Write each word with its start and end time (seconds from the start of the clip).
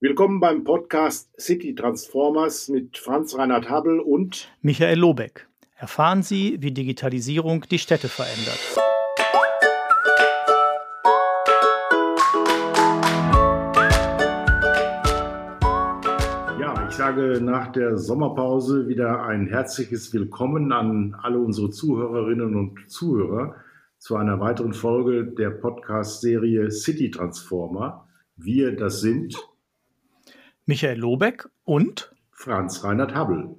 Willkommen 0.00 0.38
beim 0.38 0.62
Podcast 0.62 1.28
City 1.40 1.74
Transformers 1.74 2.68
mit 2.68 2.98
Franz 2.98 3.36
Reinhard 3.36 3.68
Habel 3.68 3.98
und 3.98 4.48
Michael 4.62 4.96
Lobeck. 4.96 5.48
Erfahren 5.74 6.22
Sie, 6.22 6.56
wie 6.60 6.70
Digitalisierung 6.70 7.62
die 7.68 7.80
Städte 7.80 8.06
verändert. 8.06 8.60
Ja, 16.60 16.86
ich 16.88 16.94
sage 16.94 17.40
nach 17.42 17.72
der 17.72 17.96
Sommerpause 17.96 18.86
wieder 18.86 19.24
ein 19.24 19.48
herzliches 19.48 20.14
Willkommen 20.14 20.70
an 20.70 21.16
alle 21.20 21.40
unsere 21.40 21.70
Zuhörerinnen 21.70 22.54
und 22.54 22.88
Zuhörer 22.88 23.56
zu 23.98 24.14
einer 24.14 24.38
weiteren 24.38 24.74
Folge 24.74 25.24
der 25.24 25.50
Podcast-Serie 25.50 26.70
City 26.70 27.10
Transformer. 27.10 28.06
Wir, 28.36 28.76
das 28.76 29.00
sind 29.00 29.34
Michael 30.68 30.98
Lobeck 30.98 31.48
und 31.64 32.14
Franz 32.30 32.84
Reinhard 32.84 33.14
Habel. 33.14 33.56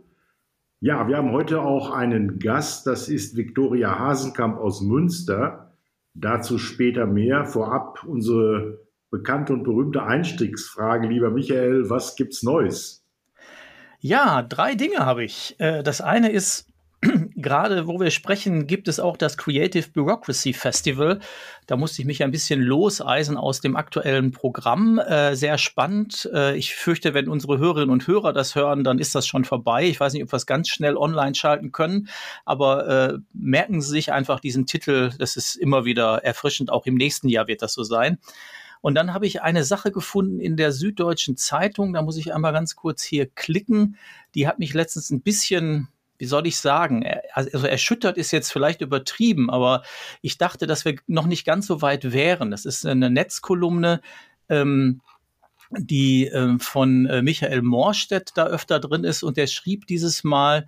Ja, 0.79 1.07
wir 1.07 1.17
haben 1.17 1.31
heute 1.31 1.63
auch 1.63 1.89
einen 1.89 2.37
Gast, 2.37 2.85
das 2.85 3.09
ist 3.09 3.35
Viktoria 3.35 3.97
Hasenkamp 3.97 4.59
aus 4.59 4.81
Münster. 4.81 5.73
Dazu 6.13 6.59
später 6.59 7.07
mehr. 7.07 7.45
Vorab 7.45 8.03
unsere 8.03 8.81
bekannte 9.09 9.53
und 9.53 9.63
berühmte 9.63 10.03
Einstiegsfrage, 10.03 11.07
lieber 11.07 11.31
Michael, 11.31 11.89
was 11.89 12.15
gibt's 12.15 12.43
Neues? 12.43 13.03
Ja, 13.99 14.43
drei 14.43 14.75
Dinge 14.75 14.99
habe 14.99 15.23
ich. 15.23 15.55
Äh, 15.57 15.81
das 15.81 16.01
eine 16.01 16.31
ist, 16.31 16.67
gerade 17.41 17.87
wo 17.87 17.99
wir 17.99 18.11
sprechen, 18.11 18.67
gibt 18.67 18.87
es 18.87 18.99
auch 18.99 19.17
das 19.17 19.37
Creative 19.37 19.87
Bureaucracy 19.89 20.53
Festival. 20.53 21.19
Da 21.67 21.77
musste 21.77 22.01
ich 22.01 22.05
mich 22.05 22.23
ein 22.23 22.31
bisschen 22.31 22.61
loseisen 22.61 23.37
aus 23.37 23.61
dem 23.61 23.75
aktuellen 23.75 24.31
Programm. 24.31 24.99
Äh, 24.99 25.35
sehr 25.35 25.57
spannend. 25.57 26.29
Äh, 26.33 26.57
ich 26.57 26.75
fürchte, 26.75 27.13
wenn 27.13 27.29
unsere 27.29 27.57
Hörerinnen 27.57 27.89
und 27.89 28.07
Hörer 28.07 28.33
das 28.33 28.55
hören, 28.55 28.83
dann 28.83 28.99
ist 28.99 29.15
das 29.15 29.27
schon 29.27 29.45
vorbei. 29.45 29.87
Ich 29.87 29.99
weiß 29.99 30.13
nicht, 30.13 30.23
ob 30.23 30.31
wir 30.31 30.37
es 30.37 30.45
ganz 30.45 30.69
schnell 30.69 30.97
online 30.97 31.35
schalten 31.35 31.71
können, 31.71 32.09
aber 32.45 32.87
äh, 32.87 33.17
merken 33.33 33.81
Sie 33.81 33.89
sich 33.89 34.11
einfach 34.11 34.39
diesen 34.39 34.65
Titel. 34.65 35.11
Das 35.17 35.35
ist 35.35 35.55
immer 35.55 35.85
wieder 35.85 36.23
erfrischend. 36.23 36.71
Auch 36.71 36.85
im 36.85 36.95
nächsten 36.95 37.29
Jahr 37.29 37.47
wird 37.47 37.61
das 37.61 37.73
so 37.73 37.83
sein. 37.83 38.19
Und 38.81 38.95
dann 38.95 39.13
habe 39.13 39.27
ich 39.27 39.41
eine 39.41 39.63
Sache 39.63 39.91
gefunden 39.91 40.39
in 40.39 40.55
der 40.55 40.71
Süddeutschen 40.71 41.35
Zeitung. 41.35 41.93
Da 41.93 42.01
muss 42.01 42.17
ich 42.17 42.33
einmal 42.33 42.53
ganz 42.53 42.75
kurz 42.75 43.03
hier 43.03 43.25
klicken. 43.27 43.97
Die 44.35 44.47
hat 44.47 44.59
mich 44.59 44.73
letztens 44.73 45.09
ein 45.09 45.21
bisschen 45.21 45.89
wie 46.19 46.25
soll 46.25 46.45
ich 46.45 46.57
sagen, 46.57 47.03
also 47.33 47.65
erschüttert 47.65 48.17
ist 48.17 48.31
jetzt 48.31 48.51
vielleicht 48.51 48.81
übertrieben, 48.81 49.49
aber 49.49 49.83
ich 50.21 50.37
dachte, 50.37 50.67
dass 50.67 50.85
wir 50.85 50.97
noch 51.07 51.25
nicht 51.25 51.45
ganz 51.45 51.65
so 51.65 51.81
weit 51.81 52.11
wären. 52.11 52.51
Das 52.51 52.65
ist 52.65 52.85
eine 52.85 53.09
Netzkolumne, 53.09 54.01
ähm, 54.49 55.01
die 55.71 56.25
ähm, 56.25 56.59
von 56.59 57.05
äh, 57.05 57.21
Michael 57.21 57.61
Morstedt 57.61 58.31
da 58.35 58.47
öfter 58.47 58.79
drin 58.79 59.05
ist 59.05 59.23
und 59.23 59.37
der 59.37 59.47
schrieb 59.47 59.87
dieses 59.87 60.23
Mal 60.23 60.67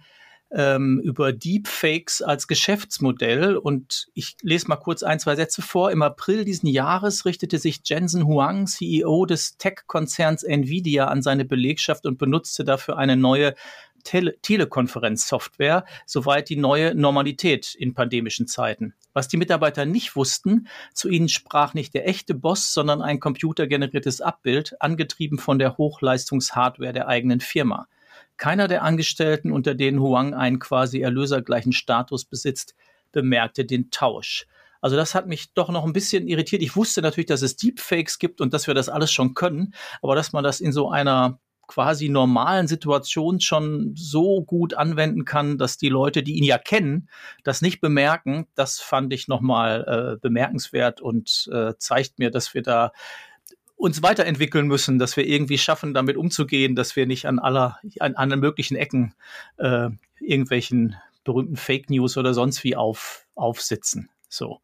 ähm, 0.54 1.00
über 1.00 1.32
Deepfakes 1.32 2.22
als 2.22 2.48
Geschäftsmodell. 2.48 3.56
Und 3.58 4.10
ich 4.14 4.36
lese 4.42 4.68
mal 4.68 4.76
kurz 4.76 5.04
ein, 5.04 5.20
zwei 5.20 5.36
Sätze 5.36 5.62
vor. 5.62 5.92
Im 5.92 6.02
April 6.02 6.46
diesen 6.46 6.68
Jahres 6.68 7.26
richtete 7.26 7.58
sich 7.58 7.82
Jensen 7.86 8.26
Huang, 8.26 8.68
CEO 8.68 9.26
des 9.26 9.58
Tech-Konzerns 9.58 10.44
Nvidia, 10.44 11.08
an 11.08 11.22
seine 11.22 11.46
Belegschaft 11.46 12.06
und 12.06 12.18
benutzte 12.18 12.64
dafür 12.64 12.98
eine 12.98 13.16
neue 13.16 13.54
Tele 14.04 14.38
Telekonferenzsoftware, 14.42 15.86
soweit 16.06 16.50
die 16.50 16.58
neue 16.58 16.96
Normalität 16.96 17.76
in 17.76 17.94
pandemischen 17.94 18.48
Zeiten. 18.48 18.94
Was 19.14 19.28
die 19.28 19.38
Mitarbeiter 19.38 19.86
nicht 19.86 20.16
wussten, 20.16 20.68
zu 20.94 21.10
ihnen 21.10 21.30
sprach 21.30 21.74
nicht 21.74 21.94
der 21.94 22.08
echte 22.08 22.34
Boss, 22.34 22.74
sondern 22.74 23.02
ein 23.02 23.20
computergeneriertes 23.20 24.22
Abbild, 24.22 24.76
angetrieben 24.82 25.38
von 25.38 25.60
der 25.60 25.78
Hochleistungshardware 25.78 26.94
der 26.94 27.08
eigenen 27.08 27.40
Firma. 27.40 27.88
Keiner 28.38 28.68
der 28.68 28.84
Angestellten, 28.84 29.52
unter 29.52 29.76
denen 29.76 30.00
Huang 30.00 30.34
einen 30.34 30.60
quasi 30.60 31.02
erlösergleichen 31.02 31.74
Status 31.74 32.26
besitzt, 32.26 32.76
bemerkte 33.12 33.66
den 33.66 33.92
Tausch. 33.92 34.48
Also 34.82 34.96
das 34.96 35.14
hat 35.14 35.28
mich 35.28 35.54
doch 35.54 35.70
noch 35.70 35.86
ein 35.86 35.94
bisschen 35.94 36.28
irritiert. 36.28 36.64
Ich 36.64 36.76
wusste 36.76 37.02
natürlich, 37.02 37.28
dass 37.28 37.44
es 37.44 37.56
Deepfakes 37.56 38.18
gibt 38.18 38.42
und 38.42 38.54
dass 38.54 38.66
wir 38.66 38.74
das 38.74 38.90
alles 38.90 39.12
schon 39.12 39.36
können, 39.36 39.74
aber 40.02 40.16
dass 40.16 40.34
man 40.34 40.44
das 40.44 40.60
in 40.60 40.72
so 40.72 40.90
einer 40.90 41.40
quasi 41.72 42.10
normalen 42.10 42.68
Situation 42.68 43.40
schon 43.40 43.94
so 43.96 44.44
gut 44.44 44.74
anwenden 44.74 45.24
kann, 45.24 45.58
dass 45.58 45.78
die 45.78 45.88
Leute, 45.88 46.22
die 46.22 46.38
ihn 46.38 46.44
ja 46.44 46.58
kennen, 46.58 47.08
das 47.46 47.62
nicht 47.62 47.80
bemerken. 47.80 48.46
Das 48.56 48.82
fand 48.82 49.14
ich 49.14 49.30
nochmal 49.30 49.86
äh, 49.88 50.20
bemerkenswert 50.20 51.00
und 51.00 51.50
äh, 51.54 51.74
zeigt 51.78 52.20
mir, 52.20 52.30
dass 52.30 52.54
wir 52.54 52.62
da 52.62 52.92
uns 53.78 54.04
weiterentwickeln 54.04 54.68
müssen, 54.68 55.00
dass 55.00 55.16
wir 55.16 55.26
irgendwie 55.26 55.58
schaffen, 55.58 55.94
damit 55.94 56.18
umzugehen, 56.18 56.76
dass 56.76 56.98
wir 56.98 57.08
nicht 57.08 57.26
an 57.26 57.40
aller, 57.40 57.80
an 58.00 58.16
allen 58.16 58.42
möglichen 58.42 58.76
Ecken 58.76 59.14
äh, 59.56 59.90
irgendwelchen 60.20 60.98
berühmten 61.24 61.56
Fake 61.56 61.90
News 61.90 62.18
oder 62.18 62.34
sonst 62.34 62.66
wie 62.66 62.76
auf, 62.76 63.26
aufsitzen. 63.34 64.10
So. 64.28 64.60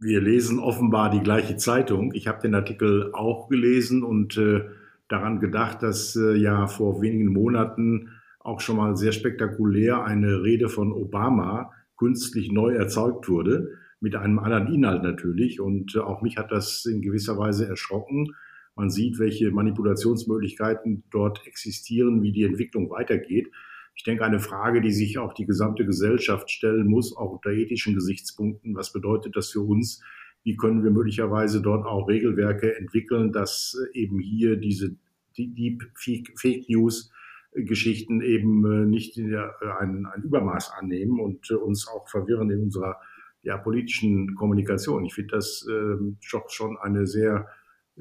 Wir 0.00 0.20
lesen 0.20 0.58
offenbar 0.58 1.08
die 1.10 1.22
gleiche 1.22 1.56
Zeitung. 1.56 2.12
Ich 2.14 2.26
habe 2.26 2.42
den 2.42 2.56
Artikel 2.56 3.12
auch 3.14 3.48
gelesen 3.48 4.02
und 4.02 4.36
äh, 4.36 4.62
daran 5.12 5.40
gedacht, 5.40 5.82
dass 5.82 6.16
äh, 6.16 6.34
ja 6.34 6.66
vor 6.66 7.02
wenigen 7.02 7.32
Monaten 7.32 8.08
auch 8.40 8.60
schon 8.60 8.76
mal 8.76 8.96
sehr 8.96 9.12
spektakulär 9.12 10.04
eine 10.04 10.42
Rede 10.42 10.68
von 10.68 10.92
Obama 10.92 11.72
künstlich 11.96 12.50
neu 12.50 12.74
erzeugt 12.74 13.28
wurde, 13.28 13.74
mit 14.00 14.16
einem 14.16 14.38
anderen 14.38 14.72
Inhalt 14.72 15.02
natürlich. 15.02 15.60
Und 15.60 15.94
äh, 15.94 16.00
auch 16.00 16.22
mich 16.22 16.38
hat 16.38 16.50
das 16.50 16.86
in 16.86 17.02
gewisser 17.02 17.38
Weise 17.38 17.68
erschrocken. 17.68 18.34
Man 18.74 18.88
sieht, 18.90 19.18
welche 19.18 19.50
Manipulationsmöglichkeiten 19.50 21.04
dort 21.10 21.46
existieren, 21.46 22.22
wie 22.22 22.32
die 22.32 22.44
Entwicklung 22.44 22.90
weitergeht. 22.90 23.50
Ich 23.94 24.04
denke, 24.04 24.24
eine 24.24 24.40
Frage, 24.40 24.80
die 24.80 24.92
sich 24.92 25.18
auch 25.18 25.34
die 25.34 25.44
gesamte 25.44 25.84
Gesellschaft 25.84 26.50
stellen 26.50 26.86
muss, 26.86 27.14
auch 27.14 27.32
unter 27.32 27.50
ethischen 27.50 27.94
Gesichtspunkten. 27.94 28.74
Was 28.74 28.92
bedeutet 28.92 29.36
das 29.36 29.50
für 29.50 29.60
uns? 29.60 30.02
Wie 30.44 30.56
können 30.56 30.82
wir 30.82 30.90
möglicherweise 30.90 31.62
dort 31.62 31.86
auch 31.86 32.08
Regelwerke 32.08 32.76
entwickeln, 32.76 33.32
dass 33.32 33.76
eben 33.92 34.18
hier 34.18 34.56
diese 34.56 34.96
Deep 35.36 35.82
Fake 35.94 36.68
News 36.68 37.12
Geschichten 37.54 38.22
eben 38.22 38.64
äh, 38.64 38.86
nicht 38.86 39.18
äh, 39.18 39.36
ein, 39.78 40.06
ein 40.06 40.22
Übermaß 40.22 40.72
annehmen 40.72 41.20
und 41.20 41.50
äh, 41.50 41.54
uns 41.54 41.86
auch 41.86 42.08
verwirren 42.08 42.50
in 42.50 42.62
unserer 42.62 42.98
ja, 43.42 43.58
politischen 43.58 44.34
Kommunikation. 44.34 45.04
Ich 45.04 45.14
finde 45.14 45.36
das 45.36 45.66
ähm, 45.70 46.16
schon 46.20 46.78
eine 46.78 47.06
sehr 47.06 47.48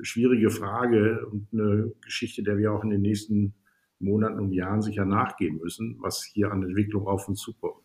schwierige 0.01 0.49
Frage 0.49 1.25
und 1.27 1.47
eine 1.51 1.91
Geschichte, 2.01 2.43
der 2.43 2.57
wir 2.57 2.71
auch 2.71 2.83
in 2.83 2.91
den 2.91 3.01
nächsten 3.01 3.53
Monaten 3.99 4.39
und 4.39 4.53
Jahren 4.53 4.81
sicher 4.81 5.05
nachgehen 5.05 5.57
müssen, 5.57 5.97
was 5.99 6.23
hier 6.23 6.51
an 6.51 6.63
Entwicklung 6.63 7.07
auf 7.07 7.27
uns 7.27 7.41
zukommt. 7.41 7.80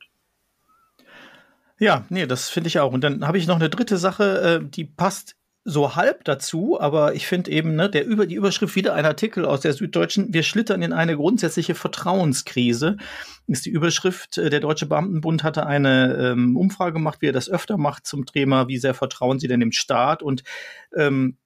Ja, 1.78 2.06
nee, 2.08 2.26
das 2.26 2.48
finde 2.48 2.68
ich 2.68 2.78
auch. 2.78 2.92
Und 2.92 3.02
dann 3.02 3.26
habe 3.26 3.38
ich 3.38 3.46
noch 3.46 3.56
eine 3.56 3.68
dritte 3.68 3.98
Sache, 3.98 4.66
die 4.66 4.84
passt 4.84 5.36
so 5.68 5.96
halb 5.96 6.22
dazu, 6.24 6.80
aber 6.80 7.14
ich 7.16 7.26
finde 7.26 7.50
eben, 7.50 7.74
ne, 7.74 7.90
der 7.90 8.06
über 8.06 8.26
die 8.26 8.36
Überschrift 8.36 8.76
wieder 8.76 8.94
ein 8.94 9.04
Artikel 9.04 9.44
aus 9.44 9.62
der 9.62 9.72
Süddeutschen, 9.72 10.32
wir 10.32 10.44
schlittern 10.44 10.80
in 10.80 10.92
eine 10.92 11.16
grundsätzliche 11.16 11.74
Vertrauenskrise, 11.74 12.96
ist 13.48 13.66
die 13.66 13.70
Überschrift. 13.70 14.38
Äh, 14.38 14.48
der 14.48 14.60
Deutsche 14.60 14.86
Beamtenbund 14.86 15.42
hatte 15.42 15.66
eine 15.66 16.14
ähm, 16.14 16.56
Umfrage 16.56 16.92
gemacht, 16.92 17.20
wie 17.20 17.26
er 17.26 17.32
das 17.32 17.50
öfter 17.50 17.78
macht 17.78 18.06
zum 18.06 18.26
Thema, 18.26 18.68
wie 18.68 18.78
sehr 18.78 18.94
vertrauen 18.94 19.40
Sie 19.40 19.48
denn 19.48 19.58
dem 19.58 19.72
Staat 19.72 20.22
und 20.22 20.44
ähm, 20.94 21.36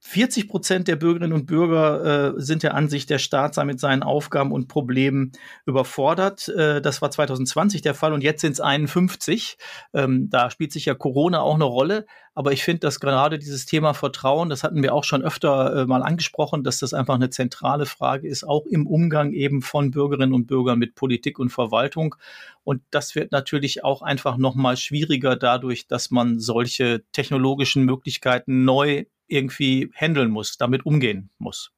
40 0.00 0.48
Prozent 0.48 0.88
der 0.88 0.96
Bürgerinnen 0.96 1.32
und 1.32 1.46
Bürger 1.46 2.36
äh, 2.36 2.40
sind 2.40 2.62
der 2.62 2.74
Ansicht, 2.74 3.10
der 3.10 3.18
Staat 3.18 3.54
sei 3.54 3.64
mit 3.64 3.80
seinen 3.80 4.04
Aufgaben 4.04 4.52
und 4.52 4.68
Problemen 4.68 5.32
überfordert. 5.66 6.48
Äh, 6.48 6.80
das 6.80 7.02
war 7.02 7.10
2020 7.10 7.82
der 7.82 7.94
Fall 7.94 8.12
und 8.12 8.22
jetzt 8.22 8.40
sind 8.40 8.52
es 8.52 8.60
51. 8.60 9.58
Ähm, 9.92 10.30
da 10.30 10.50
spielt 10.50 10.72
sich 10.72 10.84
ja 10.84 10.94
Corona 10.94 11.40
auch 11.40 11.56
eine 11.56 11.64
Rolle. 11.64 12.06
Aber 12.38 12.52
ich 12.52 12.62
finde, 12.62 12.80
dass 12.80 13.00
gerade 13.00 13.40
dieses 13.40 13.66
Thema 13.66 13.94
Vertrauen, 13.94 14.48
das 14.48 14.62
hatten 14.62 14.80
wir 14.80 14.94
auch 14.94 15.02
schon 15.02 15.24
öfter 15.24 15.74
äh, 15.74 15.86
mal 15.86 16.04
angesprochen, 16.04 16.62
dass 16.62 16.78
das 16.78 16.94
einfach 16.94 17.16
eine 17.16 17.30
zentrale 17.30 17.84
Frage 17.84 18.28
ist, 18.28 18.44
auch 18.44 18.64
im 18.66 18.86
Umgang 18.86 19.32
eben 19.32 19.60
von 19.60 19.90
Bürgerinnen 19.90 20.32
und 20.32 20.46
Bürgern 20.46 20.78
mit 20.78 20.94
Politik 20.94 21.40
und 21.40 21.50
Verwaltung. 21.50 22.14
Und 22.62 22.82
das 22.92 23.16
wird 23.16 23.32
natürlich 23.32 23.82
auch 23.82 24.02
einfach 24.02 24.36
noch 24.36 24.54
mal 24.54 24.76
schwieriger 24.76 25.34
dadurch, 25.34 25.88
dass 25.88 26.12
man 26.12 26.38
solche 26.38 27.02
technologischen 27.10 27.84
Möglichkeiten 27.84 28.64
neu 28.64 29.06
irgendwie 29.28 29.90
handeln 29.94 30.30
muss, 30.30 30.56
damit 30.56 30.84
umgehen 30.86 31.30
muss. 31.38 31.72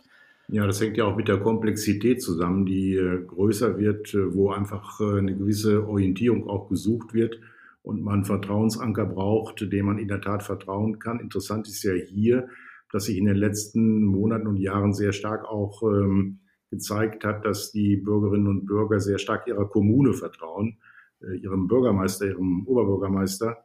Ja, 0.48 0.66
das 0.66 0.80
hängt 0.80 0.96
ja 0.96 1.04
auch 1.04 1.16
mit 1.16 1.28
der 1.28 1.38
Komplexität 1.38 2.20
zusammen, 2.20 2.66
die 2.66 2.96
äh, 2.96 3.22
größer 3.24 3.78
wird, 3.78 4.12
äh, 4.14 4.34
wo 4.34 4.50
einfach 4.50 5.00
äh, 5.00 5.18
eine 5.18 5.36
gewisse 5.36 5.86
Orientierung 5.86 6.48
auch 6.48 6.68
gesucht 6.68 7.14
wird 7.14 7.38
und 7.82 8.02
man 8.02 8.24
Vertrauensanker 8.24 9.06
braucht, 9.06 9.60
dem 9.72 9.86
man 9.86 9.98
in 9.98 10.08
der 10.08 10.20
Tat 10.20 10.42
vertrauen 10.42 10.98
kann. 10.98 11.20
Interessant 11.20 11.68
ist 11.68 11.84
ja 11.84 11.92
hier, 11.92 12.48
dass 12.90 13.04
sich 13.04 13.16
in 13.16 13.26
den 13.26 13.36
letzten 13.36 14.04
Monaten 14.04 14.48
und 14.48 14.56
Jahren 14.56 14.92
sehr 14.92 15.12
stark 15.12 15.44
auch 15.44 15.84
ähm, 15.84 16.40
gezeigt 16.70 17.24
hat, 17.24 17.44
dass 17.44 17.70
die 17.70 17.96
Bürgerinnen 17.96 18.48
und 18.48 18.66
Bürger 18.66 18.98
sehr 18.98 19.18
stark 19.18 19.46
ihrer 19.46 19.68
Kommune 19.68 20.14
vertrauen, 20.14 20.78
äh, 21.22 21.36
ihrem 21.36 21.68
Bürgermeister, 21.68 22.26
ihrem 22.26 22.66
Oberbürgermeister 22.66 23.58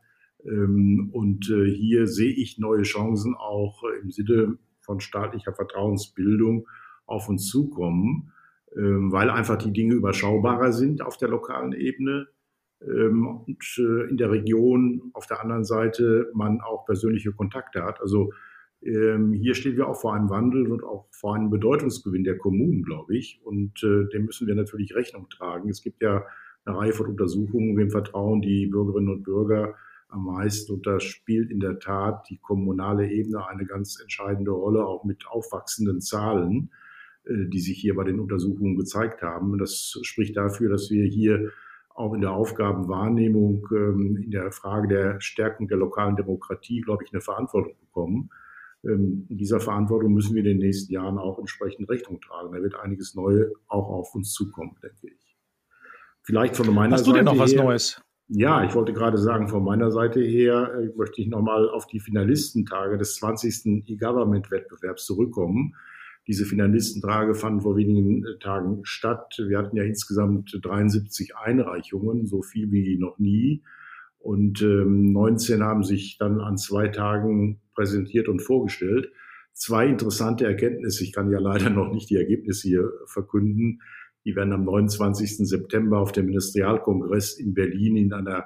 und 0.45 1.49
äh, 1.49 1.69
hier 1.71 2.07
sehe 2.07 2.31
ich 2.31 2.59
neue 2.59 2.83
Chancen 2.83 3.35
auch 3.35 3.83
äh, 3.83 4.01
im 4.01 4.11
Sinne 4.11 4.57
von 4.81 4.99
staatlicher 4.99 5.53
Vertrauensbildung 5.53 6.67
auf 7.07 7.29
uns 7.29 7.47
zukommen, 7.47 8.31
ähm, 8.75 9.11
weil 9.11 9.29
einfach 9.31 9.57
die 9.57 9.73
Dinge 9.73 9.95
überschaubarer 9.95 10.71
sind 10.71 11.01
auf 11.01 11.17
der 11.17 11.29
lokalen 11.29 11.73
Ebene 11.73 12.27
ähm, 12.81 13.25
und 13.25 13.77
äh, 13.79 14.07
in 14.07 14.17
der 14.17 14.29
Region 14.29 15.09
auf 15.13 15.25
der 15.25 15.41
anderen 15.41 15.63
Seite 15.63 16.29
man 16.35 16.61
auch 16.61 16.85
persönliche 16.85 17.31
Kontakte 17.31 17.83
hat. 17.83 17.99
Also 17.99 18.31
ähm, 18.83 19.33
hier 19.33 19.55
stehen 19.55 19.77
wir 19.77 19.87
auch 19.87 19.99
vor 19.99 20.13
einem 20.13 20.29
Wandel 20.29 20.71
und 20.71 20.83
auch 20.83 21.07
vor 21.09 21.33
einem 21.33 21.49
Bedeutungsgewinn 21.49 22.23
der 22.23 22.37
Kommunen, 22.37 22.83
glaube 22.83 23.17
ich. 23.17 23.41
Und 23.43 23.81
dem 23.81 24.25
müssen 24.25 24.45
wir 24.45 24.53
natürlich 24.53 24.93
Rechnung 24.93 25.27
tragen. 25.29 25.69
Es 25.69 25.81
gibt 25.81 26.03
ja 26.03 26.23
eine 26.65 26.77
Reihe 26.77 26.93
von 26.93 27.07
Untersuchungen, 27.07 27.77
wem 27.77 27.89
vertrauen 27.89 28.41
die 28.41 28.67
Bürgerinnen 28.67 29.09
und 29.09 29.23
Bürger 29.23 29.73
am 30.09 30.25
meisten. 30.25 30.73
Und 30.73 30.87
da 30.87 30.99
spielt 30.99 31.51
in 31.51 31.59
der 31.59 31.79
Tat 31.79 32.27
die 32.29 32.37
kommunale 32.37 33.09
Ebene 33.09 33.47
eine 33.47 33.65
ganz 33.65 33.99
entscheidende 33.99 34.51
Rolle, 34.51 34.85
auch 34.85 35.03
mit 35.03 35.27
aufwachsenden 35.27 36.01
Zahlen, 36.01 36.71
äh, 37.25 37.47
die 37.47 37.59
sich 37.59 37.79
hier 37.79 37.95
bei 37.95 38.03
den 38.03 38.19
Untersuchungen 38.19 38.75
gezeigt 38.75 39.21
haben. 39.21 39.51
Und 39.51 39.59
das 39.59 39.99
spricht 40.03 40.37
dafür, 40.37 40.69
dass 40.69 40.89
wir 40.89 41.05
hier 41.05 41.51
auch 41.95 42.13
in 42.13 42.21
der 42.21 42.31
Aufgabenwahrnehmung, 42.31 43.67
ähm, 43.71 44.17
in 44.17 44.31
der 44.31 44.51
Frage 44.51 44.87
der 44.87 45.21
Stärkung 45.21 45.67
der 45.67 45.77
lokalen 45.77 46.15
Demokratie, 46.15 46.81
glaube 46.81 47.03
ich, 47.05 47.13
eine 47.13 47.21
Verantwortung 47.21 47.75
bekommen. 47.79 48.29
Ähm, 48.83 49.25
dieser 49.29 49.59
Verantwortung 49.59 50.13
müssen 50.13 50.35
wir 50.35 50.41
in 50.41 50.49
den 50.49 50.57
nächsten 50.57 50.91
Jahren 50.93 51.17
auch 51.17 51.39
entsprechend 51.39 51.89
Rechnung 51.89 52.19
tragen. 52.21 52.53
Da 52.53 52.61
wird 52.61 52.75
einiges 52.75 53.15
Neue 53.15 53.51
auch 53.67 53.89
auf 53.89 54.13
uns 54.13 54.33
zukommen, 54.33 54.75
denke 54.83 55.07
ich. 55.07 55.37
Vielleicht 56.21 56.55
von 56.55 56.73
meiner 56.73 56.97
Seite. 56.97 57.01
Hast 57.01 57.07
du 57.07 57.13
denn 57.13 57.25
noch 57.25 57.37
was 57.37 57.53
her, 57.53 57.63
Neues? 57.63 58.01
Ja, 58.27 58.63
ich 58.63 58.73
wollte 58.73 58.93
gerade 58.93 59.19
sagen, 59.19 59.47
von 59.47 59.63
meiner 59.63 59.91
Seite 59.91 60.19
her 60.19 60.71
äh, 60.73 60.89
möchte 60.97 61.21
ich 61.21 61.27
nochmal 61.27 61.69
auf 61.69 61.85
die 61.85 61.99
Finalistentage 61.99 62.97
des 62.97 63.15
20. 63.15 63.85
E-Government-Wettbewerbs 63.87 65.05
zurückkommen. 65.05 65.75
Diese 66.27 66.45
Finalistentage 66.45 67.35
fanden 67.35 67.61
vor 67.61 67.77
wenigen 67.77 68.25
äh, 68.25 68.39
Tagen 68.39 68.79
statt. 68.83 69.35
Wir 69.37 69.59
hatten 69.59 69.77
ja 69.77 69.83
insgesamt 69.83 70.57
73 70.59 71.35
Einreichungen, 71.37 72.25
so 72.25 72.41
viel 72.41 72.71
wie 72.71 72.97
noch 72.97 73.19
nie. 73.19 73.61
Und 74.17 74.59
ähm, 74.63 75.13
19 75.13 75.61
haben 75.61 75.83
sich 75.83 76.17
dann 76.17 76.41
an 76.41 76.57
zwei 76.57 76.87
Tagen 76.87 77.61
präsentiert 77.75 78.27
und 78.27 78.41
vorgestellt. 78.41 79.11
Zwei 79.53 79.85
interessante 79.85 80.45
Erkenntnisse. 80.45 81.03
Ich 81.03 81.13
kann 81.13 81.29
ja 81.29 81.37
leider 81.39 81.69
noch 81.69 81.93
nicht 81.93 82.09
die 82.09 82.15
Ergebnisse 82.15 82.67
hier 82.69 82.91
verkünden. 83.05 83.81
Die 84.25 84.35
werden 84.35 84.53
am 84.53 84.65
29. 84.65 85.47
September 85.47 85.99
auf 85.99 86.11
dem 86.11 86.25
Ministerialkongress 86.25 87.37
in 87.37 87.53
Berlin 87.53 87.95
in 87.95 88.13
einer 88.13 88.45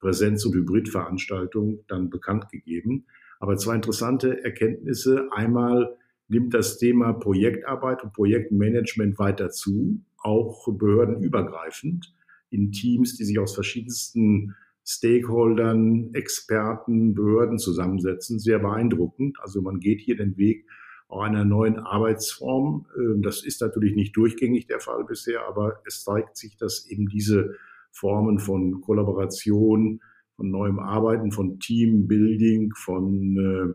Präsenz- 0.00 0.44
und 0.46 0.54
Hybridveranstaltung 0.54 1.84
dann 1.88 2.08
bekannt 2.08 2.48
gegeben. 2.50 3.06
Aber 3.40 3.56
zwei 3.56 3.74
interessante 3.74 4.42
Erkenntnisse. 4.42 5.28
Einmal 5.32 5.96
nimmt 6.28 6.54
das 6.54 6.78
Thema 6.78 7.12
Projektarbeit 7.12 8.02
und 8.02 8.12
Projektmanagement 8.12 9.18
weiter 9.18 9.50
zu, 9.50 10.00
auch 10.18 10.66
behördenübergreifend 10.72 12.14
in 12.50 12.72
Teams, 12.72 13.16
die 13.16 13.24
sich 13.24 13.38
aus 13.38 13.54
verschiedensten 13.54 14.54
Stakeholdern, 14.84 16.14
Experten, 16.14 17.14
Behörden 17.14 17.58
zusammensetzen. 17.58 18.38
Sehr 18.38 18.58
beeindruckend. 18.58 19.38
Also 19.40 19.60
man 19.60 19.80
geht 19.80 20.00
hier 20.00 20.16
den 20.16 20.36
Weg 20.38 20.66
einer 21.08 21.44
neuen 21.44 21.78
Arbeitsform. 21.78 22.86
Ähm, 22.96 23.22
das 23.22 23.44
ist 23.44 23.60
natürlich 23.60 23.94
nicht 23.94 24.16
durchgängig 24.16 24.66
der 24.66 24.80
Fall 24.80 25.04
bisher, 25.04 25.46
aber 25.46 25.80
es 25.86 26.04
zeigt 26.04 26.36
sich, 26.36 26.56
dass 26.56 26.86
eben 26.86 27.08
diese 27.08 27.54
Formen 27.90 28.38
von 28.38 28.80
Kollaboration, 28.80 30.00
von 30.36 30.50
neuem 30.50 30.78
Arbeiten, 30.78 31.32
von 31.32 31.58
Teambuilding, 31.58 32.72
von 32.74 33.36
äh, 33.36 33.74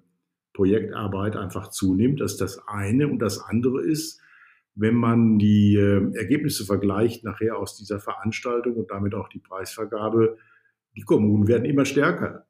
Projektarbeit 0.53 1.35
einfach 1.35 1.69
zunimmt. 1.69 2.21
Das 2.21 2.33
ist 2.33 2.41
das 2.41 2.67
eine. 2.67 3.07
Und 3.07 3.19
das 3.19 3.39
andere 3.39 3.83
ist, 3.83 4.21
wenn 4.75 4.95
man 4.95 5.39
die 5.39 5.75
äh, 5.75 6.15
Ergebnisse 6.15 6.65
vergleicht 6.65 7.23
nachher 7.23 7.57
aus 7.57 7.77
dieser 7.77 7.99
Veranstaltung 7.99 8.75
und 8.75 8.91
damit 8.91 9.13
auch 9.13 9.29
die 9.29 9.39
Preisvergabe, 9.39 10.37
die 10.95 11.01
Kommunen 11.01 11.47
werden 11.47 11.65
immer 11.65 11.85
stärker. 11.85 12.45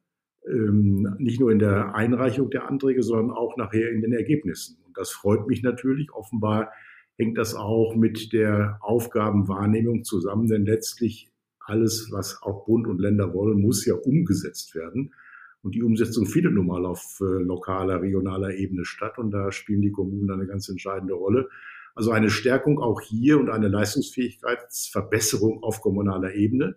Ähm, 0.48 1.16
nicht 1.20 1.40
nur 1.40 1.52
in 1.52 1.60
der 1.60 1.96
Einreichung 1.96 2.50
der 2.50 2.68
Anträge, 2.68 3.04
sondern 3.04 3.36
auch 3.36 3.56
nachher 3.58 3.92
in 3.92 4.02
den 4.02 4.14
Ergebnissen. 4.14 4.78
Und 4.86 4.98
das 4.98 5.12
freut 5.12 5.48
mich 5.48 5.64
natürlich. 5.64 6.12
Offenbar 6.12 6.72
hängt 7.18 7.38
das 7.38 7.56
auch 7.56 7.96
mit 7.96 8.34
der 8.34 8.80
Aufgabenwahrnehmung 8.82 10.04
zusammen, 10.04 10.48
denn 10.48 10.66
letztlich 10.66 11.32
alles, 11.66 12.10
was 12.12 12.42
auch 12.42 12.66
Bund 12.66 12.88
und 12.88 13.00
Länder 13.00 13.34
wollen, 13.34 13.62
muss 13.62 13.86
ja 13.86 13.96
umgesetzt 13.96 14.76
werden. 14.76 15.14
Und 15.62 15.76
die 15.76 15.84
Umsetzung 15.84 16.26
findet 16.26 16.54
nun 16.54 16.68
mal 16.68 16.86
auf 16.86 17.20
äh, 17.22 17.42
lokaler, 17.42 18.02
regionaler 18.02 18.54
Ebene 18.54 18.84
statt. 18.84 19.18
Und 19.18 19.32
da 19.32 19.52
spielen 19.52 19.82
die 19.82 19.92
Kommunen 19.92 20.30
eine 20.30 20.46
ganz 20.46 20.68
entscheidende 20.68 21.14
Rolle. 21.14 21.48
Also 21.96 22.12
eine 22.12 22.30
Stärkung 22.30 22.80
auch 22.82 23.00
hier 23.00 23.40
und 23.40 23.50
eine 23.50 23.70
Leistungsfähigkeitsverbesserung 23.70 25.64
auf 25.64 25.80
kommunaler 25.80 26.34
Ebene. 26.34 26.76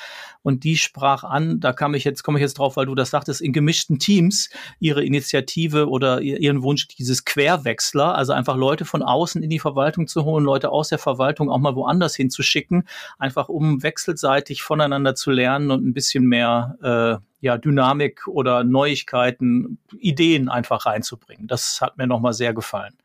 Und 0.43 0.63
die 0.63 0.77
sprach 0.77 1.23
an, 1.23 1.59
da 1.59 1.73
kam 1.73 1.93
ich 1.93 2.03
jetzt, 2.03 2.23
komme 2.23 2.39
ich 2.39 2.41
jetzt 2.41 2.59
drauf, 2.59 2.77
weil 2.77 2.85
du 2.85 2.95
das 2.95 3.09
sagtest, 3.09 3.41
in 3.41 3.53
gemischten 3.53 3.99
Teams 3.99 4.49
ihre 4.79 5.03
Initiative 5.03 5.89
oder 5.89 6.21
ihren 6.21 6.63
Wunsch 6.63 6.87
dieses 6.87 7.25
Querwechsler, 7.25 8.15
also 8.15 8.33
einfach 8.33 8.55
Leute 8.55 8.85
von 8.85 9.01
außen 9.01 9.43
in 9.43 9.49
die 9.49 9.59
Verwaltung 9.59 10.07
zu 10.07 10.23
holen, 10.23 10.45
Leute 10.45 10.69
aus 10.69 10.89
der 10.89 10.99
Verwaltung 10.99 11.49
auch 11.49 11.57
mal 11.57 11.75
woanders 11.75 12.15
hinzuschicken, 12.15 12.87
einfach 13.17 13.49
um 13.49 13.83
wechselseitig 13.83 14.61
voneinander 14.61 15.15
zu 15.15 15.31
lernen 15.31 15.71
und 15.71 15.85
ein 15.85 15.93
bisschen 15.93 16.25
mehr 16.25 16.77
äh, 17.21 17.23
ja, 17.39 17.57
Dynamik 17.57 18.27
oder 18.27 18.63
Neuigkeiten, 18.63 19.79
Ideen 19.99 20.49
einfach 20.49 20.85
reinzubringen. 20.85 21.47
Das 21.47 21.81
hat 21.81 21.97
mir 21.97 22.07
nochmal 22.07 22.33
sehr 22.33 22.53
gefallen. 22.53 22.95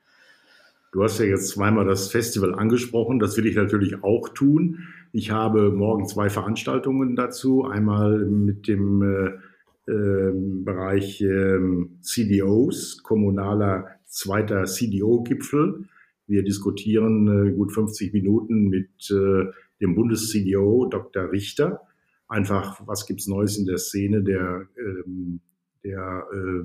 Du 0.93 1.03
hast 1.03 1.19
ja 1.19 1.25
jetzt 1.25 1.49
zweimal 1.49 1.87
das 1.87 2.11
Festival 2.11 2.55
angesprochen. 2.55 3.19
Das 3.19 3.37
will 3.39 3.47
ich 3.47 3.57
natürlich 3.57 4.05
auch 4.05 4.29
tun. 4.29 4.89
Ich 5.13 5.31
habe 5.31 5.71
morgen 5.73 6.07
zwei 6.07 6.29
Veranstaltungen 6.29 7.17
dazu. 7.17 7.65
Einmal 7.65 8.19
mit 8.27 8.69
dem 8.69 9.03
äh, 9.03 9.91
äh, 9.91 10.33
Bereich 10.65 11.23
äh, 11.23 11.59
CDOs, 12.03 13.03
kommunaler 13.03 13.87
zweiter 14.05 14.65
CDO-Gipfel. 14.65 15.87
Wir 16.27 16.45
diskutieren 16.45 17.49
äh, 17.49 17.53
gut 17.53 17.73
50 17.73 18.13
Minuten 18.13 18.69
mit 18.69 19.11
äh, 19.11 19.51
dem 19.81 19.95
Bundes-CDO 19.95 20.89
Dr. 20.91 21.33
Richter. 21.33 21.81
Einfach, 22.29 22.87
was 22.87 23.07
gibt's 23.07 23.27
Neues 23.27 23.57
in 23.57 23.65
der 23.65 23.79
Szene 23.79 24.23
der, 24.23 24.69
ähm, 24.79 25.41
der 25.85 26.27
äh, 26.33 26.65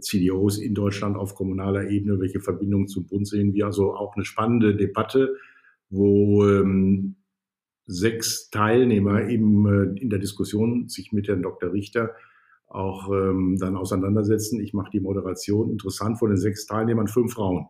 CDOs 0.00 0.58
in 0.58 0.74
Deutschland 0.74 1.16
auf 1.16 1.34
kommunaler 1.34 1.88
Ebene, 1.88 2.20
welche 2.20 2.40
Verbindungen 2.40 2.88
zum 2.88 3.06
Bund 3.06 3.26
sehen 3.26 3.54
wir. 3.54 3.66
Also 3.66 3.94
auch 3.94 4.16
eine 4.16 4.24
spannende 4.24 4.76
Debatte, 4.76 5.36
wo 5.90 6.46
ähm, 6.46 7.16
sechs 7.86 8.50
Teilnehmer 8.50 9.28
eben 9.28 9.66
äh, 9.66 10.00
in 10.00 10.10
der 10.10 10.18
Diskussion 10.18 10.88
sich 10.88 11.12
mit 11.12 11.28
Herrn 11.28 11.42
Dr. 11.42 11.72
Richter 11.72 12.14
auch 12.66 13.10
ähm, 13.10 13.58
dann 13.60 13.76
auseinandersetzen. 13.76 14.60
Ich 14.60 14.72
mache 14.72 14.90
die 14.90 15.00
Moderation. 15.00 15.70
Interessant 15.70 16.18
von 16.18 16.30
den 16.30 16.38
sechs 16.38 16.66
Teilnehmern 16.66 17.06
fünf 17.06 17.34
Frauen. 17.34 17.66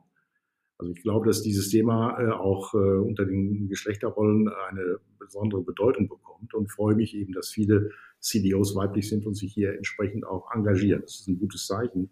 Also 0.83 0.95
ich 0.95 1.03
glaube, 1.03 1.29
dass 1.29 1.43
dieses 1.43 1.69
Thema 1.69 2.19
äh, 2.19 2.33
auch 2.33 2.75
äh, 2.75 2.77
unter 2.77 3.25
den 3.25 3.69
Geschlechterrollen 3.69 4.49
eine 4.49 4.99
besondere 5.17 5.63
Bedeutung 5.63 6.09
bekommt 6.09 6.55
und 6.55 6.73
freue 6.73 6.97
mich 6.97 7.17
eben, 7.17 7.33
dass 7.33 7.51
viele 7.51 7.91
CDOs 8.19 8.75
weiblich 8.75 9.09
sind 9.09 9.25
und 9.25 9.35
sich 9.35 9.55
hier 9.55 9.75
entsprechend 9.77 10.27
auch 10.27 10.51
engagieren. 10.53 11.03
Das 11.03 11.21
ist 11.21 11.29
ein 11.29 11.39
gutes 11.39 11.69
Zeichen, 11.69 12.11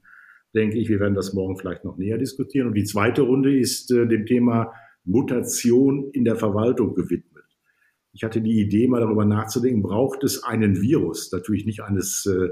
denke 0.55 0.79
ich. 0.79 0.89
Wir 0.89 1.01
werden 1.01 1.17
das 1.17 1.33
morgen 1.33 1.57
vielleicht 1.59 1.85
noch 1.85 1.97
näher 1.97 2.17
diskutieren. 2.17 2.69
Und 2.69 2.75
die 2.75 2.85
zweite 2.85 3.23
Runde 3.23 3.59
ist 3.59 3.91
äh, 3.91 4.07
dem 4.07 4.25
Thema 4.25 4.73
Mutation 5.05 6.09
in 6.13 6.25
der 6.25 6.37
Verwaltung 6.37 6.95
gewidmet. 6.95 7.45
Ich 8.13 8.23
hatte 8.23 8.41
die 8.41 8.61
Idee, 8.61 8.87
mal 8.87 9.01
darüber 9.01 9.25
nachzudenken, 9.25 9.83
braucht 9.83 10.23
es 10.23 10.45
einen 10.45 10.81
Virus, 10.81 11.33
natürlich 11.33 11.67
nicht 11.67 11.83
eines 11.83 12.25
äh, 12.27 12.51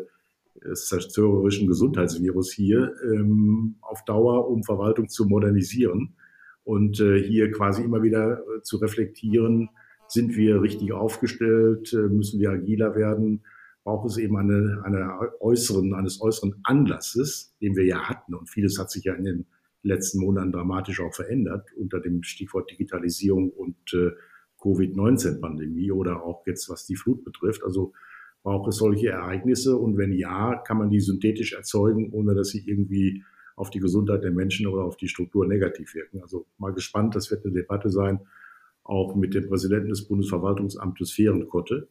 zerstörerischen 0.75 1.69
Gesundheitsvirus 1.69 2.53
hier, 2.53 2.95
ähm, 3.05 3.77
auf 3.81 4.05
Dauer, 4.05 4.49
um 4.49 4.63
Verwaltung 4.65 5.09
zu 5.09 5.27
modernisieren 5.27 6.15
und 6.65 7.01
äh, 7.01 7.23
hier 7.23 7.51
quasi 7.51 7.83
immer 7.83 8.03
wieder 8.03 8.41
äh, 8.41 8.63
zu 8.63 8.77
reflektieren, 8.79 9.71
sind 10.07 10.37
wir 10.37 10.63
richtig 10.63 10.93
aufgestellt, 10.93 11.93
äh, 11.93 12.09
müssen 12.09 12.41
wir 12.41 12.51
agiler 12.51 12.95
werden, 12.95 13.45
braucht 13.85 14.09
es 14.11 14.19
eben 14.19 14.37
eine, 14.37 14.83
eine 14.85 15.33
äußeren, 15.41 15.95
eines 15.95 16.21
äußeren 16.21 16.61
Anlasses, 16.65 17.55
den 17.61 17.77
wir 17.77 17.85
ja 17.85 18.09
hatten 18.09 18.35
und 18.35 18.49
vieles 18.51 18.79
hat 18.79 18.91
sich 18.91 19.05
ja 19.05 19.15
in 19.15 19.25
den 19.25 19.47
letzten 19.83 20.21
Monaten 20.21 20.53
dramatisch 20.53 21.01
auch 21.01 21.15
verändert 21.15 21.69
unter 21.77 22.01
dem 22.01 22.23
Stichwort 22.23 22.71
Digitalisierung 22.71 23.51
und 23.51 23.77
äh, 23.95 24.11
Covid-19-Pandemie 24.61 25.93
oder 25.93 26.23
auch 26.23 26.47
jetzt 26.47 26.69
was 26.69 26.85
die 26.85 26.97
Flut 26.97 27.25
betrifft. 27.25 27.63
Also 27.63 27.93
braucht 28.43 28.69
es 28.69 28.77
solche 28.77 29.09
Ereignisse 29.09 29.77
und 29.77 29.97
wenn 29.97 30.13
ja, 30.13 30.57
kann 30.57 30.79
man 30.79 30.91
die 30.91 31.01
synthetisch 31.01 31.53
erzeugen, 31.53 32.11
ohne 32.13 32.35
dass 32.35 32.49
sie 32.49 32.63
irgendwie 32.67 33.25
auf 33.57 33.71
die 33.71 33.81
Gesundheit 33.81 34.23
der 34.23 34.31
Menschen 34.31 34.67
oder 34.67 34.85
auf 34.85 34.97
die 34.97 35.09
Struktur 35.09 35.47
negativ 35.47 35.95
wirken. 35.95 36.23
Also 36.23 36.47
mal 36.59 36.73
gespannt, 36.73 37.17
das 37.17 37.31
wird 37.31 37.45
eine 37.45 37.55
Debatte 37.55 37.91
sein, 37.91 38.21
auch 38.85 39.17
mit 39.17 39.35
dem 39.35 39.49
Präsidenten 39.49 39.89
des 39.89 40.07
Bundesverwaltungsamtes 40.07 41.13
Fehrenkotte. 41.13 41.89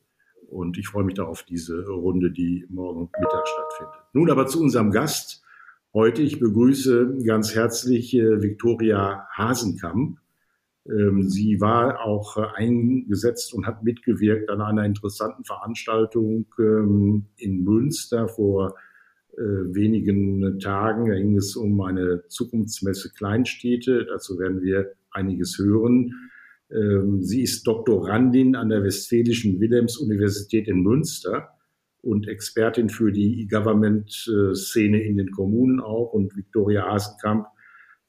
Und 0.50 0.78
ich 0.78 0.88
freue 0.88 1.04
mich 1.04 1.16
da 1.16 1.24
auf 1.24 1.44
diese 1.44 1.86
Runde, 1.86 2.32
die 2.32 2.66
morgen 2.70 3.10
Mittag 3.20 3.48
stattfindet. 3.48 3.96
Nun 4.14 4.32
aber 4.32 4.48
zu 4.48 4.62
unserem 4.62 4.92
Gast 4.92 5.44
heute. 5.94 6.22
Ich 6.22 6.40
begrüße 6.40 7.18
ganz 7.26 7.54
herzlich 7.54 8.16
äh, 8.16 8.42
Viktoria 8.42 9.28
Hasenkamp. 9.36 10.20
Ähm, 10.90 11.24
sie 11.24 11.60
war 11.60 12.02
auch 12.02 12.38
äh, 12.38 12.46
eingesetzt 12.56 13.54
und 13.54 13.66
hat 13.66 13.84
mitgewirkt 13.84 14.50
an 14.50 14.62
einer 14.62 14.86
interessanten 14.86 15.44
Veranstaltung 15.44 16.46
ähm, 16.60 17.26
in 17.38 17.64
Münster 17.64 18.28
vor 18.28 18.76
äh, 19.38 19.42
wenigen 19.42 20.60
Tagen. 20.60 21.10
Da 21.10 21.16
ging 21.16 21.38
es 21.38 21.56
um 21.56 21.80
eine 21.82 22.24
Zukunftsmesse 22.28 23.12
Kleinstädte. 23.14 24.06
Dazu 24.06 24.40
werden 24.40 24.62
wir 24.62 24.94
einiges 25.12 25.58
hören. 25.58 26.14
Ähm, 26.72 27.22
sie 27.22 27.44
ist 27.44 27.68
Doktorandin 27.68 28.56
an 28.56 28.70
der 28.70 28.84
Westfälischen 28.84 29.60
Wilhelms-Universität 29.60 30.68
in 30.68 30.82
Münster 30.82 31.50
und 32.02 32.28
Expertin 32.28 32.90
für 32.90 33.12
die 33.12 33.42
E-Government-Szene 33.42 35.02
in 35.04 35.18
den 35.18 35.32
Kommunen 35.32 35.82
auch. 35.82 36.14
Und 36.14 36.36
Viktoria 36.36 36.88
Hasenkamp 36.88 37.48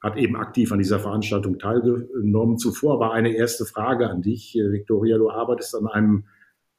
hat 0.01 0.17
eben 0.17 0.35
aktiv 0.35 0.71
an 0.71 0.79
dieser 0.79 0.99
Veranstaltung 0.99 1.59
teilgenommen. 1.59 2.57
Zuvor 2.57 2.99
war 2.99 3.13
eine 3.13 3.35
erste 3.35 3.65
Frage 3.65 4.09
an 4.09 4.21
dich, 4.21 4.57
äh, 4.57 4.71
Victoria. 4.71 5.17
Du 5.17 5.29
arbeitest 5.29 5.75
an 5.75 5.87
einem 5.87 6.25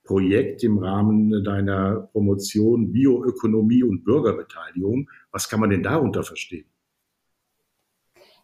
Projekt 0.04 0.64
im 0.64 0.78
Rahmen 0.78 1.44
deiner 1.44 2.08
Promotion 2.12 2.92
Bioökonomie 2.92 3.84
und 3.84 4.04
Bürgerbeteiligung. 4.04 5.08
Was 5.30 5.48
kann 5.48 5.60
man 5.60 5.70
denn 5.70 5.82
darunter 5.82 6.22
verstehen? 6.22 6.66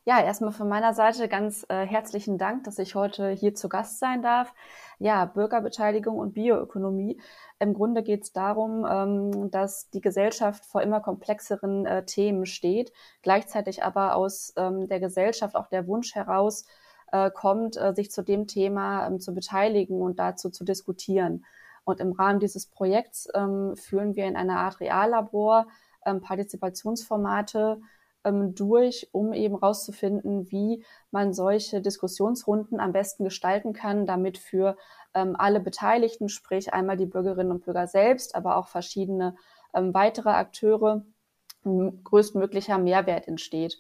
Ja, 0.09 0.21
erstmal 0.23 0.53
von 0.53 0.69
meiner 0.69 0.95
Seite 0.95 1.27
ganz 1.27 1.67
äh, 1.69 1.85
herzlichen 1.85 2.39
Dank, 2.39 2.63
dass 2.63 2.79
ich 2.79 2.95
heute 2.95 3.31
hier 3.31 3.57
zu 3.57 3.69
Gast 3.69 3.99
sein 3.99 4.23
darf. 4.23 4.55
Ja, 5.01 5.25
Bürgerbeteiligung 5.25 6.17
und 6.17 6.33
Bioökonomie. 6.33 7.21
Im 7.59 7.75
Grunde 7.75 8.05
geht 8.05 8.23
es 8.23 8.33
darum, 8.33 8.87
ähm, 8.89 9.51
dass 9.51 9.91
die 9.91 10.01
Gesellschaft 10.01 10.65
vor 10.65 10.83
immer 10.83 11.01
komplexeren 11.01 11.87
äh, 11.87 12.05
Themen 12.05 12.47
steht, 12.47 12.93
gleichzeitig 13.23 13.83
aber 13.83 14.15
aus 14.15 14.53
ähm, 14.57 14.87
der 14.87 15.01
Gesellschaft 15.01 15.57
auch 15.57 15.67
der 15.67 15.89
Wunsch 15.89 16.15
heraus 16.15 16.67
äh, 17.11 17.29
kommt, 17.33 17.77
äh, 17.77 17.93
sich 17.93 18.13
zu 18.13 18.23
dem 18.23 18.47
Thema 18.47 19.09
ähm, 19.09 19.19
zu 19.19 19.35
beteiligen 19.35 20.01
und 20.01 20.21
dazu 20.21 20.51
zu 20.51 20.63
diskutieren. 20.63 21.45
Und 21.83 21.99
im 21.99 22.13
Rahmen 22.13 22.39
dieses 22.39 22.67
Projekts 22.67 23.29
ähm, 23.35 23.75
führen 23.75 24.15
wir 24.15 24.27
in 24.27 24.37
einer 24.37 24.61
Art 24.61 24.79
Reallabor 24.79 25.67
ähm, 26.05 26.21
Partizipationsformate 26.21 27.81
ähm, 28.27 28.55
durch, 28.55 29.09
um 29.13 29.33
eben 29.33 29.55
rauszufinden, 29.55 30.51
wie 30.51 30.85
man 31.11 31.33
solche 31.33 31.81
Diskussionsrunden 31.81 32.81
am 32.81 32.93
besten 32.93 33.25
gestalten 33.25 33.73
kann, 33.73 34.05
damit 34.05 34.37
für 34.37 34.77
ähm, 35.15 35.37
alle 35.39 35.61
Beteiligten, 35.61 36.29
sprich 36.29 36.75
einmal 36.75 36.97
die 36.97 37.07
Bürgerinnen 37.07 37.53
und 37.53 37.65
Bürger 37.65 37.87
selbst, 37.87 38.35
aber 38.35 38.57
auch 38.57 38.69
verschiedene 38.69 39.37
ähm, 39.75 39.95
weitere 39.95 40.31
Akteure, 40.31 41.03
größtmöglicher 41.65 42.79
Mehrwert 42.79 43.27
entsteht. 43.27 43.79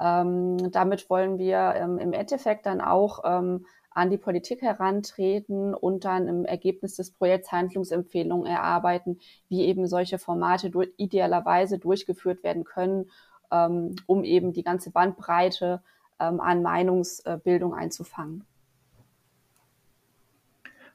Ähm, 0.00 0.72
damit 0.72 1.10
wollen 1.10 1.38
wir 1.38 1.74
ähm, 1.76 1.98
im 1.98 2.12
Endeffekt 2.12 2.66
dann 2.66 2.80
auch 2.80 3.20
ähm, 3.24 3.66
an 3.90 4.10
die 4.10 4.16
Politik 4.18 4.62
herantreten 4.62 5.74
und 5.74 6.04
dann 6.04 6.26
im 6.26 6.44
Ergebnis 6.44 6.96
des 6.96 7.12
Projekts 7.12 7.52
Handlungsempfehlungen 7.52 8.46
erarbeiten, 8.46 9.18
wie 9.48 9.62
eben 9.66 9.86
solche 9.86 10.18
Formate 10.18 10.70
durch, 10.70 10.90
idealerweise 10.96 11.78
durchgeführt 11.78 12.42
werden 12.42 12.64
können 12.64 13.10
ähm, 13.52 13.96
um 14.06 14.24
eben 14.24 14.52
die 14.52 14.62
ganze 14.62 14.90
Bandbreite 14.90 15.82
ähm, 16.18 16.40
an 16.40 16.62
Meinungsbildung 16.62 17.74
einzufangen. 17.74 18.44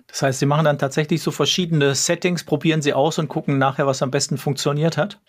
Das 0.08 0.22
heißt, 0.22 0.40
Sie 0.40 0.46
machen 0.46 0.66
dann 0.66 0.80
tatsächlich 0.80 1.22
so 1.22 1.32
verschiedene 1.32 1.94
Settings, 1.94 2.44
probieren 2.44 2.82
Sie 2.82 2.94
aus 2.94 3.20
und 3.20 3.28
gucken 3.28 3.58
nachher, 3.58 3.86
was 3.86 4.02
am 4.02 4.12
besten 4.12 4.38
funktioniert 4.38 4.98
hat? 4.98 5.20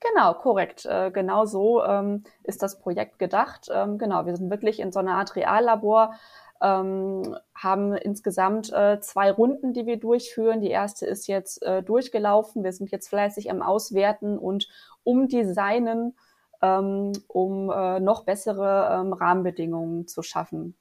Genau, 0.00 0.34
korrekt. 0.34 0.86
Äh, 0.86 1.10
genau 1.10 1.46
so 1.46 1.84
ähm, 1.84 2.24
ist 2.42 2.62
das 2.62 2.78
Projekt 2.78 3.18
gedacht. 3.18 3.68
Ähm, 3.72 3.98
genau, 3.98 4.26
wir 4.26 4.36
sind 4.36 4.50
wirklich 4.50 4.80
in 4.80 4.92
so 4.92 4.98
einer 4.98 5.14
Art 5.14 5.36
Reallabor, 5.36 6.14
ähm, 6.62 7.36
haben 7.54 7.92
insgesamt 7.94 8.72
äh, 8.72 9.00
zwei 9.00 9.30
Runden, 9.30 9.72
die 9.72 9.86
wir 9.86 9.98
durchführen. 9.98 10.60
Die 10.60 10.70
erste 10.70 11.06
ist 11.06 11.26
jetzt 11.26 11.62
äh, 11.62 11.82
durchgelaufen. 11.82 12.64
Wir 12.64 12.72
sind 12.72 12.90
jetzt 12.90 13.08
fleißig 13.08 13.50
am 13.50 13.62
Auswerten 13.62 14.38
und 14.38 14.68
umdesignen, 15.04 16.14
ähm, 16.62 17.12
um 17.28 17.70
äh, 17.70 18.00
noch 18.00 18.24
bessere 18.24 19.00
ähm, 19.00 19.12
Rahmenbedingungen 19.12 20.06
zu 20.06 20.22
schaffen. 20.22 20.74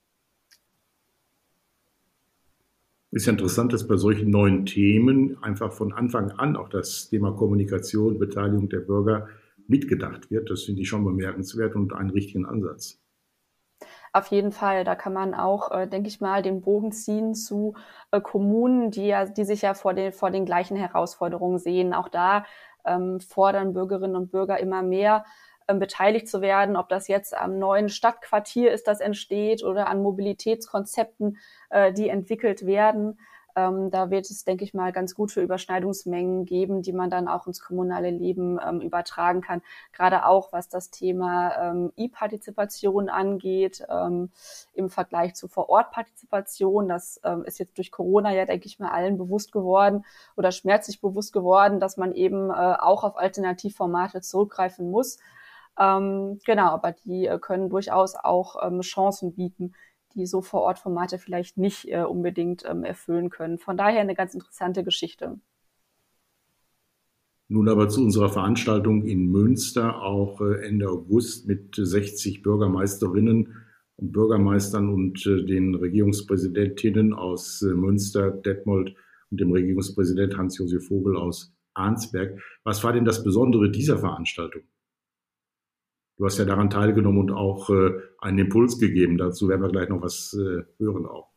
Ist 3.12 3.28
ja 3.28 3.32
interessant, 3.32 3.72
dass 3.72 3.88
bei 3.88 3.96
solchen 3.96 4.30
neuen 4.30 4.66
Themen 4.66 5.42
einfach 5.42 5.72
von 5.72 5.94
Anfang 5.94 6.32
an 6.32 6.58
auch 6.58 6.68
das 6.68 7.10
Thema 7.10 7.32
Kommunikation, 7.32 8.20
Beteiligung 8.20 8.68
der 8.68 8.80
Bürger 8.80 9.30
mitgedacht 9.68 10.30
wird. 10.30 10.50
Das 10.50 10.64
finde 10.64 10.82
ich 10.82 10.90
schon 10.90 11.06
bemerkenswert 11.06 11.76
und 11.76 11.94
einen 11.94 12.10
richtigen 12.10 12.46
Ansatz. 12.46 13.00
Auf 14.16 14.28
jeden 14.28 14.54
Fall, 14.54 14.86
da 14.86 14.96
kann 14.96 15.12
man 15.12 15.34
auch, 15.34 15.72
äh, 15.72 15.88
denke 15.88 16.08
ich 16.08 16.22
mal, 16.22 16.42
den 16.42 16.62
Bogen 16.62 16.94
ziehen 16.94 17.36
zu 17.36 17.76
äh, 18.12 18.22
Kommunen, 18.22 18.90
die 18.90 19.08
ja, 19.08 19.26
die 19.26 19.44
sich 19.44 19.62
ja 19.62 19.74
vor 19.74 19.94
den, 19.94 20.14
vor 20.14 20.32
den 20.32 20.46
gleichen 20.46 20.78
Herausforderungen 20.78 21.60
sehen. 21.60 21.94
Auch 21.94 22.08
da 22.08 22.46
ähm, 22.86 23.20
fordern 23.20 23.74
Bürgerinnen 23.74 24.16
und 24.16 24.32
Bürger 24.32 24.58
immer 24.58 24.84
mehr, 24.84 25.26
ähm, 25.68 25.80
beteiligt 25.80 26.30
zu 26.30 26.40
werden, 26.40 26.78
ob 26.78 26.88
das 26.88 27.10
jetzt 27.10 27.36
am 27.36 27.60
neuen 27.60 27.90
Stadtquartier 27.90 28.72
ist, 28.72 28.88
das 28.88 29.02
entsteht 29.02 29.66
oder 29.66 29.88
an 29.90 30.02
Mobilitätskonzepten, 30.02 31.38
äh, 31.70 31.92
die 31.92 32.08
entwickelt 32.08 32.66
werden. 32.66 33.20
Ähm, 33.56 33.90
da 33.90 34.10
wird 34.10 34.30
es, 34.30 34.44
denke 34.44 34.66
ich 34.66 34.74
mal, 34.74 34.92
ganz 34.92 35.16
gute 35.16 35.42
Überschneidungsmengen 35.42 36.46
geben, 36.46 36.82
die 36.82 36.92
man 36.92 37.10
dann 37.10 37.28
auch 37.28 37.48
ins 37.48 37.62
kommunale 37.62 38.10
Leben 38.10 38.60
ähm, 38.66 38.82
übertragen 38.82 39.42
kann. 39.42 39.62
Gerade 39.94 40.26
auch 40.26 40.52
was 40.52 40.68
das 40.68 40.92
Thema 40.92 41.72
ähm, 41.72 41.94
E-Partizipation 41.96 43.10
angeht, 43.10 43.86
ähm, 43.90 44.30
im 44.74 44.90
Vergleich 44.90 45.36
zu 45.36 45.48
Vor-Ort-Partizipation. 45.48 46.90
Das 46.90 47.22
ähm, 47.24 47.46
ist 47.46 47.60
jetzt 47.60 47.78
durch 47.78 47.92
Corona 47.92 48.34
ja, 48.34 48.46
denke 48.46 48.66
ich 48.68 48.80
mal, 48.80 48.92
allen 48.92 49.18
bewusst 49.18 49.54
geworden 49.54 50.04
oder 50.36 50.52
schmerzlich 50.52 51.00
bewusst 51.00 51.32
geworden, 51.32 51.80
dass 51.80 51.96
man 51.96 52.14
eben 52.14 52.50
äh, 52.50 52.54
auch 52.54 53.04
auf 53.06 53.18
Alternativformate 53.18 54.22
zurückgreifen 54.22 54.92
muss. 54.92 55.18
Ähm, 55.80 56.40
genau, 56.46 56.68
aber 56.72 56.92
die 56.92 57.28
äh, 57.28 57.40
können 57.40 57.70
durchaus 57.70 58.16
auch 58.16 58.56
Chancen 58.82 59.34
bieten, 59.34 59.74
die 60.16 60.26
so 60.26 60.42
vor 60.42 60.62
Ort 60.62 60.80
Formate 60.80 61.18
vielleicht 61.18 61.58
nicht 61.58 61.88
äh, 61.88 62.04
unbedingt 62.04 62.64
ähm, 62.66 62.84
erfüllen 62.84 63.30
können. 63.30 63.58
Von 63.58 63.78
daher 63.78 64.02
eine 64.02 64.16
ganz 64.16 64.34
interessante 64.34 64.84
Geschichte. 64.84 65.40
Nun 67.48 67.70
aber 67.70 67.90
zu 67.90 68.02
unserer 68.02 68.30
Veranstaltung 68.30 69.06
in 69.06 69.28
Münster, 69.32 70.02
auch 70.02 70.42
äh, 70.42 70.66
Ende 70.66 70.90
August 70.90 71.48
mit 71.48 71.76
60 71.76 72.42
Bürgermeisterinnen 72.42 73.54
und 73.98 74.12
Bürgermeistern 74.12 74.90
und 74.90 75.26
äh, 75.28 75.46
den 75.46 75.76
Regierungspräsidentinnen 75.76 77.14
aus 77.14 77.62
äh, 77.62 77.74
Münster, 77.74 78.32
Detmold 78.32 78.96
und 79.30 79.40
dem 79.40 79.52
Regierungspräsident 79.52 80.38
Hans-Josef 80.38 80.88
Vogel 80.88 81.18
aus 81.18 81.54
Arnsberg. 81.76 82.42
Was 82.64 82.84
war 82.84 82.94
denn 82.94 83.06
das 83.06 83.24
Besondere 83.24 83.70
dieser 83.70 84.00
Veranstaltung? 84.00 84.64
Du 86.18 86.26
hast 86.26 86.38
ja 86.38 86.46
daran 86.46 86.70
teilgenommen 86.70 87.20
und 87.20 87.32
auch 87.32 87.70
einen 88.22 88.38
Impuls 88.38 88.80
gegeben. 88.80 89.18
Dazu 89.18 89.50
werden 89.50 89.62
wir 89.62 89.70
gleich 89.70 89.90
noch 89.90 90.02
was 90.02 90.34
hören 90.80 91.06
auch. 91.06 91.36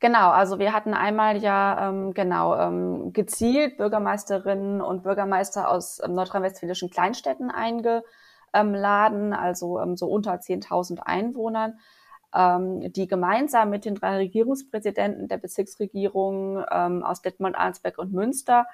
Genau, 0.00 0.30
also 0.30 0.60
wir 0.60 0.72
hatten 0.72 0.94
einmal 0.94 1.38
ja 1.38 1.88
ähm, 1.88 2.14
genau 2.14 2.56
ähm, 2.56 3.12
gezielt 3.12 3.78
Bürgermeisterinnen 3.78 4.80
und 4.80 5.02
Bürgermeister 5.02 5.68
aus 5.68 6.00
ähm, 6.04 6.14
nordrhein-westfälischen 6.14 6.88
Kleinstädten 6.88 7.50
eingeladen, 7.50 9.32
also 9.32 9.80
ähm, 9.80 9.96
so 9.96 10.06
unter 10.06 10.34
10.000 10.34 11.00
Einwohnern, 11.00 11.80
ähm, 12.32 12.92
die 12.92 13.08
gemeinsam 13.08 13.70
mit 13.70 13.84
den 13.86 13.96
drei 13.96 14.18
Regierungspräsidenten 14.18 15.26
der 15.26 15.38
Bezirksregierung 15.38 16.64
ähm, 16.70 17.02
aus 17.02 17.20
Detmold, 17.20 17.56
Arnsberg 17.56 17.98
und 17.98 18.12
Münster 18.12 18.66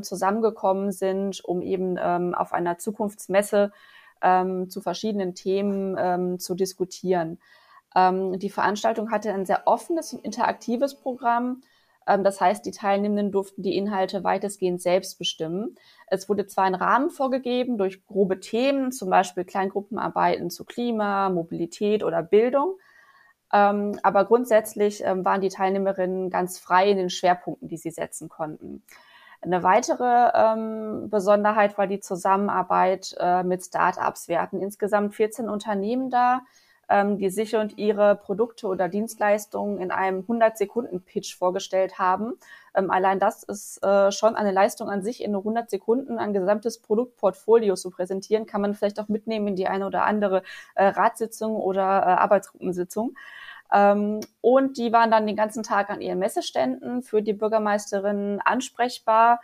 zusammengekommen 0.00 0.92
sind, 0.92 1.44
um 1.44 1.60
eben 1.60 1.98
auf 2.34 2.54
einer 2.54 2.78
Zukunftsmesse 2.78 3.70
ähm, 4.24 4.70
zu 4.70 4.80
verschiedenen 4.80 5.34
Themen 5.34 5.96
ähm, 5.98 6.38
zu 6.40 6.54
diskutieren. 6.54 7.38
Ähm, 7.94 8.38
die 8.38 8.50
Veranstaltung 8.50 9.10
hatte 9.10 9.32
ein 9.32 9.46
sehr 9.46 9.66
offenes 9.66 10.12
und 10.12 10.24
interaktives 10.24 10.96
Programm. 10.96 11.62
Ähm, 12.06 12.24
das 12.24 12.40
heißt, 12.40 12.66
die 12.66 12.72
Teilnehmenden 12.72 13.30
durften 13.30 13.62
die 13.62 13.76
Inhalte 13.76 14.24
weitestgehend 14.24 14.82
selbst 14.82 15.18
bestimmen. 15.18 15.76
Es 16.08 16.28
wurde 16.28 16.46
zwar 16.46 16.64
ein 16.64 16.74
Rahmen 16.74 17.10
vorgegeben 17.10 17.78
durch 17.78 18.04
grobe 18.06 18.40
Themen, 18.40 18.90
zum 18.90 19.10
Beispiel 19.10 19.44
Kleingruppenarbeiten 19.44 20.50
zu 20.50 20.64
Klima, 20.64 21.28
Mobilität 21.28 22.02
oder 22.02 22.22
Bildung. 22.22 22.78
Ähm, 23.52 23.98
aber 24.02 24.24
grundsätzlich 24.24 25.02
ähm, 25.04 25.24
waren 25.24 25.40
die 25.40 25.48
Teilnehmerinnen 25.48 26.30
ganz 26.30 26.58
frei 26.58 26.90
in 26.90 26.96
den 26.96 27.10
Schwerpunkten, 27.10 27.68
die 27.68 27.76
sie 27.76 27.90
setzen 27.90 28.28
konnten. 28.28 28.82
Eine 29.44 29.62
weitere 29.62 30.30
ähm, 30.34 31.10
Besonderheit 31.10 31.76
war 31.76 31.86
die 31.86 32.00
Zusammenarbeit 32.00 33.14
äh, 33.20 33.42
mit 33.42 33.62
Startups. 33.62 34.26
Wir 34.26 34.40
hatten 34.40 34.62
insgesamt 34.62 35.14
14 35.14 35.50
Unternehmen 35.50 36.08
da, 36.08 36.40
ähm, 36.88 37.18
die 37.18 37.28
sich 37.28 37.54
und 37.54 37.76
ihre 37.76 38.16
Produkte 38.16 38.66
oder 38.68 38.88
Dienstleistungen 38.88 39.82
in 39.82 39.90
einem 39.90 40.20
100-Sekunden-Pitch 40.20 41.36
vorgestellt 41.36 41.98
haben. 41.98 42.32
Ähm, 42.74 42.90
allein 42.90 43.18
das 43.18 43.42
ist 43.42 43.84
äh, 43.84 44.10
schon 44.12 44.34
eine 44.34 44.50
Leistung 44.50 44.88
an 44.88 45.02
sich, 45.02 45.22
in 45.22 45.32
nur 45.32 45.42
100 45.42 45.68
Sekunden 45.68 46.16
ein 46.16 46.32
gesamtes 46.32 46.78
Produktportfolio 46.78 47.74
zu 47.74 47.90
präsentieren, 47.90 48.46
kann 48.46 48.62
man 48.62 48.72
vielleicht 48.72 48.98
auch 48.98 49.08
mitnehmen 49.08 49.48
in 49.48 49.56
die 49.56 49.68
eine 49.68 49.86
oder 49.86 50.04
andere 50.04 50.42
äh, 50.74 50.86
Ratssitzung 50.86 51.54
oder 51.54 51.82
äh, 51.82 52.12
Arbeitsgruppensitzung. 52.12 53.14
Ähm, 53.72 54.20
und 54.40 54.78
die 54.78 54.92
waren 54.92 55.10
dann 55.10 55.26
den 55.26 55.36
ganzen 55.36 55.62
Tag 55.62 55.90
an 55.90 56.00
ihren 56.00 56.18
Messeständen 56.18 57.02
für 57.02 57.22
die 57.22 57.32
Bürgermeisterinnen 57.32 58.40
ansprechbar 58.40 59.40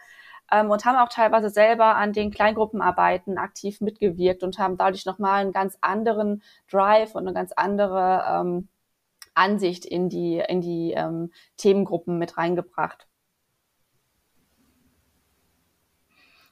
ähm, 0.51 0.71
und 0.71 0.85
haben 0.85 0.97
auch 0.97 1.09
teilweise 1.09 1.51
selber 1.51 1.97
an 1.97 2.13
den 2.13 2.31
Kleingruppenarbeiten 2.31 3.39
aktiv 3.39 3.81
mitgewirkt 3.81 4.43
und 4.43 4.59
haben 4.59 4.77
dadurch 4.77 5.07
nochmal 5.07 5.41
einen 5.43 5.53
ganz 5.53 5.79
anderen 5.81 6.43
Drive 6.71 7.15
und 7.15 7.27
eine 7.27 7.35
ganz 7.35 7.53
andere 7.53 8.25
ähm, 8.29 8.69
Ansicht 9.35 9.85
in 9.85 10.09
die, 10.09 10.43
in 10.49 10.61
die 10.61 10.93
ähm, 10.93 11.33
Themengruppen 11.57 12.19
mit 12.19 12.37
reingebracht. 12.37 13.10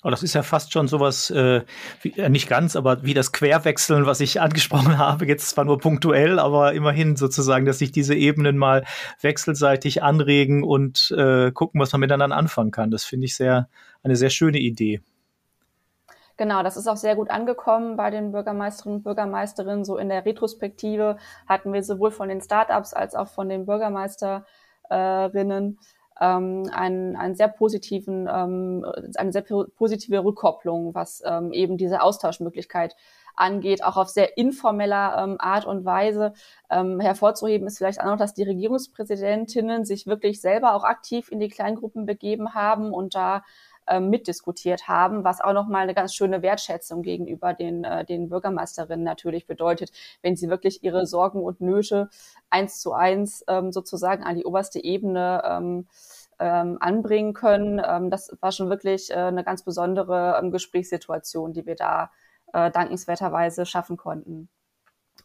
Aber 0.01 0.13
das 0.13 0.23
ist 0.23 0.35
ja 0.35 0.45
fast 0.45 0.73
schon 0.73 0.87
sowas, 0.87 1.29
äh, 1.31 1.63
wie, 2.03 2.13
äh, 2.13 2.29
nicht 2.29 2.49
ganz, 2.49 2.77
aber 2.77 3.03
wie 3.03 3.15
das 3.15 3.33
Querwechseln, 3.33 4.07
was 4.07 4.21
ich 4.21 4.41
angesprochen 4.41 4.97
habe, 4.97 5.27
jetzt 5.27 5.51
zwar 5.51 5.65
nur 5.65 5.79
punktuell, 5.79 6.39
aber 6.39 6.73
immerhin 6.73 7.17
sozusagen, 7.17 7.67
dass 7.67 7.79
sich 7.79 7.91
diese 7.91 8.15
Ebenen 8.15 8.57
mal 8.57 8.85
wechselseitig 9.21 10.03
anregen 10.03 10.63
und 10.63 11.13
äh, 11.17 11.51
gucken, 11.51 11.81
was 11.81 11.91
man 11.93 12.01
miteinander 12.01 12.37
anfangen 12.37 12.71
kann. 12.71 12.93
Das 12.93 13.05
finde 13.05 13.27
ich 13.27 13.35
sehr, 13.35 13.69
eine 14.05 14.15
sehr 14.15 14.31
schöne 14.31 14.59
Idee. 14.59 15.03
Genau, 16.37 16.63
das 16.63 16.77
ist 16.77 16.87
auch 16.87 16.97
sehr 16.97 17.17
gut 17.17 17.31
angekommen 17.31 17.97
bei 17.97 18.11
den 18.11 18.31
Bürgermeisterinnen 18.31 18.99
und 18.99 19.03
Bürgermeisterinnen. 19.03 19.85
So 19.85 19.99
in 19.99 20.09
der 20.09 20.25
Retrospektive 20.25 21.17
hatten 21.49 21.73
wir 21.73 21.83
sowohl 21.83 22.13
von 22.13 22.29
den 22.29 22.41
Startups 22.41 22.95
als 22.95 23.17
auch 23.17 23.27
von 23.27 23.49
den 23.49 23.67
Bürgermeisterinnen 23.67 24.47
ähm, 26.21 26.69
einen, 26.73 27.17
einen 27.17 27.35
sehr 27.35 27.49
positiven, 27.49 28.29
ähm, 28.33 28.85
eine 29.17 29.33
sehr 29.33 29.43
positive 29.43 30.25
Rückkopplung, 30.25 30.95
was 30.95 31.23
ähm, 31.25 31.53
eben 31.53 31.77
diese 31.77 32.03
Austauschmöglichkeit 32.03 32.97
angeht, 33.39 33.85
auch 33.85 33.97
auf 33.97 34.09
sehr 34.09 34.37
informeller 34.37 35.23
ähm, 35.23 35.37
Art 35.39 35.65
und 35.65 35.85
Weise. 35.85 36.33
Ähm, 36.71 37.01
hervorzuheben 37.01 37.67
ist 37.67 37.79
vielleicht 37.79 38.01
auch 38.01 38.07
noch, 38.07 38.19
dass 38.19 38.35
die 38.35 38.43
Regierungspräsidentinnen 38.43 39.85
sich 39.85 40.07
wirklich 40.07 40.41
selber 40.41 40.75
auch 40.75 40.85
aktiv 40.85 41.31
in 41.31 41.41
die 41.41 41.49
Kleingruppen 41.49 42.05
begeben 42.05 42.55
haben 42.55 42.93
und 42.93 43.15
da 43.15 43.45
ähm, 43.89 44.11
mitdiskutiert 44.11 44.89
haben, 44.89 45.25
was 45.25 45.41
auch 45.41 45.53
nochmal 45.53 45.83
eine 45.83 45.95
ganz 45.95 46.15
schöne 46.15 46.43
Wertschätzung 46.43 47.03
gegenüber 47.03 47.55
den, 47.55 47.85
äh, 47.85 48.05
den 48.05 48.29
Bürgermeisterinnen 48.29 49.05
natürlich 49.05 49.47
bedeutet, 49.47 49.91
wenn 50.23 50.37
sie 50.37 50.49
wirklich 50.49 50.83
ihre 50.83 51.07
Sorgen 51.07 51.43
und 51.43 51.61
Nöte 51.61 52.11
eins 52.51 52.81
zu 52.81 52.93
eins 52.93 53.45
ähm, 53.49 53.73
sozusagen 53.73 54.25
an 54.25 54.37
die 54.37 54.45
oberste 54.45 54.83
Ebene 54.83 55.43
ähm, 55.47 55.87
anbringen 56.39 57.33
können. 57.33 57.79
Das 58.11 58.31
war 58.41 58.53
schon 58.53 58.71
wirklich 58.71 59.11
äh, 59.11 59.15
eine 59.15 59.43
ganz 59.43 59.65
besondere 59.65 60.41
Gesprächssituation, 60.53 61.53
die 61.53 61.67
wir 61.67 61.75
da 61.75 62.13
äh, 62.53 62.71
dankenswerterweise 62.71 63.67
schaffen 63.67 63.97
konnten. 63.97 64.49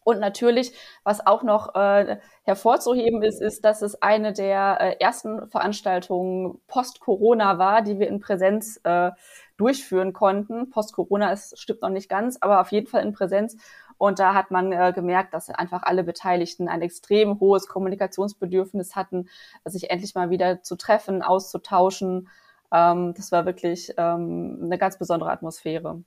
Und 0.04 0.20
natürlich, 0.20 0.74
was 1.04 1.26
auch 1.26 1.44
noch 1.44 1.76
äh, 1.76 2.18
hervorzuheben 2.44 3.24
ist, 3.24 3.42
ist, 3.42 3.64
dass 3.66 3.82
es 3.82 4.02
eine 4.02 4.34
der 4.34 4.78
äh, 4.80 4.96
ersten 5.00 5.48
Veranstaltungen 5.50 6.60
post-Corona 6.68 7.58
war, 7.58 7.82
die 7.82 8.00
wir 8.00 8.08
in 8.08 8.20
Präsenz 8.20 8.80
äh, 8.84 9.12
durchführen 9.58 10.14
konnten. 10.14 10.70
Post-Corona 10.70 11.32
ist 11.32 11.60
stimmt 11.60 11.82
noch 11.82 11.90
nicht 11.90 12.10
ganz, 12.10 12.38
aber 12.42 12.62
auf 12.62 12.72
jeden 12.72 12.88
Fall 12.88 13.04
in 13.04 13.14
Präsenz. 13.14 13.58
Und 13.98 14.20
da 14.20 14.34
hat 14.34 14.52
man 14.52 14.72
äh, 14.72 14.92
gemerkt, 14.94 15.34
dass 15.34 15.50
einfach 15.50 15.84
alle 15.84 16.04
Beteiligten 16.04 16.68
ein 16.68 16.82
extrem 16.82 17.40
hohes 17.40 17.68
Kommunikationsbedürfnis 17.68 18.96
hatten, 18.96 19.30
sich 19.66 19.90
endlich 19.92 20.16
mal 20.16 20.30
wieder 20.30 20.62
zu 20.62 20.76
treffen, 20.76 21.22
auszutauschen. 21.22 22.30
Ähm, 22.72 23.14
das 23.16 23.32
war 23.32 23.46
wirklich 23.46 23.94
ähm, 23.98 24.60
eine 24.64 24.78
ganz 24.78 24.98
besondere 24.98 25.32
Atmosphäre. 25.32 26.04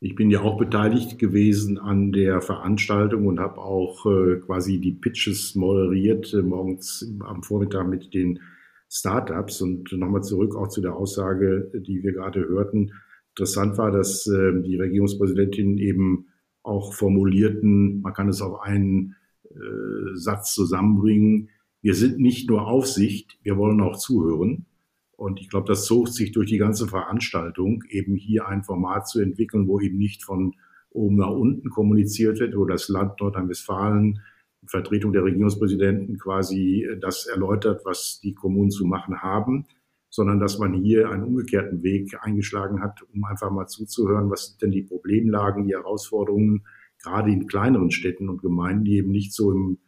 Ich 0.00 0.14
bin 0.14 0.30
ja 0.30 0.42
auch 0.42 0.56
beteiligt 0.58 1.18
gewesen 1.18 1.76
an 1.76 2.12
der 2.12 2.40
Veranstaltung 2.40 3.26
und 3.26 3.40
habe 3.40 3.58
auch 3.58 4.06
äh, 4.06 4.36
quasi 4.36 4.78
die 4.78 4.92
Pitches 4.92 5.56
moderiert, 5.56 6.32
äh, 6.34 6.42
morgens 6.42 7.12
am 7.20 7.42
Vormittag 7.42 7.88
mit 7.88 8.14
den 8.14 8.38
Startups. 8.88 9.60
Und 9.60 9.90
nochmal 9.92 10.22
zurück 10.22 10.54
auch 10.54 10.68
zu 10.68 10.80
der 10.80 10.94
Aussage, 10.94 11.72
die 11.74 12.04
wir 12.04 12.12
gerade 12.12 12.46
hörten. 12.48 12.92
Interessant 13.30 13.76
war, 13.76 13.90
dass 13.90 14.26
äh, 14.28 14.62
die 14.62 14.76
Regierungspräsidentin 14.76 15.78
eben 15.78 16.28
auch 16.62 16.94
formulierten, 16.94 18.00
man 18.00 18.12
kann 18.12 18.28
es 18.28 18.40
auf 18.40 18.60
einen 18.60 19.16
äh, 19.50 20.14
Satz 20.14 20.54
zusammenbringen, 20.54 21.50
wir 21.80 21.94
sind 21.94 22.18
nicht 22.18 22.48
nur 22.48 22.66
Aufsicht, 22.66 23.38
wir 23.42 23.56
wollen 23.56 23.80
auch 23.80 23.96
zuhören. 23.96 24.66
Und 25.18 25.40
ich 25.40 25.48
glaube, 25.50 25.66
das 25.66 25.84
zog 25.84 26.06
sich 26.06 26.30
durch 26.30 26.48
die 26.48 26.58
ganze 26.58 26.86
Veranstaltung, 26.86 27.82
eben 27.88 28.14
hier 28.14 28.46
ein 28.46 28.62
Format 28.62 29.08
zu 29.08 29.20
entwickeln, 29.20 29.66
wo 29.66 29.80
eben 29.80 29.98
nicht 29.98 30.22
von 30.22 30.54
oben 30.90 31.16
nach 31.16 31.30
unten 31.30 31.70
kommuniziert 31.70 32.38
wird, 32.38 32.56
wo 32.56 32.64
das 32.66 32.88
Land 32.88 33.20
Nordrhein-Westfalen, 33.20 34.20
Vertretung 34.64 35.12
der 35.12 35.24
Regierungspräsidenten 35.24 36.20
quasi 36.20 36.84
äh, 36.84 36.96
das 37.00 37.26
erläutert, 37.26 37.80
was 37.84 38.20
die 38.22 38.32
Kommunen 38.32 38.70
zu 38.70 38.84
machen 38.84 39.20
haben, 39.20 39.66
sondern 40.08 40.38
dass 40.38 40.60
man 40.60 40.72
hier 40.72 41.10
einen 41.10 41.24
umgekehrten 41.24 41.82
Weg 41.82 42.16
eingeschlagen 42.20 42.80
hat, 42.80 43.02
um 43.12 43.24
einfach 43.24 43.50
mal 43.50 43.66
zuzuhören, 43.66 44.30
was 44.30 44.46
sind 44.46 44.62
denn 44.62 44.70
die 44.70 44.84
Problemlagen, 44.84 45.66
die 45.66 45.74
Herausforderungen, 45.74 46.64
gerade 47.02 47.32
in 47.32 47.48
kleineren 47.48 47.90
Städten 47.90 48.28
und 48.28 48.40
Gemeinden, 48.40 48.84
die 48.84 48.98
eben 48.98 49.10
nicht 49.10 49.32
so 49.32 49.50
im 49.50 49.78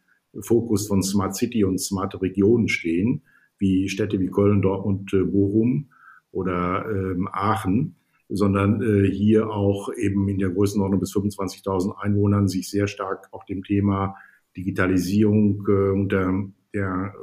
Fokus 0.41 0.87
von 0.87 1.01
Smart 1.01 1.37
City 1.37 1.63
und 1.63 1.79
smarte 1.79 2.21
Regionen 2.21 2.67
stehen, 2.67 3.23
wie 3.61 3.87
Städte 3.87 4.19
wie 4.19 4.27
Köln, 4.27 4.61
Dortmund, 4.61 5.13
äh, 5.13 5.23
Bochum 5.23 5.89
oder 6.31 6.85
ähm, 6.89 7.29
Aachen, 7.31 7.95
sondern 8.27 8.81
äh, 8.81 9.09
hier 9.09 9.49
auch 9.49 9.93
eben 9.93 10.27
in 10.27 10.39
der 10.39 10.49
Größenordnung 10.49 10.99
bis 10.99 11.15
25.000 11.15 11.95
Einwohnern 11.97 12.47
sich 12.47 12.69
sehr 12.69 12.87
stark 12.87 13.27
auch 13.31 13.45
dem 13.45 13.63
Thema 13.63 14.15
Digitalisierung 14.57 15.63
äh, 15.67 15.91
unter 15.91 16.43
der 16.73 17.13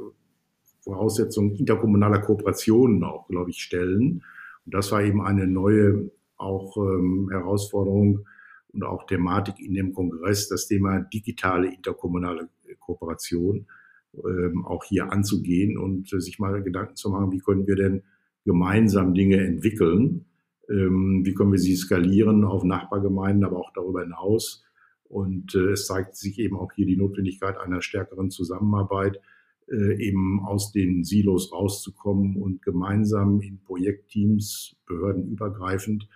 Voraussetzung 0.81 1.55
interkommunaler 1.55 2.19
Kooperationen 2.19 3.03
auch, 3.03 3.27
glaube 3.27 3.49
ich, 3.49 3.61
stellen. 3.61 4.23
Und 4.65 4.73
das 4.73 4.91
war 4.91 5.03
eben 5.03 5.21
eine 5.21 5.45
neue 5.45 6.09
auch 6.37 6.77
ähm, 6.77 7.29
Herausforderung 7.31 8.25
und 8.71 8.83
auch 8.83 9.05
Thematik 9.07 9.59
in 9.59 9.73
dem 9.73 9.93
Kongress, 9.93 10.47
das 10.47 10.67
Thema 10.67 11.01
digitale 11.01 11.73
interkommunale 11.73 12.47
Kooperation 12.79 13.65
ähm, 14.13 14.65
auch 14.65 14.83
hier 14.83 15.11
anzugehen 15.11 15.77
und 15.77 16.11
äh, 16.13 16.19
sich 16.19 16.39
mal 16.39 16.61
Gedanken 16.63 16.95
zu 16.95 17.09
machen, 17.09 17.31
wie 17.31 17.39
können 17.39 17.67
wir 17.67 17.75
denn 17.75 18.03
gemeinsam 18.45 19.13
Dinge 19.13 19.37
entwickeln. 19.37 20.25
Ähm, 20.69 21.21
wie 21.23 21.33
können 21.33 21.51
wir 21.51 21.59
sie 21.59 21.75
skalieren 21.75 22.43
auf 22.43 22.63
Nachbargemeinden, 22.63 23.43
aber 23.43 23.57
auch 23.57 23.71
darüber 23.73 24.01
hinaus? 24.01 24.63
Und 25.03 25.55
äh, 25.55 25.71
es 25.71 25.87
zeigt 25.87 26.15
sich 26.15 26.39
eben 26.39 26.55
auch 26.55 26.71
hier 26.73 26.85
die 26.85 26.97
Notwendigkeit 26.97 27.57
einer 27.57 27.81
stärkeren 27.81 28.29
Zusammenarbeit, 28.29 29.19
äh, 29.67 30.03
eben 30.03 30.41
aus 30.45 30.71
den 30.71 31.03
Silos 31.03 31.51
rauszukommen 31.51 32.35
und 32.35 32.61
gemeinsam 32.61 33.41
in 33.41 33.59
Projektteams, 33.61 34.75
behördenübergreifend, 34.85 36.07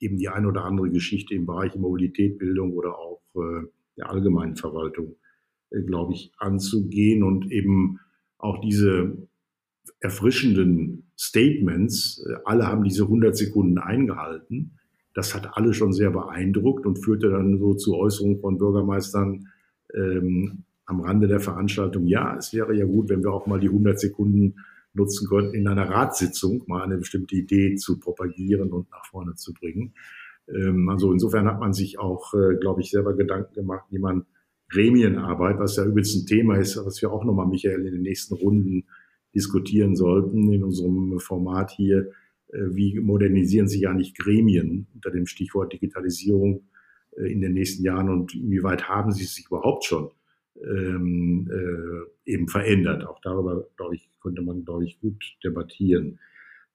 eben 0.00 0.16
die 0.16 0.28
ein 0.28 0.46
oder 0.46 0.64
andere 0.64 0.90
Geschichte 0.90 1.34
im 1.34 1.46
Bereich 1.46 1.74
Mobilität, 1.76 2.38
Bildung 2.38 2.72
oder 2.72 2.98
auch 2.98 3.22
der 3.96 4.10
allgemeinen 4.10 4.56
Verwaltung, 4.56 5.16
glaube 5.70 6.14
ich, 6.14 6.32
anzugehen 6.38 7.22
und 7.22 7.50
eben 7.50 8.00
auch 8.38 8.60
diese 8.60 9.16
erfrischenden 10.00 11.10
Statements, 11.18 12.24
äh, 12.28 12.36
alle 12.44 12.66
haben 12.66 12.84
diese 12.84 13.04
100 13.04 13.36
Sekunden 13.36 13.78
eingehalten, 13.78 14.78
das 15.14 15.34
hat 15.34 15.56
alle 15.56 15.72
schon 15.72 15.92
sehr 15.92 16.10
beeindruckt 16.10 16.84
und 16.84 17.02
führte 17.02 17.30
dann 17.30 17.58
so 17.58 17.74
zu 17.74 17.96
Äußerungen 17.96 18.38
von 18.38 18.58
Bürgermeistern 18.58 19.48
ähm, 19.94 20.64
am 20.84 21.00
Rande 21.00 21.26
der 21.26 21.40
Veranstaltung, 21.40 22.06
ja, 22.06 22.36
es 22.36 22.52
wäre 22.52 22.74
ja 22.74 22.84
gut, 22.84 23.08
wenn 23.08 23.22
wir 23.22 23.32
auch 23.32 23.46
mal 23.46 23.58
die 23.58 23.68
100 23.68 23.98
Sekunden 23.98 24.56
nutzen 24.92 25.28
könnten, 25.28 25.54
in 25.54 25.68
einer 25.68 25.88
Ratssitzung 25.88 26.62
mal 26.66 26.82
eine 26.82 26.98
bestimmte 26.98 27.34
Idee 27.34 27.76
zu 27.76 27.98
propagieren 27.98 28.70
und 28.72 28.90
nach 28.90 29.04
vorne 29.06 29.34
zu 29.34 29.52
bringen. 29.52 29.94
Ähm, 30.48 30.88
also 30.88 31.12
insofern 31.12 31.46
hat 31.46 31.60
man 31.60 31.72
sich 31.72 31.98
auch, 31.98 32.34
äh, 32.34 32.56
glaube 32.56 32.82
ich, 32.82 32.90
selber 32.90 33.14
Gedanken 33.14 33.54
gemacht, 33.54 33.86
wie 33.90 33.98
man 33.98 34.26
Gremienarbeit, 34.68 35.58
was 35.58 35.76
ja 35.76 35.84
übrigens 35.84 36.14
ein 36.14 36.26
Thema 36.26 36.56
ist, 36.56 36.76
was 36.84 37.00
wir 37.00 37.12
auch 37.12 37.24
nochmal, 37.24 37.46
Michael, 37.46 37.86
in 37.86 37.92
den 37.92 38.02
nächsten 38.02 38.34
Runden 38.34 38.84
diskutieren 39.34 39.94
sollten 39.94 40.52
in 40.52 40.64
unserem 40.64 41.18
Format 41.20 41.70
hier, 41.70 42.10
äh, 42.48 42.58
wie 42.70 42.98
modernisieren 42.98 43.68
sich 43.68 43.86
eigentlich 43.88 44.14
Gremien 44.14 44.86
unter 44.94 45.10
dem 45.10 45.26
Stichwort 45.26 45.72
Digitalisierung 45.72 46.66
äh, 47.16 47.30
in 47.30 47.40
den 47.40 47.52
nächsten 47.52 47.84
Jahren 47.84 48.08
und 48.08 48.34
inwieweit 48.34 48.88
haben 48.88 49.12
sie 49.12 49.24
sich 49.24 49.46
überhaupt 49.46 49.84
schon 49.84 50.10
ähm, 50.62 51.48
äh, 51.50 52.32
eben 52.32 52.48
verändert. 52.48 53.06
Auch 53.06 53.20
darüber, 53.22 53.66
glaube 53.76 53.96
ich, 53.96 54.10
konnte 54.20 54.42
man, 54.42 54.64
glaube 54.64 54.84
ich, 54.84 54.98
gut 55.00 55.22
debattieren. 55.44 56.18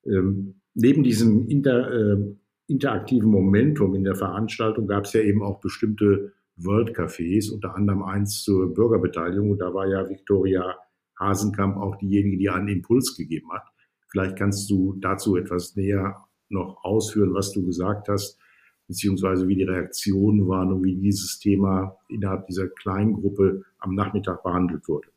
Ähm, 0.06 0.54
neben 0.74 1.02
diesem 1.02 1.48
inter, 1.48 1.92
äh, 1.92 2.34
interaktiven 2.68 3.30
Momentum 3.30 3.94
in 3.94 4.04
der 4.04 4.14
Veranstaltung 4.14 4.86
gab 4.86 5.04
es 5.04 5.12
ja 5.12 5.20
eben 5.20 5.42
auch 5.42 5.60
bestimmte 5.60 6.32
World 6.56 6.96
Cafés, 6.96 7.50
unter 7.52 7.74
anderem 7.74 8.02
eins 8.02 8.42
zur 8.42 8.72
Bürgerbeteiligung. 8.72 9.52
Und 9.52 9.58
da 9.58 9.72
war 9.72 9.86
ja 9.86 10.08
Viktoria 10.08 10.76
Hasenkamp 11.18 11.76
auch 11.76 11.96
diejenige, 11.96 12.38
die 12.38 12.50
einen 12.50 12.68
Impuls 12.68 13.16
gegeben 13.16 13.52
hat. 13.52 13.64
Vielleicht 14.08 14.36
kannst 14.36 14.70
du 14.70 14.94
dazu 15.00 15.36
etwas 15.36 15.74
näher 15.76 16.24
noch 16.48 16.84
ausführen, 16.84 17.32
was 17.34 17.52
du 17.52 17.64
gesagt 17.64 18.08
hast, 18.08 18.38
beziehungsweise 18.86 19.48
wie 19.48 19.56
die 19.56 19.64
Reaktionen 19.64 20.46
waren 20.48 20.72
und 20.72 20.84
wie 20.84 20.96
dieses 20.96 21.38
Thema 21.38 21.96
innerhalb 22.08 22.46
dieser 22.46 22.68
kleinen 22.68 23.14
Gruppe 23.14 23.62
am 23.78 23.94
Nachmittag 23.94 24.42
behandelt 24.42 24.86
wurde. 24.86 25.08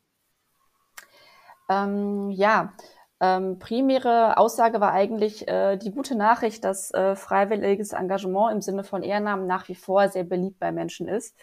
Ähm, 1.69 2.29
ja, 2.31 2.73
ähm, 3.21 3.60
primäre 3.60 4.38
Aussage 4.38 4.82
war 4.82 4.91
eigentlich 4.91 5.47
äh, 5.47 5.78
die 5.78 5.91
gute 5.91 6.15
Nachricht, 6.15 6.63
dass 6.63 6.91
äh, 6.93 7.15
freiwilliges 7.15 7.93
Engagement 7.93 8.51
im 8.51 8.62
Sinne 8.62 8.84
von 8.84 9.04
Ehrenamen 9.04 9.47
nach 9.47 9.69
wie 9.69 9.75
vor 9.75 10.10
sehr 10.10 10.25
beliebt 10.25 10.60
bei 10.60 10.71
Menschen 10.71 11.08
ist. 11.08 11.36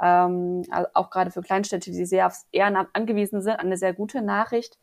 Ähm, 0.00 0.62
auch 0.94 1.10
gerade 1.10 1.30
für 1.30 1.42
Kleinstädte, 1.42 1.90
die 1.90 2.04
sehr 2.06 2.26
aufs 2.26 2.46
Ehrenamt 2.52 2.90
angewiesen 2.94 3.42
sind, 3.42 3.56
eine 3.56 3.76
sehr 3.76 3.92
gute 3.92 4.22
Nachricht. 4.22 4.78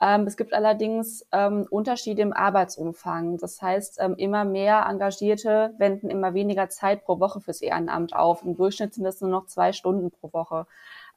Ähm, 0.00 0.26
es 0.26 0.36
gibt 0.36 0.52
allerdings 0.52 1.26
ähm, 1.32 1.66
Unterschiede 1.70 2.22
im 2.22 2.32
Arbeitsumfang. 2.32 3.38
Das 3.38 3.62
heißt, 3.62 3.98
ähm, 4.00 4.14
immer 4.16 4.44
mehr 4.44 4.86
Engagierte 4.88 5.74
wenden 5.78 6.10
immer 6.10 6.34
weniger 6.34 6.68
Zeit 6.68 7.04
pro 7.04 7.18
Woche 7.20 7.40
fürs 7.40 7.62
Ehrenamt 7.62 8.14
auf. 8.14 8.42
Im 8.44 8.56
Durchschnitt 8.56 8.94
sind 8.94 9.06
es 9.06 9.20
nur 9.20 9.30
noch 9.30 9.46
zwei 9.46 9.72
Stunden 9.72 10.10
pro 10.10 10.32
Woche. 10.32 10.66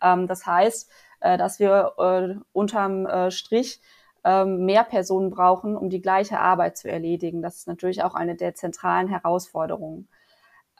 Ähm, 0.02 0.28
das 0.28 0.46
heißt, 0.46 0.89
äh, 1.22 1.38
dass 1.38 1.60
wir 1.60 1.94
äh, 1.98 2.36
unterm 2.54 3.06
äh, 3.06 3.32
Strich 3.32 3.82
ähm, 4.25 4.65
mehr 4.65 4.83
Personen 4.83 5.29
brauchen, 5.29 5.77
um 5.77 5.89
die 5.89 6.01
gleiche 6.01 6.39
Arbeit 6.39 6.77
zu 6.77 6.89
erledigen. 6.89 7.41
Das 7.41 7.57
ist 7.57 7.67
natürlich 7.67 8.03
auch 8.03 8.15
eine 8.15 8.35
der 8.35 8.55
zentralen 8.55 9.07
Herausforderungen. 9.07 10.09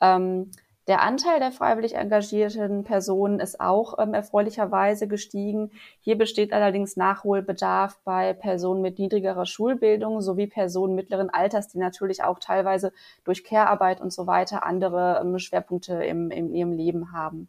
Ähm, 0.00 0.50
der 0.88 1.02
Anteil 1.02 1.40
der 1.40 1.50
freiwillig 1.50 1.94
engagierten 1.94 2.84
Personen 2.84 3.40
ist 3.40 3.60
auch 3.60 3.98
ähm, 3.98 4.14
erfreulicherweise 4.14 5.08
gestiegen. 5.08 5.72
Hier 6.00 6.16
besteht 6.16 6.52
allerdings 6.52 6.96
Nachholbedarf 6.96 7.98
bei 8.04 8.32
Personen 8.34 8.82
mit 8.82 8.98
niedrigerer 8.98 9.46
Schulbildung 9.46 10.20
sowie 10.20 10.46
Personen 10.46 10.94
mittleren 10.94 11.30
Alters, 11.30 11.68
die 11.68 11.78
natürlich 11.78 12.22
auch 12.22 12.38
teilweise 12.38 12.92
durch 13.24 13.42
Care-Arbeit 13.42 14.00
und 14.00 14.12
so 14.12 14.28
weiter 14.28 14.64
andere 14.64 15.20
ähm, 15.20 15.38
Schwerpunkte 15.38 15.94
im, 16.04 16.30
in 16.30 16.54
ihrem 16.54 16.72
Leben 16.72 17.12
haben. 17.12 17.48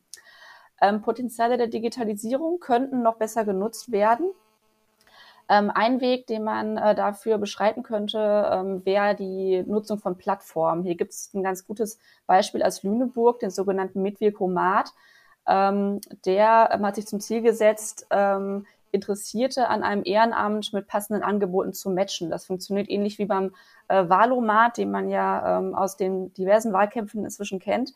Ähm, 0.80 1.02
Potenziale 1.02 1.58
der 1.58 1.68
Digitalisierung 1.68 2.60
könnten 2.60 3.04
noch 3.04 3.18
besser 3.18 3.46
genutzt 3.46 3.92
werden. 3.92 4.32
Ähm, 5.50 5.72
ein 5.74 6.02
Weg, 6.02 6.28
den 6.28 6.44
man 6.44 6.78
äh, 6.78 6.94
dafür 6.94 7.38
beschreiten 7.38 7.84
könnte, 7.84 8.50
ähm, 8.52 8.86
wäre 8.86 9.16
die 9.16 9.64
Nutzung 9.66 9.98
von 9.98 10.18
Plattformen. 10.18 10.84
Hier 10.84 10.96
gibt 10.96 11.12
es 11.12 11.34
ein 11.34 11.44
ganz 11.44 11.66
gutes 11.66 12.00
Beispiel 12.26 12.64
aus 12.64 12.84
Lüneburg, 12.84 13.40
den 13.40 13.50
sogenannten 13.50 14.02
Mitwirkomat. 14.02 14.92
Ähm, 15.48 16.02
der 16.26 16.70
ähm, 16.74 16.86
hat 16.86 16.96
sich 16.96 17.08
zum 17.08 17.22
Ziel 17.22 17.42
gesetzt, 17.42 18.08
ähm, 18.10 18.66
Interessierte 18.92 19.68
an 19.70 19.84
einem 19.84 20.04
Ehrenamt 20.06 20.74
mit 20.74 20.88
passenden 20.88 21.24
Angeboten 21.24 21.74
zu 21.74 21.90
matchen. 21.90 22.30
Das 22.30 22.46
funktioniert 22.46 22.90
ähnlich 22.90 23.18
wie 23.20 23.26
beim 23.26 23.54
äh, 23.88 24.08
Wahlomat, 24.10 24.78
den 24.78 24.92
man 24.92 25.10
ja 25.10 25.60
ähm, 25.60 25.76
aus 25.76 25.98
den 25.98 26.34
diversen 26.34 26.74
Wahlkämpfen 26.74 27.24
inzwischen 27.24 27.60
kennt, 27.60 27.94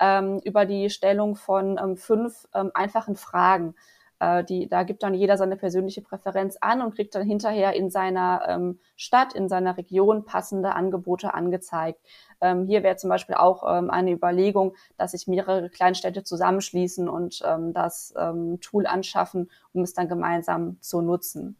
ähm, 0.00 0.40
über 0.44 0.64
die 0.64 0.90
Stellung 0.90 1.36
von 1.36 1.78
ähm, 1.78 1.96
fünf 1.96 2.48
ähm, 2.54 2.70
einfachen 2.74 3.16
Fragen. 3.16 3.74
Äh, 4.20 4.44
die, 4.44 4.68
da 4.68 4.82
gibt 4.82 5.02
dann 5.02 5.14
jeder 5.14 5.36
seine 5.36 5.56
persönliche 5.56 6.02
Präferenz 6.02 6.56
an 6.60 6.82
und 6.82 6.94
kriegt 6.94 7.14
dann 7.14 7.26
hinterher 7.26 7.74
in 7.74 7.90
seiner 7.90 8.42
ähm, 8.48 8.78
Stadt, 8.96 9.32
in 9.34 9.48
seiner 9.48 9.76
Region 9.76 10.24
passende 10.24 10.74
Angebote 10.74 11.34
angezeigt. 11.34 12.00
Ähm, 12.40 12.66
hier 12.66 12.82
wäre 12.82 12.96
zum 12.96 13.10
Beispiel 13.10 13.36
auch 13.36 13.64
ähm, 13.68 13.90
eine 13.90 14.12
Überlegung, 14.12 14.74
dass 14.96 15.12
sich 15.12 15.26
mehrere 15.26 15.70
Kleinstädte 15.70 16.24
zusammenschließen 16.24 17.08
und 17.08 17.42
ähm, 17.44 17.72
das 17.72 18.14
ähm, 18.16 18.60
Tool 18.60 18.86
anschaffen, 18.86 19.50
um 19.72 19.82
es 19.82 19.94
dann 19.94 20.08
gemeinsam 20.08 20.78
zu 20.80 21.00
nutzen. 21.00 21.56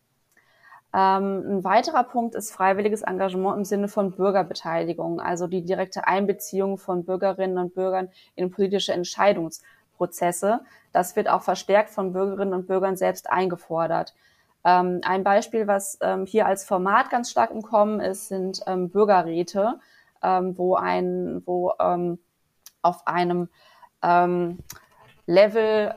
Ähm, 0.95 1.45
ein 1.47 1.65
weiterer 1.65 2.03
Punkt 2.03 2.35
ist 2.35 2.51
freiwilliges 2.51 3.03
Engagement 3.03 3.59
im 3.59 3.65
Sinne 3.65 3.89
von 3.89 4.13
Bürgerbeteiligung, 4.13 5.21
also 5.21 5.47
die 5.47 5.63
direkte 5.63 6.07
Einbeziehung 6.07 6.79
von 6.79 7.05
Bürgerinnen 7.05 7.59
und 7.59 7.75
Bürgern 7.75 8.09
in 8.37 8.51
politische 8.51 8.95
Entscheidungsprozesse. 9.99 10.61
Das 10.93 11.17
wird 11.17 11.29
auch 11.29 11.43
verstärkt 11.43 11.91
von 11.91 12.13
Bürgerinnen 12.13 12.55
und 12.55 12.67
Bürgern 12.67 12.97
selbst 12.97 13.31
eingefordert. 13.31 14.15
Ähm, 14.65 15.01
ein 15.05 15.25
Beispiel, 15.25 15.67
was 15.67 15.99
ähm, 16.01 16.27
hier 16.27 16.47
als 16.47 16.65
Format 16.65 17.11
ganz 17.11 17.31
stark 17.31 17.51
im 17.51 17.63
Kommen 17.63 18.01
ist, 18.01 18.29
sind 18.29 18.61
ähm, 18.67 18.91
Bürgerräte, 18.91 19.79
ähm, 20.23 20.57
wo 20.57 20.77
ein, 20.77 21.43
wo 21.47 21.73
ähm, 21.79 22.19
auf 22.83 23.07
einem 23.07 23.49
Level 25.27 25.93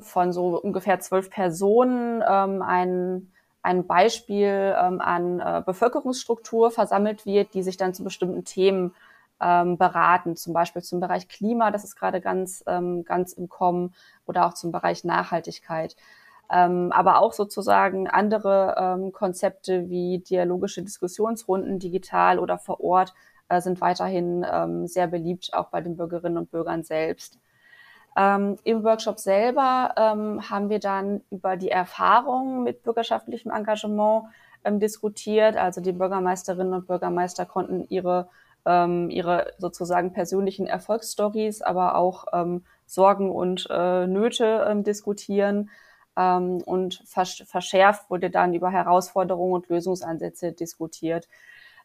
von 0.00 0.32
so 0.32 0.60
ungefähr 0.60 0.98
zwölf 0.98 1.30
Personen 1.30 2.20
ein 2.20 3.30
ein 3.62 3.86
Beispiel 3.86 4.74
ähm, 4.80 5.00
an 5.00 5.40
äh, 5.40 5.62
Bevölkerungsstruktur 5.64 6.70
versammelt 6.70 7.26
wird, 7.26 7.54
die 7.54 7.62
sich 7.62 7.76
dann 7.76 7.92
zu 7.94 8.02
bestimmten 8.02 8.44
Themen 8.44 8.94
ähm, 9.40 9.78
beraten, 9.78 10.36
zum 10.36 10.52
Beispiel 10.52 10.82
zum 10.82 11.00
Bereich 11.00 11.28
Klima, 11.28 11.70
das 11.70 11.84
ist 11.84 11.96
gerade 11.96 12.20
ganz, 12.20 12.64
ähm, 12.66 13.04
ganz 13.04 13.32
im 13.32 13.48
Kommen, 13.48 13.94
oder 14.26 14.46
auch 14.46 14.54
zum 14.54 14.72
Bereich 14.72 15.04
Nachhaltigkeit. 15.04 15.96
Ähm, 16.50 16.92
aber 16.92 17.20
auch 17.20 17.32
sozusagen 17.32 18.08
andere 18.08 18.74
ähm, 18.78 19.12
Konzepte 19.12 19.90
wie 19.90 20.18
dialogische 20.20 20.82
Diskussionsrunden 20.82 21.78
digital 21.78 22.38
oder 22.38 22.58
vor 22.58 22.80
Ort 22.80 23.14
äh, 23.48 23.60
sind 23.60 23.80
weiterhin 23.80 24.46
ähm, 24.50 24.86
sehr 24.86 25.06
beliebt, 25.08 25.52
auch 25.52 25.68
bei 25.68 25.80
den 25.80 25.96
Bürgerinnen 25.96 26.38
und 26.38 26.50
Bürgern 26.50 26.82
selbst. 26.84 27.38
Ähm, 28.16 28.56
Im 28.64 28.82
Workshop 28.82 29.18
selber 29.18 29.94
ähm, 29.96 30.50
haben 30.50 30.70
wir 30.70 30.80
dann 30.80 31.20
über 31.30 31.56
die 31.56 31.70
Erfahrungen 31.70 32.64
mit 32.64 32.82
bürgerschaftlichem 32.82 33.52
Engagement 33.52 34.24
ähm, 34.64 34.80
diskutiert. 34.80 35.56
Also 35.56 35.80
die 35.80 35.92
Bürgermeisterinnen 35.92 36.72
und 36.72 36.86
Bürgermeister 36.86 37.46
konnten 37.46 37.86
ihre, 37.88 38.28
ähm, 38.68 39.10
ihre 39.10 39.52
sozusagen 39.58 40.12
persönlichen 40.12 40.66
Erfolgsstories, 40.66 41.62
aber 41.62 41.96
auch 41.96 42.26
ähm, 42.32 42.64
Sorgen 42.86 43.30
und 43.30 43.66
äh, 43.70 44.06
Nöte 44.06 44.66
ähm, 44.68 44.84
diskutieren. 44.84 45.70
und 46.16 47.00
vers 47.06 47.44
verschärft 47.46 48.10
wurde 48.10 48.28
dann 48.28 48.52
über 48.52 48.70
Herausforderungen 48.70 49.52
und 49.52 49.68
Lösungsansätze 49.68 50.50
diskutiert. 50.50 51.28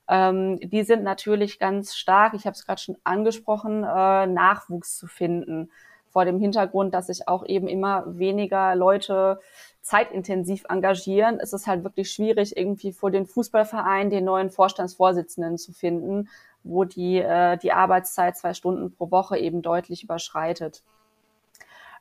die 0.10 0.84
sind 0.84 1.04
natürlich 1.04 1.60
ganz 1.60 1.96
stark, 1.96 2.34
ich 2.34 2.46
habe 2.48 2.56
es 2.56 2.65
gerade 2.65 2.82
schon 2.82 2.98
angesprochen, 3.04 3.84
äh, 3.84 4.26
Nachwuchs 4.26 4.98
zu 4.98 5.06
finden 5.06 5.69
vor 6.13 6.26
dem 6.26 6.39
Hintergrund, 6.39 6.93
dass 6.93 7.08
sich 7.08 7.28
auch 7.28 7.43
eben 7.46 7.67
immer 7.67 8.04
weniger 8.08 8.76
Leute 8.76 9.39
zeitintensiv 9.82 10.63
engagieren, 10.69 11.39
ist 11.39 11.54
es 11.54 11.65
halt 11.65 11.84
wirklich 11.84 12.12
schwierig, 12.12 12.56
irgendwie 12.56 12.93
vor 12.93 13.10
den 13.10 13.26
Fußballverein 13.26 14.12
den 14.12 14.24
neuen 14.24 14.52
Vorstandsvorsitzenden 14.52 15.58
zu 15.58 15.74
finden, 15.74 16.30
wo 16.63 16.84
die, 16.84 17.17
äh, 17.17 17.58
die 17.58 17.73
Arbeitszeit 17.73 18.38
zwei 18.38 18.54
Stunden 18.54 18.95
pro 18.95 19.12
Woche 19.12 19.38
eben 19.38 19.62
deutlich 19.62 20.04
überschreitet. 20.04 20.84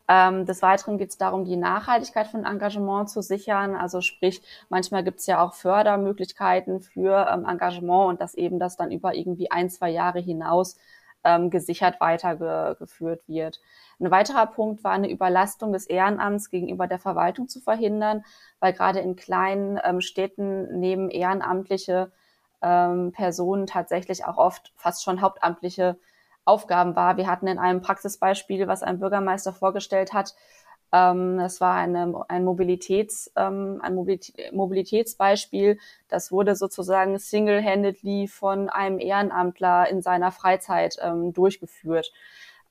Ähm, 0.09 0.47
des 0.47 0.63
Weiteren 0.63 0.99
geht 0.99 1.11
es 1.11 1.19
darum, 1.19 1.45
die 1.45 1.57
Nachhaltigkeit 1.57 2.27
von 2.27 2.45
Engagement 2.45 3.09
zu 3.09 3.23
sichern. 3.23 3.77
Also 3.77 4.01
sprich, 4.01 4.43
manchmal 4.69 5.05
gibt 5.05 5.21
es 5.21 5.27
ja 5.27 5.43
auch 5.43 5.55
Fördermöglichkeiten 5.55 6.81
für 6.81 7.29
ähm, 7.33 7.45
Engagement 7.47 8.09
und 8.09 8.21
dass 8.21 8.35
eben 8.35 8.59
das 8.59 8.77
dann 8.77 8.91
über 8.91 9.15
irgendwie 9.15 9.51
ein, 9.51 9.71
zwei 9.71 9.91
Jahre 9.91 10.19
hinaus 10.19 10.77
ähm, 11.25 11.51
gesichert 11.51 12.01
weitergeführt 12.01 13.23
wird. 13.29 13.61
Ein 14.01 14.11
weiterer 14.11 14.47
Punkt 14.47 14.83
war 14.83 14.93
eine 14.93 15.11
Überlastung 15.11 15.73
des 15.73 15.87
Ehrenamts 15.87 16.51
gegenüber 16.51 16.89
der 16.89 16.99
Verwaltung 16.99 17.49
zu 17.49 17.61
verhindern, 17.61 18.25
weil 18.59 18.73
gerade 18.73 18.99
in 18.99 19.15
kleinen 19.15 19.79
ähm, 19.85 20.01
Städten 20.01 20.81
nehmen 20.81 21.11
ehrenamtliche 21.11 22.11
ähm, 22.63 23.13
Personen 23.13 23.67
tatsächlich 23.67 24.25
auch 24.25 24.39
oft 24.39 24.73
fast 24.77 25.05
schon 25.05 25.21
hauptamtliche 25.21 25.99
Aufgaben 26.45 26.97
wahr. 26.97 27.17
Wir 27.17 27.27
hatten 27.27 27.47
in 27.47 27.59
einem 27.59 27.81
Praxisbeispiel, 27.81 28.67
was 28.67 28.83
ein 28.83 28.99
Bürgermeister 28.99 29.53
vorgestellt 29.53 30.13
hat, 30.13 30.35
ähm, 30.93 31.39
das 31.39 31.61
war 31.61 31.75
eine, 31.75 32.25
ein, 32.29 32.45
Mobilitäts, 32.45 33.33
ähm, 33.35 33.81
ein 33.83 33.95
Mobilitätsbeispiel. 33.95 35.79
Das 36.09 36.31
wurde 36.31 36.55
sozusagen 36.55 37.19
single-handedly 37.19 38.29
von 38.29 38.69
einem 38.69 38.99
Ehrenamtler 38.99 39.89
in 39.89 40.03
seiner 40.03 40.31
Freizeit 40.33 40.99
ähm, 41.01 41.33
durchgeführt. 41.33 42.13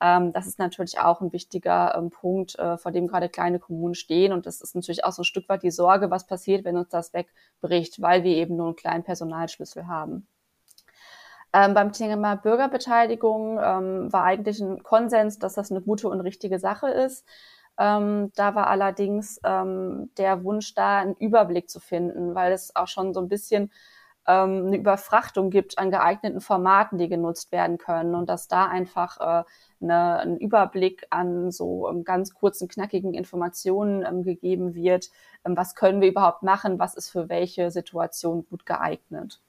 Ähm, 0.01 0.33
das 0.33 0.47
ist 0.47 0.57
natürlich 0.57 0.99
auch 0.99 1.21
ein 1.21 1.31
wichtiger 1.31 1.95
ähm, 1.95 2.09
Punkt, 2.09 2.57
äh, 2.57 2.77
vor 2.77 2.91
dem 2.91 3.07
gerade 3.07 3.29
kleine 3.29 3.59
Kommunen 3.59 3.93
stehen. 3.93 4.33
Und 4.33 4.47
das 4.47 4.61
ist 4.61 4.75
natürlich 4.75 5.05
auch 5.05 5.11
so 5.11 5.21
ein 5.21 5.25
Stück 5.25 5.47
weit 5.47 5.61
die 5.61 5.71
Sorge, 5.71 6.09
was 6.09 6.25
passiert, 6.25 6.65
wenn 6.65 6.75
uns 6.75 6.89
das 6.89 7.13
wegbricht, 7.13 8.01
weil 8.01 8.23
wir 8.23 8.35
eben 8.35 8.55
nur 8.55 8.67
einen 8.67 8.75
kleinen 8.75 9.03
Personalschlüssel 9.03 9.87
haben. 9.87 10.27
Ähm, 11.53 11.73
beim 11.73 11.91
Thema 11.91 12.35
Bürgerbeteiligung 12.35 13.59
ähm, 13.61 14.11
war 14.11 14.23
eigentlich 14.23 14.59
ein 14.61 14.81
Konsens, 14.83 15.37
dass 15.37 15.53
das 15.53 15.69
eine 15.69 15.81
gute 15.81 16.07
und 16.09 16.21
richtige 16.21 16.59
Sache 16.59 16.89
ist. 16.89 17.25
Ähm, 17.77 18.31
da 18.35 18.55
war 18.55 18.67
allerdings 18.67 19.39
ähm, 19.43 20.11
der 20.17 20.43
Wunsch 20.43 20.73
da, 20.73 20.99
einen 20.99 21.15
Überblick 21.15 21.69
zu 21.69 21.79
finden, 21.79 22.35
weil 22.35 22.53
es 22.53 22.75
auch 22.75 22.87
schon 22.87 23.13
so 23.13 23.19
ein 23.19 23.27
bisschen 23.27 23.71
ähm, 24.27 24.67
eine 24.67 24.77
Überfrachtung 24.77 25.49
gibt 25.49 25.77
an 25.79 25.91
geeigneten 25.91 26.41
Formaten, 26.41 26.97
die 26.97 27.09
genutzt 27.09 27.51
werden 27.51 27.77
können 27.77 28.15
und 28.15 28.29
dass 28.29 28.47
da 28.47 28.67
einfach 28.67 29.19
äh, 29.19 29.43
eine, 29.81 30.19
ein 30.19 30.37
Überblick 30.37 31.07
an 31.09 31.51
so 31.51 31.89
ähm, 31.89 32.03
ganz 32.03 32.33
kurzen, 32.33 32.67
knackigen 32.67 33.13
Informationen 33.13 34.05
ähm, 34.05 34.23
gegeben 34.23 34.75
wird. 34.75 35.09
Ähm, 35.45 35.57
was 35.57 35.75
können 35.75 36.01
wir 36.01 36.09
überhaupt 36.09 36.43
machen? 36.43 36.79
Was 36.79 36.95
ist 36.95 37.09
für 37.09 37.29
welche 37.29 37.71
Situation 37.71 38.45
gut 38.49 38.65
geeignet? 38.65 39.41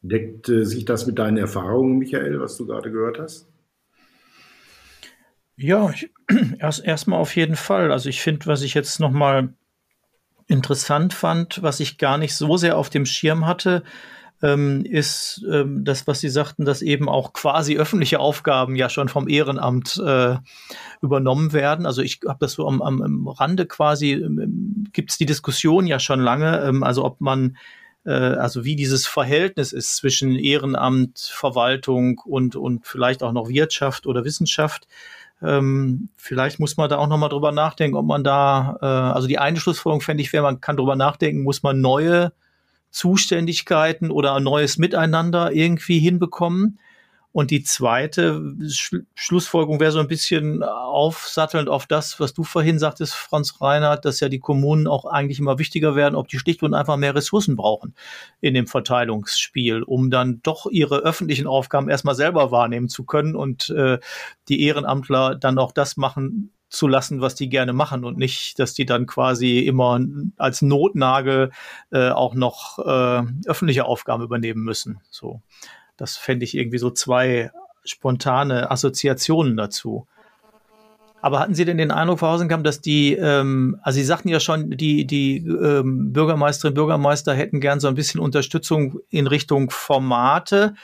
Deckt 0.00 0.48
äh, 0.48 0.64
sich 0.64 0.84
das 0.84 1.06
mit 1.06 1.18
deinen 1.18 1.36
Erfahrungen, 1.36 1.98
Michael, 1.98 2.40
was 2.40 2.56
du 2.56 2.66
gerade 2.66 2.90
gehört 2.90 3.18
hast? 3.18 3.48
Ja, 5.56 5.90
ich, 5.90 6.10
erst 6.58 6.84
erstmal 6.84 7.20
auf 7.20 7.36
jeden 7.36 7.56
Fall. 7.56 7.92
Also 7.92 8.08
ich 8.08 8.22
finde, 8.22 8.46
was 8.46 8.62
ich 8.62 8.72
jetzt 8.74 8.98
noch 8.98 9.10
mal 9.10 9.54
interessant 10.46 11.14
fand, 11.14 11.62
was 11.62 11.80
ich 11.80 11.98
gar 11.98 12.18
nicht 12.18 12.34
so 12.34 12.56
sehr 12.56 12.76
auf 12.76 12.90
dem 12.90 13.06
Schirm 13.06 13.46
hatte, 13.46 13.82
ähm, 14.42 14.84
ist 14.84 15.44
ähm, 15.50 15.84
das, 15.84 16.06
was 16.06 16.20
Sie 16.20 16.28
sagten, 16.28 16.64
dass 16.64 16.82
eben 16.82 17.08
auch 17.08 17.32
quasi 17.32 17.76
öffentliche 17.76 18.18
Aufgaben 18.18 18.74
ja 18.74 18.88
schon 18.88 19.08
vom 19.08 19.28
Ehrenamt 19.28 20.02
äh, 20.04 20.36
übernommen 21.00 21.52
werden. 21.52 21.86
Also 21.86 22.02
ich 22.02 22.20
habe 22.26 22.38
das 22.40 22.54
so 22.54 22.66
am, 22.66 22.82
am, 22.82 23.02
am 23.02 23.28
Rande 23.28 23.66
quasi, 23.66 24.12
ähm, 24.12 24.88
gibt 24.92 25.12
es 25.12 25.18
die 25.18 25.26
Diskussion 25.26 25.86
ja 25.86 26.00
schon 26.00 26.20
lange, 26.20 26.60
ähm, 26.60 26.82
also 26.82 27.04
ob 27.04 27.20
man 27.20 27.56
äh, 28.04 28.10
also 28.10 28.64
wie 28.64 28.76
dieses 28.76 29.06
Verhältnis 29.06 29.72
ist 29.72 29.96
zwischen 29.96 30.34
Ehrenamt, 30.34 31.18
Verwaltung 31.18 32.18
und, 32.24 32.56
und 32.56 32.86
vielleicht 32.86 33.22
auch 33.22 33.32
noch 33.32 33.48
Wirtschaft 33.48 34.06
oder 34.06 34.24
Wissenschaft. 34.24 34.86
Ähm, 35.42 36.08
vielleicht 36.16 36.60
muss 36.60 36.76
man 36.76 36.88
da 36.88 36.98
auch 36.98 37.08
nochmal 37.08 37.28
drüber 37.28 37.52
nachdenken, 37.52 37.96
ob 37.96 38.06
man 38.06 38.22
da, 38.22 38.78
äh, 38.80 38.86
also 38.86 39.26
die 39.28 39.38
eine 39.38 39.58
Schlussfolgerung 39.58 40.00
fände 40.00 40.22
ich, 40.22 40.32
wäre, 40.32 40.42
man 40.42 40.60
kann 40.60 40.76
drüber 40.76 40.96
nachdenken, 40.96 41.42
muss 41.42 41.62
man 41.62 41.80
neue 41.80 42.32
Zuständigkeiten 42.90 44.10
oder 44.10 44.34
ein 44.34 44.42
neues 44.42 44.78
Miteinander 44.78 45.52
irgendwie 45.52 45.98
hinbekommen. 45.98 46.78
Und 47.32 47.50
die 47.50 47.62
zweite 47.62 48.42
Sch 48.68 48.96
Schlussfolgerung 49.14 49.80
wäre 49.80 49.90
so 49.90 50.00
ein 50.00 50.08
bisschen 50.08 50.62
aufsattelnd 50.62 51.68
auf 51.68 51.86
das, 51.86 52.20
was 52.20 52.34
du 52.34 52.44
vorhin 52.44 52.78
sagtest, 52.78 53.14
Franz 53.14 53.60
Reinhardt, 53.60 54.04
dass 54.04 54.20
ja 54.20 54.28
die 54.28 54.38
Kommunen 54.38 54.86
auch 54.86 55.06
eigentlich 55.06 55.38
immer 55.38 55.58
wichtiger 55.58 55.96
werden, 55.96 56.14
ob 56.14 56.28
die 56.28 56.38
schlicht 56.38 56.62
und 56.62 56.74
einfach 56.74 56.96
mehr 56.98 57.14
Ressourcen 57.14 57.56
brauchen 57.56 57.94
in 58.40 58.54
dem 58.54 58.66
Verteilungsspiel, 58.66 59.82
um 59.82 60.10
dann 60.10 60.40
doch 60.42 60.66
ihre 60.70 60.98
öffentlichen 60.98 61.46
Aufgaben 61.46 61.88
erstmal 61.88 62.14
selber 62.14 62.50
wahrnehmen 62.50 62.88
zu 62.88 63.04
können 63.04 63.34
und 63.34 63.70
äh, 63.70 63.98
die 64.48 64.62
Ehrenamtler 64.62 65.34
dann 65.34 65.58
auch 65.58 65.72
das 65.72 65.96
machen 65.96 66.52
zu 66.68 66.88
lassen, 66.88 67.20
was 67.20 67.34
die 67.34 67.48
gerne 67.48 67.72
machen 67.72 68.04
und 68.04 68.16
nicht, 68.16 68.58
dass 68.58 68.74
die 68.74 68.86
dann 68.86 69.06
quasi 69.06 69.60
immer 69.60 70.00
als 70.38 70.62
Notnagel 70.62 71.50
äh, 71.90 72.08
auch 72.08 72.34
noch 72.34 72.78
äh, 72.78 73.22
öffentliche 73.46 73.84
Aufgaben 73.84 74.22
übernehmen 74.22 74.64
müssen. 74.64 75.00
So. 75.10 75.42
Das 76.02 76.16
fände 76.16 76.42
ich 76.42 76.56
irgendwie 76.56 76.78
so 76.78 76.90
zwei 76.90 77.52
spontane 77.84 78.72
Assoziationen 78.72 79.56
dazu. 79.56 80.08
Aber 81.20 81.38
hatten 81.38 81.54
Sie 81.54 81.64
denn 81.64 81.78
den 81.78 81.92
Eindruck, 81.92 82.18
Frau 82.18 82.32
Hausenkamp, 82.32 82.64
dass 82.64 82.80
die, 82.80 83.12
ähm, 83.12 83.78
also 83.84 84.00
Sie 84.00 84.04
sagten 84.04 84.28
ja 84.28 84.40
schon, 84.40 84.72
die, 84.72 85.06
die 85.06 85.36
ähm, 85.36 86.12
Bürgermeisterinnen 86.12 86.72
und 86.72 86.82
Bürgermeister 86.82 87.34
hätten 87.34 87.60
gern 87.60 87.78
so 87.78 87.86
ein 87.86 87.94
bisschen 87.94 88.18
Unterstützung 88.18 88.98
in 89.10 89.28
Richtung 89.28 89.70
Formate, 89.70 90.74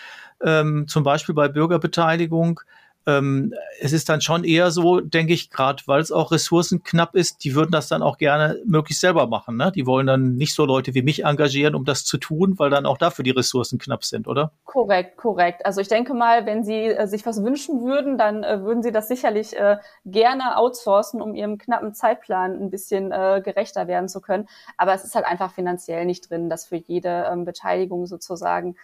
ähm, 0.41 0.87
zum 0.87 1.03
Beispiel 1.03 1.35
bei 1.35 1.49
Bürgerbeteiligung 1.49 2.61
ähm, 3.09 3.55
es 3.81 3.93
ist 3.93 4.11
dann 4.11 4.21
schon 4.21 4.45
eher 4.45 4.71
so, 4.71 5.01
denke 5.01 5.33
ich, 5.33 5.51
gerade 5.51 5.83
weil 5.87 6.01
es 6.01 6.13
auch 6.13 6.31
ressourcenknapp 6.31 7.15
ist, 7.15 7.43
die 7.43 7.55
würden 7.55 7.71
das 7.71 7.89
dann 7.89 8.03
auch 8.03 8.19
gerne 8.19 8.61
möglichst 8.67 9.01
selber 9.01 9.27
machen. 9.27 9.57
Ne? 9.57 9.73
Die 9.75 9.87
wollen 9.87 10.07
dann 10.07 10.35
nicht 10.35 10.55
so 10.55 10.67
Leute 10.67 10.95
wie 10.95 11.01
mich 11.01 11.25
engagieren, 11.25 11.75
um 11.75 11.87
das 11.87 12.05
zu 12.05 12.19
tun, 12.19 12.59
weil 12.59 12.69
dann 12.69 12.85
auch 12.85 12.99
dafür 12.99 13.23
die 13.23 13.31
Ressourcen 13.31 13.79
knapp 13.79 14.05
sind, 14.05 14.29
oder? 14.29 14.53
Korrekt, 14.67 15.17
korrekt. 15.17 15.65
Also 15.65 15.81
ich 15.81 15.89
denke 15.89 16.13
mal, 16.13 16.45
wenn 16.45 16.65
Sie 16.65 16.85
äh, 16.85 17.07
sich 17.07 17.25
was 17.25 17.43
wünschen 17.43 17.83
würden, 17.83 18.19
dann 18.19 18.45
äh, 18.45 18.63
würden 18.63 18.83
Sie 18.83 18.93
das 18.93 19.09
sicherlich 19.09 19.57
äh, 19.57 19.79
gerne 20.05 20.59
outsourcen, 20.59 21.23
um 21.23 21.35
Ihrem 21.35 21.57
knappen 21.57 21.95
Zeitplan 21.95 22.61
ein 22.61 22.71
bisschen 22.71 23.11
äh, 23.11 23.41
gerechter 23.43 23.89
werden 23.89 24.11
zu 24.11 24.21
können. 24.21 24.49
Aber 24.77 24.93
es 24.93 25.05
ist 25.05 25.15
halt 25.15 25.25
einfach 25.25 25.53
finanziell 25.53 26.05
nicht 26.05 26.29
drin, 26.29 26.51
dass 26.51 26.67
für 26.67 26.77
jede 26.77 27.27
ähm, 27.33 27.47
Beteiligung 27.47 28.07
sozusagen 28.07 28.77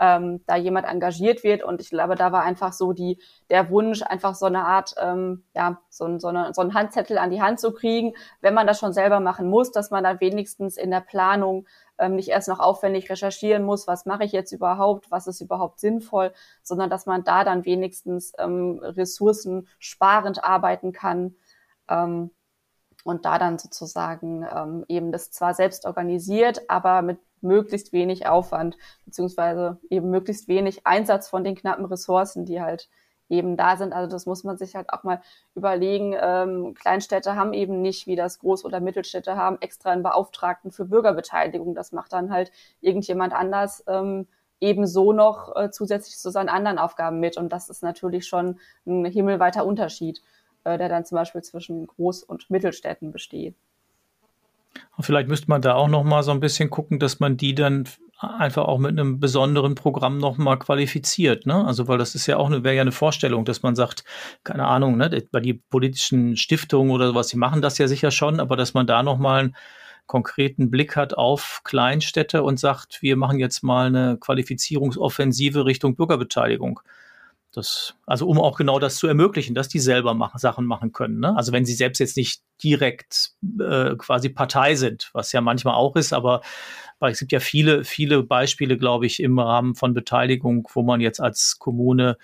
ähm, 0.00 0.42
da 0.46 0.56
jemand 0.56 0.86
engagiert 0.86 1.44
wird. 1.44 1.62
Und 1.62 1.80
ich 1.80 1.90
glaube, 1.90 2.14
da 2.14 2.32
war 2.32 2.42
einfach 2.42 2.72
so 2.72 2.92
die, 2.92 3.18
der 3.50 3.70
Wunsch, 3.70 4.02
einfach 4.02 4.34
so 4.34 4.46
eine 4.46 4.64
Art, 4.64 4.94
ähm, 5.00 5.44
ja, 5.54 5.80
so, 5.88 6.18
so, 6.18 6.28
eine, 6.28 6.52
so 6.54 6.60
einen 6.62 6.74
Handzettel 6.74 7.18
an 7.18 7.30
die 7.30 7.42
Hand 7.42 7.60
zu 7.60 7.72
kriegen, 7.72 8.14
wenn 8.40 8.54
man 8.54 8.66
das 8.66 8.78
schon 8.78 8.92
selber 8.92 9.20
machen 9.20 9.48
muss, 9.48 9.70
dass 9.70 9.90
man 9.90 10.04
dann 10.04 10.20
wenigstens 10.20 10.76
in 10.76 10.90
der 10.90 11.00
Planung 11.00 11.66
ähm, 11.98 12.16
nicht 12.16 12.28
erst 12.28 12.48
noch 12.48 12.58
aufwendig 12.58 13.10
recherchieren 13.10 13.64
muss, 13.64 13.86
was 13.86 14.06
mache 14.06 14.24
ich 14.24 14.32
jetzt 14.32 14.52
überhaupt, 14.52 15.10
was 15.10 15.26
ist 15.26 15.40
überhaupt 15.40 15.80
sinnvoll, 15.80 16.32
sondern 16.62 16.90
dass 16.90 17.06
man 17.06 17.24
da 17.24 17.44
dann 17.44 17.64
wenigstens 17.64 18.32
ähm, 18.38 18.80
ressourcensparend 18.82 20.42
arbeiten 20.42 20.92
kann. 20.92 21.36
Ähm, 21.88 22.30
und 23.04 23.24
da 23.24 23.38
dann 23.38 23.58
sozusagen 23.58 24.46
ähm, 24.54 24.84
eben 24.88 25.12
das 25.12 25.30
zwar 25.30 25.54
selbst 25.54 25.86
organisiert, 25.86 26.68
aber 26.68 27.02
mit 27.02 27.18
möglichst 27.40 27.92
wenig 27.92 28.26
Aufwand, 28.26 28.76
beziehungsweise 29.04 29.78
eben 29.90 30.10
möglichst 30.10 30.48
wenig 30.48 30.86
Einsatz 30.86 31.28
von 31.28 31.44
den 31.44 31.56
knappen 31.56 31.84
Ressourcen, 31.84 32.44
die 32.44 32.60
halt 32.60 32.88
eben 33.28 33.56
da 33.56 33.76
sind. 33.76 33.92
Also 33.92 34.10
das 34.10 34.26
muss 34.26 34.44
man 34.44 34.58
sich 34.58 34.76
halt 34.76 34.92
auch 34.92 35.02
mal 35.02 35.20
überlegen. 35.54 36.14
Ähm, 36.20 36.74
Kleinstädte 36.74 37.34
haben 37.34 37.52
eben 37.54 37.80
nicht, 37.80 38.06
wie 38.06 38.16
das 38.16 38.40
Groß- 38.40 38.64
oder 38.64 38.80
Mittelstädte 38.80 39.36
haben, 39.36 39.58
extra 39.60 39.90
einen 39.90 40.02
Beauftragten 40.02 40.70
für 40.70 40.84
Bürgerbeteiligung. 40.84 41.74
Das 41.74 41.92
macht 41.92 42.12
dann 42.12 42.30
halt 42.30 42.52
irgendjemand 42.80 43.32
anders 43.32 43.82
ähm, 43.88 44.28
ebenso 44.60 45.12
noch 45.12 45.56
äh, 45.56 45.70
zusätzlich 45.70 46.18
zu 46.18 46.30
seinen 46.30 46.48
anderen 46.50 46.78
Aufgaben 46.78 47.20
mit. 47.20 47.36
Und 47.36 47.52
das 47.52 47.68
ist 47.68 47.82
natürlich 47.82 48.26
schon 48.26 48.60
ein 48.86 49.04
himmelweiter 49.04 49.66
Unterschied, 49.66 50.22
äh, 50.64 50.78
der 50.78 50.88
dann 50.88 51.04
zum 51.04 51.16
Beispiel 51.16 51.42
zwischen 51.42 51.86
Groß- 51.86 52.24
und 52.24 52.50
Mittelstädten 52.50 53.12
besteht. 53.12 53.54
Vielleicht 55.00 55.28
müsste 55.28 55.48
man 55.48 55.62
da 55.62 55.74
auch 55.74 55.88
noch 55.88 56.04
mal 56.04 56.22
so 56.22 56.30
ein 56.30 56.40
bisschen 56.40 56.70
gucken, 56.70 56.98
dass 56.98 57.20
man 57.20 57.36
die 57.36 57.54
dann 57.54 57.84
einfach 58.18 58.64
auch 58.64 58.78
mit 58.78 58.92
einem 58.92 59.18
besonderen 59.20 59.74
Programm 59.74 60.18
noch 60.18 60.38
mal 60.38 60.56
qualifiziert, 60.56 61.44
ne? 61.46 61.64
Also 61.64 61.88
weil 61.88 61.98
das 61.98 62.14
ist 62.14 62.26
ja 62.26 62.36
auch 62.36 62.46
eine 62.46 62.62
wäre 62.62 62.76
ja 62.76 62.82
eine 62.82 62.92
Vorstellung, 62.92 63.44
dass 63.44 63.62
man 63.62 63.74
sagt, 63.74 64.04
keine 64.44 64.66
Ahnung, 64.66 64.96
ne, 64.96 65.10
bei 65.30 65.40
die 65.40 65.54
politischen 65.54 66.36
Stiftungen 66.36 66.92
oder 66.92 67.08
sowas, 67.08 67.28
die 67.28 67.36
machen 67.36 67.62
das 67.62 67.78
ja 67.78 67.88
sicher 67.88 68.10
schon, 68.10 68.38
aber 68.38 68.56
dass 68.56 68.74
man 68.74 68.86
da 68.86 69.02
noch 69.02 69.18
mal 69.18 69.40
einen 69.40 69.56
konkreten 70.06 70.70
Blick 70.70 70.96
hat 70.96 71.14
auf 71.14 71.62
Kleinstädte 71.64 72.42
und 72.42 72.60
sagt, 72.60 73.02
wir 73.02 73.16
machen 73.16 73.38
jetzt 73.38 73.62
mal 73.62 73.86
eine 73.86 74.18
Qualifizierungsoffensive 74.18 75.64
Richtung 75.64 75.96
Bürgerbeteiligung. 75.96 76.80
Das, 77.52 77.94
also 78.06 78.26
um 78.28 78.40
auch 78.40 78.56
genau 78.56 78.78
das 78.78 78.96
zu 78.96 79.06
ermöglichen, 79.06 79.54
dass 79.54 79.68
die 79.68 79.78
selber 79.78 80.14
machen, 80.14 80.38
Sachen 80.38 80.64
machen 80.64 80.92
können. 80.92 81.20
Ne? 81.20 81.36
Also 81.36 81.52
wenn 81.52 81.66
sie 81.66 81.74
selbst 81.74 81.98
jetzt 81.98 82.16
nicht 82.16 82.42
direkt 82.62 83.32
äh, 83.60 83.94
quasi 83.96 84.30
Partei 84.30 84.74
sind, 84.74 85.10
was 85.12 85.32
ja 85.32 85.42
manchmal 85.42 85.74
auch 85.74 85.94
ist, 85.96 86.14
aber 86.14 86.40
weil 86.98 87.12
es 87.12 87.18
gibt 87.18 87.32
ja 87.32 87.40
viele, 87.40 87.84
viele 87.84 88.22
Beispiele, 88.22 88.78
glaube 88.78 89.04
ich, 89.04 89.20
im 89.20 89.38
Rahmen 89.38 89.74
von 89.74 89.92
Beteiligung, 89.92 90.66
wo 90.72 90.82
man 90.82 91.02
jetzt 91.02 91.20
als 91.20 91.58
Kommune 91.58 92.16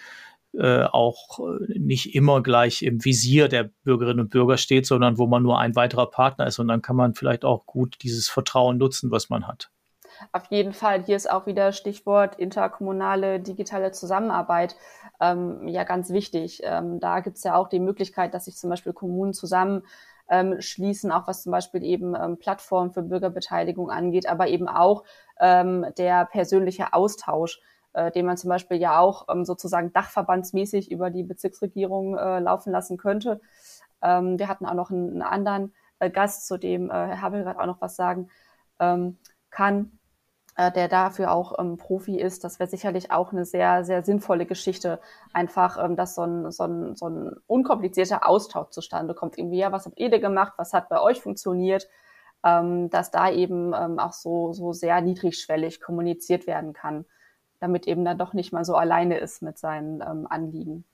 äh, 0.54 0.84
auch 0.84 1.40
äh, 1.40 1.78
nicht 1.78 2.14
immer 2.14 2.42
gleich 2.42 2.82
im 2.82 3.04
Visier 3.04 3.48
der 3.48 3.64
Bürgerinnen 3.84 4.20
und 4.20 4.30
Bürger 4.30 4.56
steht, 4.56 4.86
sondern 4.86 5.18
wo 5.18 5.26
man 5.26 5.42
nur 5.42 5.58
ein 5.58 5.76
weiterer 5.76 6.10
Partner 6.10 6.46
ist. 6.46 6.58
Und 6.58 6.68
dann 6.68 6.80
kann 6.80 6.96
man 6.96 7.14
vielleicht 7.14 7.44
auch 7.44 7.66
gut 7.66 7.96
dieses 8.02 8.28
Vertrauen 8.28 8.78
nutzen, 8.78 9.10
was 9.10 9.28
man 9.28 9.46
hat. 9.46 9.70
Auf 10.32 10.46
jeden 10.50 10.72
Fall. 10.72 11.04
Hier 11.04 11.16
ist 11.16 11.30
auch 11.30 11.46
wieder 11.46 11.72
Stichwort 11.72 12.36
interkommunale 12.36 13.40
digitale 13.40 13.92
Zusammenarbeit 13.92 14.76
ähm, 15.20 15.66
ja 15.68 15.84
ganz 15.84 16.10
wichtig. 16.10 16.60
Ähm, 16.64 17.00
da 17.00 17.20
gibt 17.20 17.36
es 17.36 17.44
ja 17.44 17.54
auch 17.56 17.68
die 17.68 17.80
Möglichkeit, 17.80 18.34
dass 18.34 18.46
sich 18.46 18.56
zum 18.56 18.70
Beispiel 18.70 18.92
Kommunen 18.92 19.32
zusammen 19.32 19.82
ähm, 20.28 20.60
schließen, 20.60 21.10
auch 21.10 21.26
was 21.26 21.42
zum 21.42 21.52
Beispiel 21.52 21.82
eben 21.82 22.14
ähm, 22.14 22.38
Plattformen 22.38 22.92
für 22.92 23.02
Bürgerbeteiligung 23.02 23.90
angeht, 23.90 24.28
aber 24.28 24.48
eben 24.48 24.68
auch 24.68 25.04
ähm, 25.40 25.86
der 25.96 26.26
persönliche 26.26 26.92
Austausch, 26.92 27.60
äh, 27.94 28.10
den 28.10 28.26
man 28.26 28.36
zum 28.36 28.50
Beispiel 28.50 28.76
ja 28.76 28.98
auch 28.98 29.26
ähm, 29.30 29.44
sozusagen 29.44 29.92
dachverbandsmäßig 29.92 30.90
über 30.90 31.10
die 31.10 31.22
Bezirksregierung 31.22 32.16
äh, 32.16 32.40
laufen 32.40 32.72
lassen 32.72 32.98
könnte. 32.98 33.40
Ähm, 34.02 34.38
wir 34.38 34.48
hatten 34.48 34.66
auch 34.66 34.74
noch 34.74 34.90
einen, 34.90 35.10
einen 35.10 35.22
anderen 35.22 35.74
äh, 35.98 36.10
Gast, 36.10 36.46
zu 36.46 36.58
dem 36.58 36.90
äh, 36.90 36.92
Herr 36.92 37.22
Habel 37.22 37.44
gerade 37.44 37.60
auch 37.60 37.66
noch 37.66 37.80
was 37.80 37.96
sagen 37.96 38.28
ähm, 38.80 39.18
kann 39.50 39.97
äh, 40.58 40.72
der 40.72 40.88
dafür 40.88 41.30
auch 41.30 41.56
ähm, 41.58 41.76
Profi 41.76 42.20
ist. 42.20 42.42
Das 42.42 42.58
wäre 42.58 42.68
sicherlich 42.68 43.12
auch 43.12 43.32
eine 43.32 43.44
sehr, 43.44 43.84
sehr 43.84 44.02
sinnvolle 44.02 44.44
Geschichte. 44.44 44.98
Einfach, 45.32 45.82
ähm, 45.82 45.94
dass 45.94 46.16
so 46.16 46.22
ein, 46.22 46.50
so, 46.50 46.64
ein, 46.64 46.96
so 46.96 47.08
ein 47.08 47.30
unkomplizierter 47.46 48.28
Austausch 48.28 48.70
zustande 48.70 49.14
kommt. 49.14 49.38
Irgendwie, 49.38 49.58
ja, 49.58 49.70
was 49.70 49.86
habt 49.86 50.00
ihr 50.00 50.10
denn 50.10 50.20
gemacht? 50.20 50.54
Was 50.56 50.72
hat 50.72 50.88
bei 50.88 51.00
euch 51.00 51.20
funktioniert? 51.20 51.88
Ähm, 52.44 52.90
dass 52.90 53.12
da 53.12 53.30
eben 53.30 53.72
ähm, 53.72 54.00
auch 54.00 54.12
so, 54.12 54.52
so 54.52 54.72
sehr 54.72 55.00
niedrigschwellig 55.00 55.80
kommuniziert 55.80 56.48
werden 56.48 56.72
kann, 56.72 57.04
damit 57.60 57.86
eben 57.86 58.04
dann 58.04 58.18
doch 58.18 58.32
nicht 58.32 58.52
mal 58.52 58.64
so 58.64 58.74
alleine 58.74 59.18
ist 59.18 59.42
mit 59.42 59.58
seinen 59.58 60.00
ähm, 60.00 60.26
Anliegen. 60.28 60.84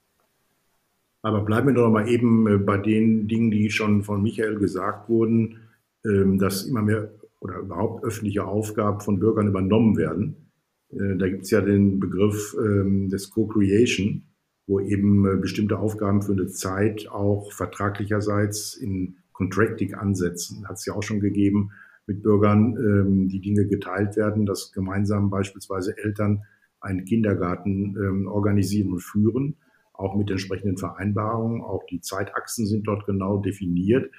Aber 1.23 1.41
bleiben 1.41 1.67
wir 1.67 1.73
doch 1.73 1.89
mal 1.89 2.07
eben 2.07 2.47
äh, 2.47 2.57
bei 2.57 2.77
den 2.77 3.27
Dingen, 3.27 3.49
die 3.49 3.71
schon 3.71 4.03
von 4.03 4.21
Michael 4.21 4.59
gesagt 4.59 5.09
wurden, 5.09 5.69
ähm, 6.03 6.37
dass 6.37 6.65
immer 6.65 6.83
mehr 6.83 7.09
oder 7.45 7.59
überhaupt 7.59 8.03
öffentliche 8.03 8.45
Aufgaben 8.45 8.99
von 9.01 9.19
Bürgern 9.19 9.47
übernommen 9.47 9.97
werden. 9.97 10.51
Äh, 10.89 11.15
da 11.17 11.29
gibt 11.29 11.43
es 11.43 11.51
ja 11.51 11.61
den 11.61 11.99
Begriff 11.99 12.55
ähm, 12.59 13.09
des 13.09 13.29
Co-Creation, 13.29 14.23
wo 14.65 14.79
eben 14.79 15.25
äh, 15.27 15.37
bestimmte 15.37 15.77
Aufgaben 15.77 16.23
für 16.23 16.31
eine 16.31 16.47
Zeit 16.47 17.07
auch 17.07 17.53
vertraglicherseits 17.53 18.75
in 18.75 19.17
Contracting 19.31 19.93
ansetzen. 19.93 20.67
Hat 20.67 20.77
es 20.77 20.85
ja 20.87 20.93
auch 20.93 21.03
schon 21.03 21.19
gegeben 21.19 21.71
mit 22.07 22.23
Bürgern, 22.23 22.75
ähm, 22.77 23.29
die 23.29 23.41
Dinge 23.41 23.67
geteilt 23.67 24.15
werden, 24.15 24.47
dass 24.47 24.71
gemeinsam 24.71 25.29
beispielsweise 25.29 25.95
Eltern 25.97 26.43
einen 26.79 27.05
Kindergarten 27.05 27.95
ähm, 27.95 28.27
organisieren 28.27 28.91
und 28.91 29.03
führen, 29.03 29.57
auch 29.93 30.15
mit 30.15 30.31
entsprechenden 30.31 30.77
Vereinbarungen. 30.77 31.61
Auch 31.61 31.85
die 31.85 32.01
Zeitachsen 32.01 32.65
sind 32.65 32.87
dort 32.87 33.05
genau 33.05 33.37
definiert. 33.37 34.11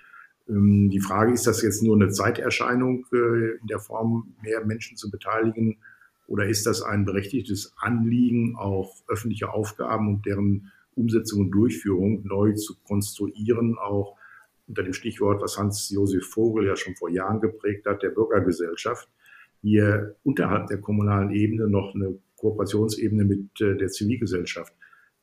Ähm, 0.49 0.91
die 0.91 1.01
Frage, 1.01 1.33
ist 1.33 1.47
das 1.47 1.63
jetzt 1.63 1.83
nur 1.83 1.97
eine 1.97 2.11
Zeiterscheinung 2.11 3.07
äh, 3.13 3.59
in 3.61 3.67
der 3.69 3.81
Form, 3.81 4.35
mehr 4.43 4.65
Menschen 4.65 4.97
zu 4.97 5.11
beteiligen? 5.11 5.79
Oder 6.27 6.47
ist 6.49 6.67
das 6.67 6.83
ein 6.83 7.05
berechtigtes 7.05 7.73
Anliegen, 7.77 8.57
auch 8.57 8.97
öffentliche 9.09 9.53
Aufgaben 9.53 10.09
und 10.09 10.27
deren 10.27 10.73
Umsetzung 10.97 11.41
und 11.43 11.51
Durchführung 11.51 12.27
neu 12.27 12.55
zu 12.55 12.75
konstruieren, 12.85 13.77
auch 13.79 14.17
unter 14.67 14.83
dem 14.83 14.93
Stichwort, 14.93 15.41
was 15.43 15.59
Hans-Josef 15.59 16.27
Vogel 16.27 16.67
ja 16.67 16.75
schon 16.75 16.97
vor 16.97 17.11
Jahren 17.11 17.41
geprägt 17.41 17.87
hat, 17.87 18.03
der 18.03 18.11
Bürgergesellschaft, 18.11 19.09
hier 19.63 20.17
unterhalb 20.25 20.67
der 20.67 20.79
kommunalen 20.79 21.31
Ebene 21.31 21.69
noch 21.69 21.95
eine 21.95 22.19
Kooperationsebene 22.37 23.25
mit 23.25 23.61
äh, 23.61 23.77
der 23.77 23.89
Zivilgesellschaft 23.89 24.73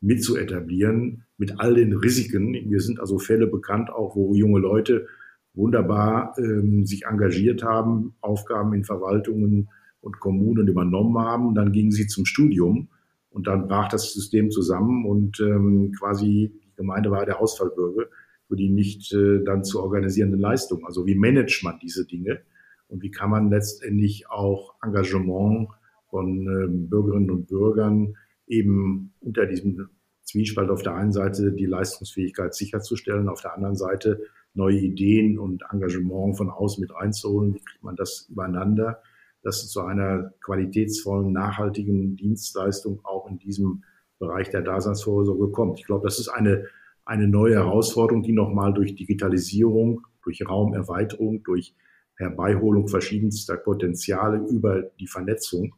mit 0.04 0.22
zu 0.22 0.36
etablieren, 0.36 1.24
mit 1.38 1.58
all 1.58 1.74
den 1.74 1.94
Risiken. 1.94 2.50
Mir 2.50 2.80
sind 2.80 3.00
also 3.00 3.18
Fälle 3.18 3.46
bekannt, 3.46 3.90
auch 3.90 4.14
wo 4.14 4.34
junge 4.34 4.60
Leute 4.60 5.06
wunderbar 5.54 6.34
ähm, 6.38 6.84
sich 6.84 7.06
engagiert 7.06 7.62
haben, 7.62 8.14
Aufgaben 8.20 8.74
in 8.74 8.84
Verwaltungen 8.84 9.70
und 10.00 10.20
Kommunen 10.20 10.68
übernommen 10.68 11.18
haben. 11.18 11.54
Dann 11.54 11.72
gingen 11.72 11.90
sie 11.90 12.06
zum 12.06 12.26
Studium 12.26 12.88
und 13.30 13.46
dann 13.46 13.66
brach 13.66 13.88
das 13.88 14.12
System 14.12 14.50
zusammen 14.50 15.06
und 15.06 15.40
ähm, 15.40 15.92
quasi 15.98 16.52
die 16.64 16.76
Gemeinde 16.76 17.10
war 17.10 17.24
der 17.24 17.40
Ausfallbürger 17.40 18.06
für 18.46 18.56
die 18.56 18.68
nicht 18.68 19.12
äh, 19.14 19.42
dann 19.42 19.64
zu 19.64 19.82
organisierenden 19.82 20.40
Leistungen. 20.40 20.84
Also 20.84 21.06
wie 21.06 21.14
managt 21.14 21.64
man 21.64 21.78
diese 21.82 22.06
Dinge 22.06 22.40
und 22.88 23.02
wie 23.02 23.10
kann 23.10 23.30
man 23.30 23.48
letztendlich 23.48 24.28
auch 24.28 24.74
Engagement 24.82 25.68
von 26.10 26.46
äh, 26.46 26.68
Bürgerinnen 26.68 27.30
und 27.30 27.46
Bürgern 27.48 28.16
eben 28.46 29.12
unter 29.20 29.46
diesem 29.46 29.88
Zwiespalt 30.22 30.70
auf 30.70 30.82
der 30.82 30.94
einen 30.94 31.12
Seite 31.12 31.52
die 31.52 31.66
Leistungsfähigkeit 31.66 32.54
sicherzustellen, 32.54 33.28
auf 33.28 33.42
der 33.42 33.54
anderen 33.54 33.76
Seite 33.76 34.20
neue 34.54 34.78
Ideen 34.78 35.38
und 35.38 35.64
Engagement 35.70 36.36
von 36.36 36.50
außen 36.50 36.80
mit 36.80 36.94
einzuholen. 36.94 37.54
Wie 37.54 37.60
kriegt 37.60 37.82
man 37.82 37.96
das 37.96 38.28
übereinander, 38.30 39.02
dass 39.42 39.68
zu 39.68 39.80
einer 39.82 40.32
qualitätsvollen, 40.40 41.32
nachhaltigen 41.32 42.16
Dienstleistung 42.16 43.00
auch 43.04 43.28
in 43.28 43.38
diesem 43.38 43.84
Bereich 44.18 44.50
der 44.50 44.62
Daseinsvorsorge 44.62 45.50
kommt. 45.50 45.78
Ich 45.80 45.86
glaube, 45.86 46.04
das 46.04 46.18
ist 46.18 46.28
eine, 46.28 46.64
eine 47.04 47.28
neue 47.28 47.56
Herausforderung, 47.56 48.22
die 48.22 48.32
nochmal 48.32 48.72
durch 48.72 48.94
Digitalisierung, 48.94 50.06
durch 50.22 50.46
Raumerweiterung, 50.48 51.42
durch 51.42 51.74
Herbeiholung 52.16 52.88
verschiedenster 52.88 53.56
Potenziale 53.56 54.38
über 54.48 54.82
die 54.98 55.08
Vernetzung 55.08 55.74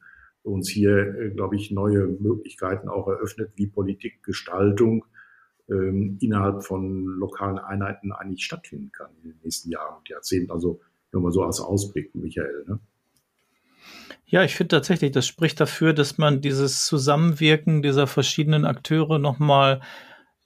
uns 0.47 0.69
hier, 0.69 0.97
äh, 0.97 1.31
glaube 1.31 1.57
ich, 1.57 1.71
neue 1.71 2.07
Möglichkeiten 2.07 2.89
auch 2.89 3.09
eröffnet, 3.09 3.53
wie 3.57 3.67
Politikgestaltung 3.67 5.05
ähm, 5.69 6.19
innerhalb 6.21 6.65
von 6.65 7.05
lokalen 7.05 7.59
Einheiten 7.59 8.13
eigentlich 8.13 8.45
stattfinden 8.45 8.93
kann 8.93 9.11
in 9.23 9.31
den 9.31 9.41
nächsten 9.43 9.71
Jahren 9.71 9.99
und 9.99 10.09
Jahrzehnten. 10.09 10.51
Also 10.51 10.81
nur 11.13 11.23
mal 11.23 11.33
so 11.33 11.43
als 11.43 11.61
Ausblick, 11.61 12.15
Michael. 12.15 12.65
Ne? 12.67 12.79
Ja, 14.27 14.43
ich 14.43 14.55
finde 14.57 14.77
tatsächlich, 14.77 15.13
das 15.13 15.27
spricht 15.27 15.61
dafür, 15.61 15.93
dass 15.93 16.19
man 16.19 16.41
dieses 16.41 16.85
Zusammenwirken 16.87 17.83
dieser 17.83 18.07
verschiedenen 18.07 18.65
Akteure 18.65 19.19
nochmal 19.19 19.81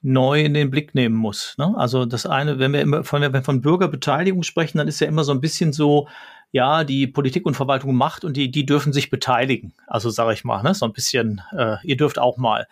neu 0.03 0.43
in 0.43 0.55
den 0.55 0.71
Blick 0.71 0.95
nehmen 0.95 1.17
muss. 1.17 1.55
Ne? 1.59 1.75
Also 1.77 2.07
das 2.07 2.27
eine, 2.27 2.59
wenn 2.59 2.73
wir 2.73 2.81
immer 2.81 3.05
von, 3.05 3.23
wenn 3.23 3.33
wir 3.33 3.43
von 3.43 3.61
Bürgerbeteiligung 3.61 4.43
sprechen, 4.43 4.79
dann 4.79 4.89
ist 4.89 5.01
ja 5.01 5.07
immer 5.07 5.25
so 5.25 5.33
ein 5.33 5.41
bisschen 5.41 5.73
so, 5.73 6.09
ja, 6.53 6.85
die 6.85 7.07
Politik 7.07 7.47
und 7.47 7.55
Verwaltung 7.55 7.95
macht 7.95 8.25
und 8.25 8.37
die, 8.37 8.51
die 8.51 8.67
dürfen 8.67 8.93
sich 8.93 9.11
beteiligen. 9.11 9.75
Also 9.87 10.11
sage 10.11 10.33
ich 10.33 10.45
mal, 10.45 10.63
ne, 10.63 10.75
so 10.75 10.87
ein 10.87 10.93
bisschen, 10.93 11.43
äh, 11.57 11.77
ihr 11.85 11.97
dürft 11.97 12.19
auch 12.19 12.39
mal. 12.39 12.67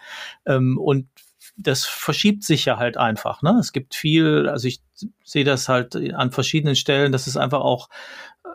Ähm, 0.47 0.79
und 0.79 1.09
das 1.57 1.85
verschiebt 1.85 2.45
sich 2.45 2.65
ja 2.65 2.79
halt 2.79 2.97
einfach. 2.97 3.43
Ne? 3.43 3.57
Es 3.61 3.73
gibt 3.73 3.95
viel, 3.95 4.49
also 4.49 4.69
ich 4.69 4.81
sehe 5.25 5.45
das 5.45 5.69
halt 5.69 5.97
an 6.15 6.31
verschiedenen 6.31 6.77
Stellen, 6.77 7.13
dass 7.13 7.27
es 7.27 7.37
einfach 7.37 7.61
auch 7.61 7.89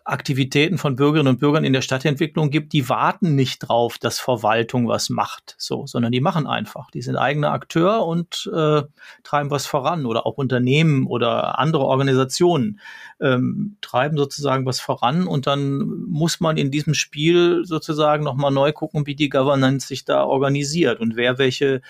Aktivitäten 0.06 0.78
von 0.78 0.98
Bürgerinnen 0.98 1.30
und 1.30 1.40
Bürgern 1.40 1.64
in 1.64 1.72
der 1.72 1.82
Stadtentwicklung 1.82 2.50
gibt, 2.50 2.74
die 2.74 2.90
warten 2.90 3.36
nicht 3.36 3.60
drauf, 3.60 3.98
dass 3.98 4.20
Verwaltung 4.20 4.88
was 4.88 5.10
macht, 5.10 5.56
so, 5.58 5.88
sondern 5.88 6.12
die 6.12 6.20
machen 6.20 6.46
einfach. 6.46 6.92
Die 6.92 7.02
sind 7.02 7.16
eigener 7.16 7.52
Akteur 7.52 8.06
und 8.06 8.52
äh, 8.54 8.82
treiben 9.24 9.50
was 9.50 9.66
voran 9.66 10.06
oder 10.06 10.26
auch 10.26 10.38
Unternehmen 10.38 11.08
oder 11.08 11.58
andere 11.58 11.86
Organisationen 11.86 12.82
ähm, 13.22 13.78
treiben 13.80 14.18
sozusagen 14.18 14.66
was 14.66 14.82
voran 14.82 15.26
und 15.26 15.48
dann 15.48 15.78
muss 16.08 16.42
man 16.42 16.58
in 16.58 16.70
diesem 16.70 16.94
Spiel 16.94 17.62
sozusagen 17.64 18.26
nochmal 18.26 18.52
neu 18.52 18.74
gucken, 18.74 19.08
wie 19.08 19.16
die 19.16 19.30
Governance 19.30 19.88
sich 19.88 20.04
da 20.04 20.24
organisiert 20.26 21.00
und 21.00 21.16
wer 21.16 21.38
welche 21.38 21.82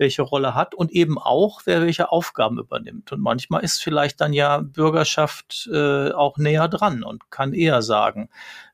welche 0.00 0.22
Rolle 0.22 0.54
hat 0.54 0.74
und 0.74 0.90
eben 0.90 1.18
auch, 1.18 1.60
wer 1.66 1.82
welche 1.82 2.10
Aufgaben 2.10 2.58
übernimmt. 2.58 3.12
Und 3.12 3.20
manchmal 3.20 3.62
ist 3.62 3.82
vielleicht 3.82 4.20
dann 4.20 4.32
ja 4.32 4.58
Bürgerschaft 4.58 5.68
äh, 5.72 6.10
auch 6.10 6.38
näher 6.38 6.68
dran 6.68 7.04
und 7.04 7.30
kann 7.30 7.52
eher 7.52 7.82
sagen, 7.82 8.30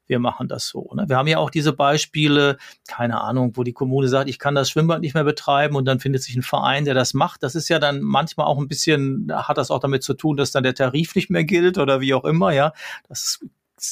wir 0.06 0.20
machen 0.20 0.46
das 0.46 0.68
so. 0.68 0.88
Ne? 0.94 1.08
Wir 1.08 1.16
haben 1.16 1.26
ja 1.26 1.38
auch 1.38 1.50
diese 1.50 1.72
Beispiele, 1.72 2.58
keine 2.86 3.20
Ahnung, 3.20 3.56
wo 3.56 3.64
die 3.64 3.72
Kommune 3.72 4.06
sagt, 4.06 4.30
ich 4.30 4.38
kann 4.38 4.54
das 4.54 4.70
Schwimmbad 4.70 5.00
nicht 5.00 5.14
mehr 5.14 5.24
betreiben 5.24 5.74
und 5.74 5.84
dann 5.84 5.98
findet 5.98 6.22
sich 6.22 6.36
ein 6.36 6.42
Verein, 6.42 6.84
der 6.84 6.94
das 6.94 7.12
macht. 7.12 7.42
Das 7.42 7.56
ist 7.56 7.68
ja 7.68 7.80
dann 7.80 8.00
manchmal 8.02 8.46
auch 8.46 8.58
ein 8.58 8.68
bisschen, 8.68 9.32
hat 9.34 9.58
das 9.58 9.72
auch 9.72 9.80
damit 9.80 10.04
zu 10.04 10.14
tun, 10.14 10.36
dass 10.36 10.52
dann 10.52 10.62
der 10.62 10.76
Tarif 10.76 11.16
nicht 11.16 11.28
mehr 11.28 11.42
gilt 11.42 11.76
oder 11.76 12.00
wie 12.00 12.14
auch 12.14 12.24
immer, 12.24 12.52
ja. 12.52 12.72
Das 13.08 13.40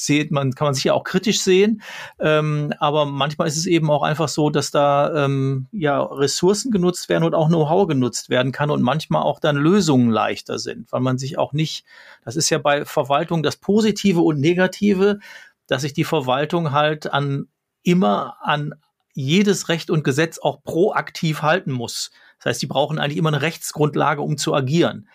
sieht 0.02 0.30
man, 0.30 0.52
kann 0.52 0.66
man 0.66 0.74
sich 0.74 0.84
ja 0.84 0.94
auch 0.94 1.04
kritisch 1.04 1.40
sehen. 1.40 1.82
Ähm, 2.18 2.72
aber 2.78 3.06
manchmal 3.06 3.48
ist 3.48 3.56
es 3.56 3.66
eben 3.66 3.90
auch 3.90 4.02
einfach 4.02 4.28
so, 4.28 4.50
dass 4.50 4.70
da 4.70 5.24
ähm, 5.24 5.68
ja 5.72 6.02
Ressourcen 6.02 6.70
genutzt 6.70 7.08
werden 7.08 7.24
und 7.24 7.34
auch 7.34 7.48
Know-how 7.48 7.86
genutzt 7.86 8.30
werden 8.30 8.52
kann 8.52 8.70
und 8.70 8.82
manchmal 8.82 9.22
auch 9.22 9.40
dann 9.40 9.56
Lösungen 9.56 10.10
leichter 10.10 10.58
sind, 10.58 10.90
weil 10.92 11.00
man 11.00 11.18
sich 11.18 11.38
auch 11.38 11.52
nicht, 11.52 11.84
das 12.24 12.36
ist 12.36 12.50
ja 12.50 12.58
bei 12.58 12.84
Verwaltung 12.84 13.42
das 13.42 13.56
Positive 13.56 14.20
und 14.20 14.40
Negative, 14.40 15.18
dass 15.66 15.82
sich 15.82 15.92
die 15.92 16.04
Verwaltung 16.04 16.72
halt 16.72 17.12
an 17.12 17.48
immer 17.82 18.36
an 18.42 18.74
jedes 19.14 19.68
Recht 19.68 19.90
und 19.90 20.04
Gesetz 20.04 20.38
auch 20.38 20.62
proaktiv 20.64 21.42
halten 21.42 21.70
muss. 21.70 22.10
Das 22.38 22.46
heißt, 22.46 22.62
die 22.62 22.66
brauchen 22.66 22.98
eigentlich 22.98 23.18
immer 23.18 23.28
eine 23.28 23.42
Rechtsgrundlage, 23.42 24.22
um 24.22 24.36
zu 24.36 24.54
agieren. 24.54 25.08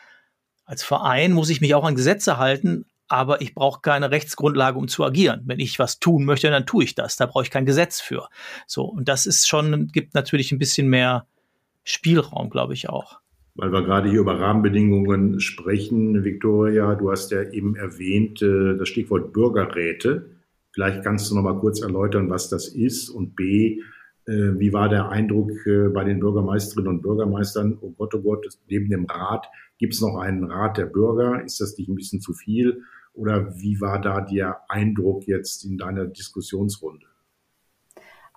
Als 0.66 0.84
Verein 0.84 1.34
muss 1.34 1.50
ich 1.50 1.62
mich 1.62 1.76
auch 1.76 1.84
an 1.84 1.96
Gesetze 1.96 2.38
halten, 2.38 2.86
aber 3.10 3.42
ich 3.42 3.54
brauche 3.54 3.82
keine 3.82 4.12
Rechtsgrundlage, 4.12 4.78
um 4.78 4.88
zu 4.88 5.04
agieren. 5.04 5.42
Wenn 5.46 5.60
ich 5.60 5.80
was 5.80 6.00
tun 6.00 6.26
möchte, 6.26 6.50
dann 6.50 6.66
tue 6.66 6.84
ich 6.84 6.96
das. 6.96 7.18
Da 7.18 7.26
brauche 7.26 7.44
ich 7.44 7.52
kein 7.52 7.66
Gesetz 7.66 8.00
für. 8.00 8.30
So, 8.68 8.84
und 8.86 9.10
das 9.10 9.26
ist 9.26 9.48
schon, 9.48 9.88
gibt 9.88 10.14
natürlich 10.14 10.52
ein 10.52 10.60
bisschen 10.60 10.88
mehr 10.88 11.26
Spielraum, 11.84 12.50
glaube 12.50 12.74
ich 12.74 12.88
auch. 12.90 13.20
Weil 13.56 13.72
wir 13.74 13.82
gerade 13.82 14.10
hier 14.10 14.22
über 14.22 14.40
Rahmenbedingungen 14.40 15.40
sprechen, 15.40 16.24
Victoria, 16.24 16.96
du 16.96 17.12
hast 17.12 17.32
ja 17.32 17.42
eben 17.42 17.76
erwähnt, 17.76 18.42
äh, 18.42 18.78
das 18.78 18.88
Stichwort 18.88 19.34
Bürgerräte. 19.34 20.30
Vielleicht 20.72 21.04
kannst 21.04 21.30
du 21.30 21.36
noch 21.36 21.42
mal 21.42 21.60
kurz 21.60 21.82
erläutern, 21.82 22.30
was 22.30 22.48
das 22.48 22.68
ist 22.70 23.10
und 23.10 23.36
B, 23.36 23.82
äh, 24.30 24.60
wie 24.60 24.72
war 24.72 24.90
der 24.90 25.10
Eindruck 25.10 25.52
äh, 25.66 25.90
bei 25.90 26.04
den 26.04 26.20
Bürgermeisterinnen 26.20 26.96
und 26.96 27.02
Bürgermeistern? 27.02 27.80
Oh 27.82 27.92
Gott, 27.98 28.14
oh 28.14 28.22
Gott, 28.22 28.46
neben 28.68 28.90
dem 28.90 29.06
Rat 29.06 29.48
gibt 29.80 29.96
es 29.96 30.02
noch 30.02 30.18
einen 30.18 30.44
Rat 30.44 30.78
der 30.78 30.86
Bürger. 30.86 31.44
Ist 31.44 31.60
das 31.60 31.76
nicht 31.78 31.90
ein 31.90 31.96
bisschen 31.96 32.22
zu 32.22 32.34
viel? 32.34 32.84
Oder 33.20 33.56
wie 33.60 33.82
war 33.82 34.00
da 34.00 34.22
der 34.22 34.62
Eindruck 34.70 35.28
jetzt 35.28 35.66
in 35.66 35.78
deiner 35.78 36.06
Diskussionsrunde? 36.06 37.06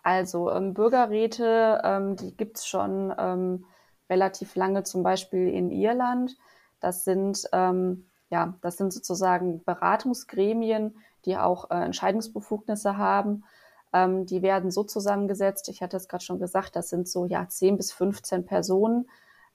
Also 0.03 0.51
ähm, 0.51 0.75
Bürgerräte, 0.75 1.81
ähm, 1.85 2.17
die 2.17 2.37
gibt 2.37 2.59
es 2.59 2.67
schon 2.67 3.15
ähm, 3.17 3.65
relativ 4.11 4.57
lange, 4.57 4.83
zum 4.83 5.05
Beispiel 5.05 5.49
in 5.49 5.71
Irland. 5.71 6.37
Das 6.81 7.05
sind 7.05 7.49
ähm, 7.53 8.07
ja, 8.33 8.55
das 8.63 8.79
sind 8.79 8.95
sozusagen 8.95 9.63
Beratungsgremien, 9.63 10.97
die 11.27 11.37
auch 11.37 11.71
äh, 11.71 11.75
Entscheidungsbefugnisse 11.75 12.97
haben. 12.97 13.45
Ähm, 13.93 14.25
die 14.25 14.41
werden 14.41 14.71
so 14.71 14.85
zusammengesetzt. 14.85 15.69
Ich 15.69 15.83
hatte 15.83 15.99
es 15.99 16.09
gerade 16.09 16.25
schon 16.25 16.39
gesagt, 16.39 16.75
das 16.75 16.89
sind 16.89 17.07
so 17.07 17.27
ja 17.27 17.47
10 17.47 17.77
bis 17.77 17.93
15 17.93 18.47
Personen, 18.47 19.07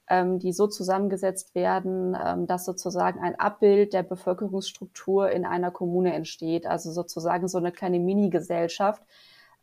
ähm, 0.10 0.40
die 0.40 0.54
so 0.54 0.68
zusammengesetzt 0.68 1.56
werden, 1.56 2.18
ähm, 2.24 2.48
dass 2.48 2.66
sozusagen 2.66 3.20
ein 3.20 3.40
Abbild 3.40 3.94
der 3.94 4.04
Bevölkerungsstruktur 4.04 5.32
in 5.32 5.46
einer 5.46 5.72
Kommune 5.72 6.14
entsteht. 6.14 6.66
Also 6.66 6.92
sozusagen 6.92 7.48
so 7.48 7.58
eine 7.58 7.72
kleine 7.72 8.00
Mini-Gesellschaft, 8.00 9.04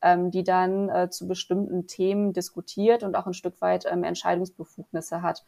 ähm, 0.03 0.31
die 0.31 0.45
dann 0.45 0.89
äh, 0.91 1.11
zu 1.11 1.27
bestimmten 1.27 1.87
Themen 1.87 2.33
diskutiert 2.33 3.03
und 3.03 3.17
auch 3.17 3.27
ein 3.27 3.35
Stück 3.35 3.61
weit 3.61 3.87
ähm, 3.91 4.05
Entscheidungsbefugnisse 4.05 5.23
hat. 5.23 5.45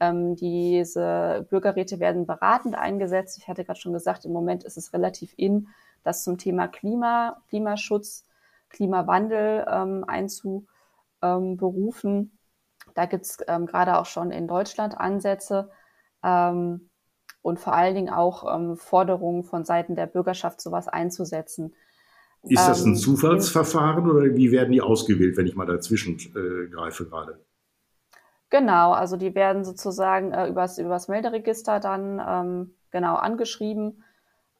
Ähm, 0.00 0.36
diese 0.36 1.46
Bürgerräte 1.50 2.00
werden 2.00 2.26
beratend 2.26 2.76
eingesetzt. 2.76 3.38
Ich 3.38 3.48
hatte 3.48 3.64
gerade 3.64 3.80
schon 3.80 3.92
gesagt, 3.92 4.24
im 4.24 4.32
Moment 4.32 4.64
ist 4.64 4.78
es 4.78 4.92
relativ 4.92 5.34
in, 5.36 5.68
das 6.04 6.24
zum 6.24 6.38
Thema 6.38 6.68
Klima, 6.68 7.42
Klimaschutz, 7.48 8.24
Klimawandel 8.70 9.66
ähm, 9.70 10.04
einzuberufen. 10.06 12.37
Da 12.98 13.06
gibt 13.06 13.26
es 13.26 13.38
ähm, 13.46 13.66
gerade 13.66 13.96
auch 13.96 14.06
schon 14.06 14.32
in 14.32 14.48
Deutschland 14.48 14.98
Ansätze 14.98 15.70
ähm, 16.24 16.90
und 17.42 17.60
vor 17.60 17.72
allen 17.72 17.94
Dingen 17.94 18.12
auch 18.12 18.52
ähm, 18.52 18.76
Forderungen 18.76 19.44
von 19.44 19.64
Seiten 19.64 19.94
der 19.94 20.06
Bürgerschaft, 20.06 20.60
sowas 20.60 20.88
einzusetzen. 20.88 21.76
Ist 22.42 22.66
das 22.66 22.82
ein 22.82 22.94
ähm, 22.94 22.96
Zufallsverfahren 22.96 24.10
oder 24.10 24.34
wie 24.34 24.50
werden 24.50 24.72
die 24.72 24.80
ausgewählt, 24.80 25.36
wenn 25.36 25.46
ich 25.46 25.54
mal 25.54 25.64
dazwischen 25.64 26.18
äh, 26.18 26.68
greife 26.70 27.06
gerade? 27.06 27.38
Genau, 28.50 28.90
also 28.90 29.16
die 29.16 29.36
werden 29.36 29.64
sozusagen 29.64 30.32
äh, 30.32 30.48
übers, 30.48 30.78
übers 30.78 31.06
Melderegister 31.06 31.78
dann 31.78 32.20
ähm, 32.26 32.74
genau 32.90 33.14
angeschrieben. 33.14 34.02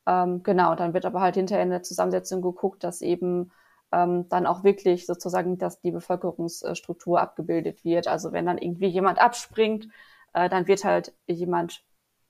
Ähm, 0.06 0.44
genau, 0.44 0.76
dann 0.76 0.94
wird 0.94 1.06
aber 1.06 1.20
halt 1.20 1.34
hinterher 1.34 1.64
in 1.64 1.70
der 1.70 1.82
Zusammensetzung 1.82 2.40
geguckt, 2.40 2.84
dass 2.84 3.02
eben 3.02 3.50
ähm, 3.92 4.28
dann 4.28 4.46
auch 4.46 4.64
wirklich 4.64 5.06
sozusagen, 5.06 5.58
dass 5.58 5.80
die 5.80 5.90
Bevölkerungsstruktur 5.90 7.20
abgebildet 7.20 7.84
wird. 7.84 8.08
Also 8.08 8.32
wenn 8.32 8.46
dann 8.46 8.58
irgendwie 8.58 8.88
jemand 8.88 9.18
abspringt, 9.20 9.88
äh, 10.34 10.48
dann 10.48 10.66
wird 10.66 10.84
halt 10.84 11.14
jemand 11.26 11.84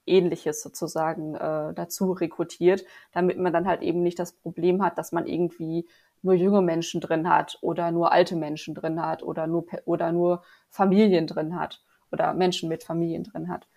Ähnliches 0.07 0.63
sozusagen 0.63 1.35
äh, 1.35 1.75
dazu 1.75 2.13
rekrutiert, 2.13 2.85
damit 3.13 3.39
man 3.39 3.53
dann 3.53 3.67
halt 3.67 3.83
eben 3.83 4.03
nicht 4.03 4.19
das 4.19 4.33
Problem 4.33 4.83
hat, 4.83 4.99
dass 4.99 5.13
man 5.13 5.27
irgendwie 5.27 5.87
nur 6.23 6.35
junge 6.35 6.63
Menschen 6.63 7.01
drin 7.01 7.29
hat 7.29 7.59
oder 7.61 7.91
nur 7.93 8.11
alte 8.11 8.35
Menschen 8.35 8.75
drin 8.75 9.03
hat 9.03 9.23
oder 9.23 9.47
nur 9.47 9.67
oder 9.85 10.11
nur 10.11 10.43
Familien 10.69 11.27
drin 11.27 11.59
hat 11.59 11.83
oder 12.11 12.35
Menschen 12.35 12.69
mit 12.69 12.83
Familien 12.83 13.25
drin 13.25 13.49
hat. 13.49 13.69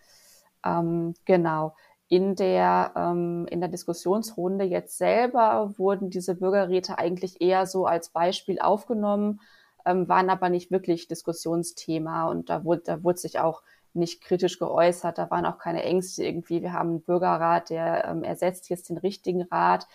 Ähm, 0.66 1.14
genau. 1.26 1.76
In 2.12 2.36
der, 2.36 2.92
ähm, 2.98 3.48
in 3.50 3.62
der 3.62 3.70
Diskussionsrunde 3.70 4.66
jetzt 4.66 4.98
selber 4.98 5.74
wurden 5.78 6.10
diese 6.10 6.36
Bürgerräte 6.36 6.98
eigentlich 6.98 7.40
eher 7.40 7.66
so 7.66 7.86
als 7.86 8.10
Beispiel 8.10 8.60
aufgenommen, 8.60 9.40
ähm, 9.86 10.10
waren 10.10 10.30
aber 10.30 10.50
nicht 10.50 10.72
wirklich 10.72 11.08
Diskussionsthema 11.08 12.26
und 12.26 12.50
da 12.50 12.66
wurde, 12.66 12.82
da 12.84 13.04
wurde 13.06 13.18
sich 13.18 13.40
auch 13.40 13.62
nicht 13.94 14.22
kritisch 14.22 14.60
geäußert. 14.60 15.18
Da 15.18 15.32
waren 15.32 15.46
auch 15.46 15.58
keine 15.58 15.84
Ängste 15.84 16.26
irgendwie. 16.26 16.62
Wir 16.62 16.74
haben 16.74 16.90
einen 16.90 17.02
Bürgerrat, 17.02 17.70
der 17.70 18.04
ähm, 18.04 18.24
ersetzt 18.26 18.70
jetzt 18.70 18.90
den 18.90 18.98
richtigen 18.98 19.44
Rat. 19.44 19.88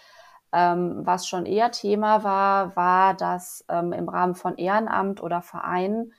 Ähm, 0.53 1.03
was 1.05 1.29
schon 1.29 1.45
eher 1.45 1.71
Thema 1.71 2.25
war, 2.25 2.75
war, 2.77 3.13
dass 3.13 3.63
ähm, 3.69 3.93
im 3.93 4.09
Rahmen 4.09 4.35
von 4.37 4.57
Ehrenamt 4.57 5.23
oder 5.23 5.43
Vereinen 5.43 6.15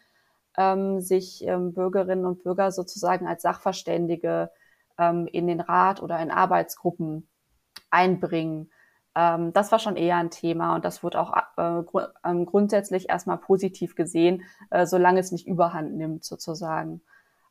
ähm, 0.60 1.02
sich 1.02 1.44
ähm, 1.44 1.74
Bürgerinnen 1.74 2.28
und 2.28 2.44
Bürger 2.44 2.72
sozusagen 2.72 3.26
als 3.26 3.42
Sachverständige 3.42 4.52
ähm, 4.98 5.28
in 5.28 5.48
den 5.48 5.62
Rat 5.62 6.02
oder 6.02 6.20
in 6.20 6.32
Arbeitsgruppen 6.32 7.28
einbringen. 7.90 8.72
das 9.16 9.72
war 9.72 9.80
schon 9.80 9.96
eher 9.96 10.18
ein 10.18 10.30
Thema 10.30 10.76
und 10.76 10.86
das 10.86 11.02
wurde 11.02 11.20
auch 11.20 11.36
äh, 11.58 11.84
gr 11.84 12.12
grundsätzlich 12.46 13.10
erstmal 13.10 13.38
positiv 13.38 13.96
gesehen, 13.96 14.44
äh, 14.70 14.86
solange 14.86 15.20
es 15.20 15.32
nicht 15.32 15.48
überhand 15.48 15.96
nimmt 15.96 16.24
sozusagen. 16.24 17.02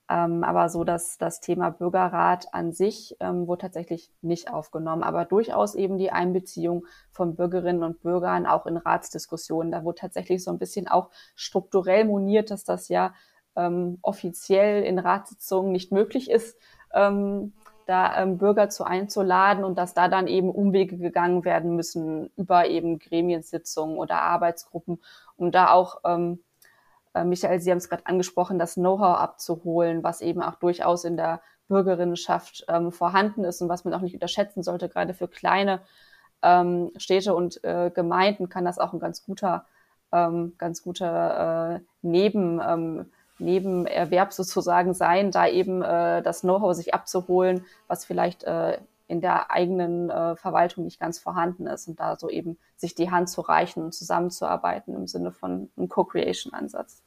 Ähm, 0.09 0.45
aber 0.45 0.69
so 0.69 0.85
dass 0.85 1.19
das 1.19 1.41
Thema 1.41 1.71
Bürgerrat 1.71 2.55
an 2.55 2.73
sich 2.73 3.17
ähm, 3.19 3.49
wurde 3.49 3.63
tatsächlich 3.63 4.13
nicht 4.23 4.53
aufgenommen, 4.53 5.03
aber 5.03 5.25
durchaus 5.25 5.75
eben 5.75 5.99
die 5.99 6.13
Einbeziehung 6.13 6.87
von 7.11 7.35
Bürgerinnen 7.35 7.83
und 7.83 8.03
Bürgern 8.03 8.47
auch 8.47 8.67
in 8.67 8.77
Ratsdiskussionen. 8.77 9.73
Da 9.73 9.83
wurde 9.83 10.01
tatsächlich 10.01 10.45
so 10.45 10.53
ein 10.53 10.59
bisschen 10.59 10.87
auch 10.87 11.11
strukturell 11.35 12.05
moniert, 12.05 12.53
dass 12.53 12.63
das 12.63 12.89
ja 12.89 13.15
ähm, 13.57 13.99
offiziell 14.03 14.85
in 14.85 15.01
Ratssitzungen 15.01 15.73
nicht 15.73 15.91
möglich 15.91 16.31
ist, 16.31 16.57
ähm, 16.97 17.53
da 17.87 18.21
ähm, 18.21 18.39
Bürger 18.39 18.69
zu 18.69 18.85
einzuladen 18.85 19.63
und 19.63 19.79
dass 19.79 19.95
da 19.95 20.09
dann 20.09 20.27
eben 20.27 20.51
Umwege 20.51 20.99
gegangen 20.99 21.45
werden 21.45 21.77
müssen 21.77 22.31
über 22.37 22.67
eben 22.67 22.99
Gremiensitzungen 22.99 23.97
oder 23.97 24.23
Arbeitsgruppen, 24.23 25.01
um 25.37 25.53
da 25.53 25.71
auch 25.71 26.01
ähm, 26.05 26.41
äh, 27.15 27.25
Michael, 27.25 27.61
Sie 27.61 27.71
haben 27.71 27.79
es 27.79 27.89
gerade 27.89 28.07
angesprochen, 28.07 28.59
das 28.59 28.75
Know-how 28.75 29.19
abzuholen, 29.19 30.03
was 30.03 30.21
eben 30.21 30.43
auch 30.43 30.57
durchaus 30.57 31.05
in 31.05 31.17
der 31.17 31.41
Bürgerinnenschaft 31.69 32.65
ähm, 32.69 32.93
vorhanden 32.93 33.45
ist 33.45 33.61
und 33.63 33.69
was 33.69 33.85
man 33.85 33.95
auch 33.95 34.01
nicht 34.01 34.15
unterschätzen 34.15 34.63
sollte. 34.63 34.89
Gerade 34.89 35.15
für 35.15 35.29
kleine 35.29 35.81
ähm, 36.43 36.93
Städte 36.97 37.35
und 37.35 37.63
äh, 37.65 37.91
Gemeinden 37.93 38.49
kann 38.49 38.65
das 38.65 38.79
auch 38.79 38.93
ein 38.93 39.01
ganz 39.01 39.25
guter, 39.25 39.65
ähm, 40.13 40.55
ganz 40.59 40.83
guter 40.83 41.77
äh, 41.77 41.81
Neben, 42.03 42.61
ähm, 42.61 43.11
Nebenerwerb 43.39 44.33
sozusagen 44.33 44.95
sein, 44.95 45.31
da 45.31 45.47
eben 45.47 45.83
äh, 45.83 46.23
das 46.23 46.41
Know-how 46.41 46.75
sich 46.75 46.95
abzuholen, 46.95 47.65
was 47.89 48.05
vielleicht 48.05 48.45
äh, 48.45 48.79
in 49.09 49.21
der 49.21 49.51
eigenen 49.51 50.11
äh, 50.11 50.37
Verwaltung 50.37 50.85
nicht 50.85 50.99
ganz 50.99 51.19
vorhanden 51.19 51.67
ist 51.67 51.87
und 51.89 52.01
da 52.01 52.17
so 52.17 52.29
eben 52.29 52.59
sich 52.77 52.95
die 52.95 53.11
Hand 53.11 53.29
zu 53.29 53.41
reichen 53.41 53.85
und 53.85 53.93
zusammenzuarbeiten 53.93 54.95
im 54.95 55.07
Sinne 55.07 55.33
von 55.33 55.71
einem 55.77 55.89
Co-Creation-Ansatz. 55.89 57.03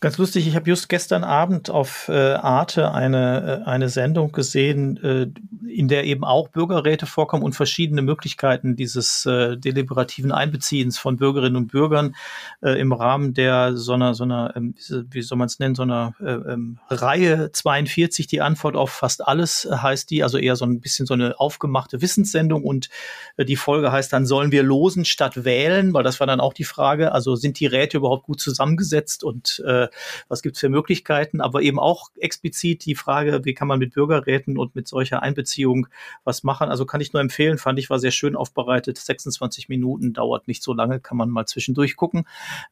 Ganz 0.00 0.16
lustig, 0.16 0.46
ich 0.46 0.54
habe 0.54 0.70
just 0.70 0.88
gestern 0.88 1.24
Abend 1.24 1.70
auf 1.70 2.06
äh, 2.08 2.12
Arte 2.12 2.92
eine, 2.92 3.64
äh, 3.64 3.68
eine 3.68 3.88
Sendung 3.88 4.30
gesehen, 4.30 4.96
äh, 5.02 5.26
in 5.68 5.88
der 5.88 6.04
eben 6.04 6.22
auch 6.22 6.46
Bürgerräte 6.46 7.04
vorkommen 7.04 7.42
und 7.42 7.56
verschiedene 7.56 8.00
Möglichkeiten 8.02 8.76
dieses 8.76 9.26
äh, 9.26 9.56
deliberativen 9.56 10.30
Einbeziehens 10.30 10.98
von 10.98 11.16
Bürgerinnen 11.16 11.56
und 11.56 11.72
Bürgern 11.72 12.14
äh, 12.62 12.78
im 12.80 12.92
Rahmen 12.92 13.34
der 13.34 13.76
so 13.76 13.94
einer, 13.94 14.14
so 14.14 14.22
einer 14.22 14.54
ähm, 14.54 14.76
wie 15.10 15.22
soll 15.22 15.36
man 15.36 15.46
es 15.46 15.58
nennen, 15.58 15.74
so 15.74 15.82
einer 15.82 16.14
äh, 16.20 16.30
ähm, 16.30 16.78
Reihe 16.88 17.50
42, 17.50 18.28
die 18.28 18.40
Antwort 18.40 18.76
auf 18.76 18.90
fast 18.90 19.26
alles 19.26 19.68
heißt 19.68 20.10
die, 20.10 20.22
also 20.22 20.38
eher 20.38 20.54
so 20.54 20.64
ein 20.64 20.80
bisschen 20.80 21.06
so 21.06 21.14
eine 21.14 21.40
aufgemachte 21.40 22.00
Wissenssendung 22.00 22.62
und 22.62 22.88
äh, 23.36 23.44
die 23.44 23.56
Folge 23.56 23.90
heißt 23.90 24.12
dann, 24.12 24.26
sollen 24.26 24.52
wir 24.52 24.62
losen 24.62 25.04
statt 25.04 25.44
wählen, 25.44 25.92
weil 25.92 26.04
das 26.04 26.20
war 26.20 26.28
dann 26.28 26.38
auch 26.38 26.52
die 26.52 26.62
Frage, 26.62 27.10
also 27.10 27.34
sind 27.34 27.58
die 27.58 27.66
Räte 27.66 27.96
überhaupt 27.96 28.22
gut 28.22 28.40
zusammengesetzt 28.40 29.24
und 29.24 29.60
äh, 29.66 29.87
was 30.28 30.42
gibt 30.42 30.56
es 30.56 30.60
für 30.60 30.68
Möglichkeiten, 30.68 31.40
aber 31.40 31.62
eben 31.62 31.78
auch 31.78 32.10
explizit 32.16 32.84
die 32.84 32.94
Frage, 32.94 33.44
wie 33.44 33.54
kann 33.54 33.68
man 33.68 33.78
mit 33.78 33.94
Bürgerräten 33.94 34.58
und 34.58 34.74
mit 34.74 34.88
solcher 34.88 35.22
Einbeziehung 35.22 35.88
was 36.24 36.42
machen. 36.42 36.68
Also 36.68 36.86
kann 36.86 37.00
ich 37.00 37.12
nur 37.12 37.22
empfehlen, 37.22 37.58
fand 37.58 37.78
ich, 37.78 37.90
war 37.90 37.98
sehr 37.98 38.10
schön 38.10 38.36
aufbereitet. 38.36 38.98
26 38.98 39.68
Minuten 39.68 40.12
dauert 40.12 40.48
nicht 40.48 40.62
so 40.62 40.72
lange, 40.72 41.00
kann 41.00 41.16
man 41.16 41.30
mal 41.30 41.46
zwischendurch 41.46 41.96
gucken. 41.96 42.26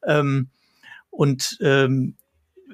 Ähm, 0.05 0.49
und 1.11 1.59
ähm, 1.63 2.17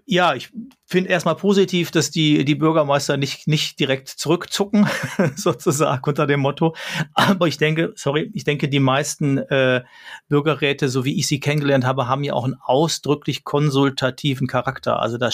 Ja, 0.05 0.35
ich 0.35 0.51
finde 0.93 1.11
erstmal 1.11 1.37
positiv, 1.37 1.91
dass 1.91 2.11
die, 2.11 2.45
die 2.45 2.55
Bürgermeister 2.55 3.17
nicht, 3.17 3.49
nicht 3.49 3.81
direkt 3.81 4.09
zurückzucken, 4.09 4.87
sozusagen 5.37 6.03
unter 6.05 6.27
dem 6.27 6.41
Motto. 6.41 6.75
Aber 7.15 7.47
ich 7.49 7.57
denke, 7.57 7.93
sorry, 7.97 8.31
ich 8.35 8.45
denke, 8.45 8.69
die 8.69 8.81
meisten 8.81 9.39
äh, 9.39 9.83
Bürgerräte, 10.29 10.89
so 10.89 11.05
wie 11.05 11.19
ich 11.19 11.27
sie 11.27 11.41
kennengelernt 11.41 11.87
habe, 11.87 12.09
haben 12.09 12.25
ja 12.25 12.35
auch 12.35 12.45
einen 12.45 12.57
ausdrücklich 12.61 13.45
konsultativen 13.45 14.49
Charakter. 14.49 15.01
Also 15.01 15.19
da 15.19 15.31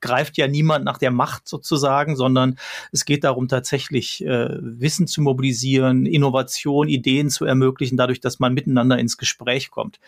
greift 0.00 0.36
ja 0.36 0.48
niemand 0.48 0.84
nach 0.84 0.98
der 0.98 1.12
Macht 1.12 1.48
sozusagen, 1.48 2.16
sondern 2.16 2.58
es 2.92 3.04
geht 3.04 3.24
darum, 3.24 3.48
tatsächlich 3.48 4.24
äh, 4.24 4.48
Wissen 4.60 5.06
zu 5.06 5.22
mobilisieren, 5.22 6.04
Innovation, 6.04 6.88
Ideen 6.88 7.30
zu 7.30 7.44
ermöglichen, 7.44 7.96
dadurch, 7.96 8.20
dass 8.20 8.38
man 8.38 8.52
miteinander 8.52 8.98
ins 8.98 9.16
Gespräch 9.16 9.70
kommt. 9.70 10.00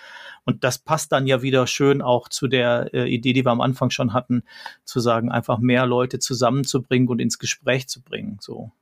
Und 0.44 0.64
das 0.64 0.78
passt 0.78 1.12
dann 1.12 1.26
ja 1.26 1.40
wieder 1.40 1.66
schön 1.66 2.02
auch 2.02 2.28
zu 2.28 2.48
der 2.48 2.92
äh, 2.92 3.08
Idee, 3.08 3.32
die 3.32 3.44
wir 3.44 3.52
am 3.52 3.60
Anfang 3.60 3.90
schon 3.92 4.12
hatten, 4.12 4.42
zu 4.84 5.00
sagen, 5.00 5.30
einfach 5.30 5.58
mehr 5.58 5.86
Leute 5.86 6.18
zusammenzubringen 6.18 7.08
und 7.08 7.20
ins 7.20 7.38
Gespräch 7.38 7.88
zu 7.88 8.02
bringen. 8.02 8.38
So. 8.40 8.72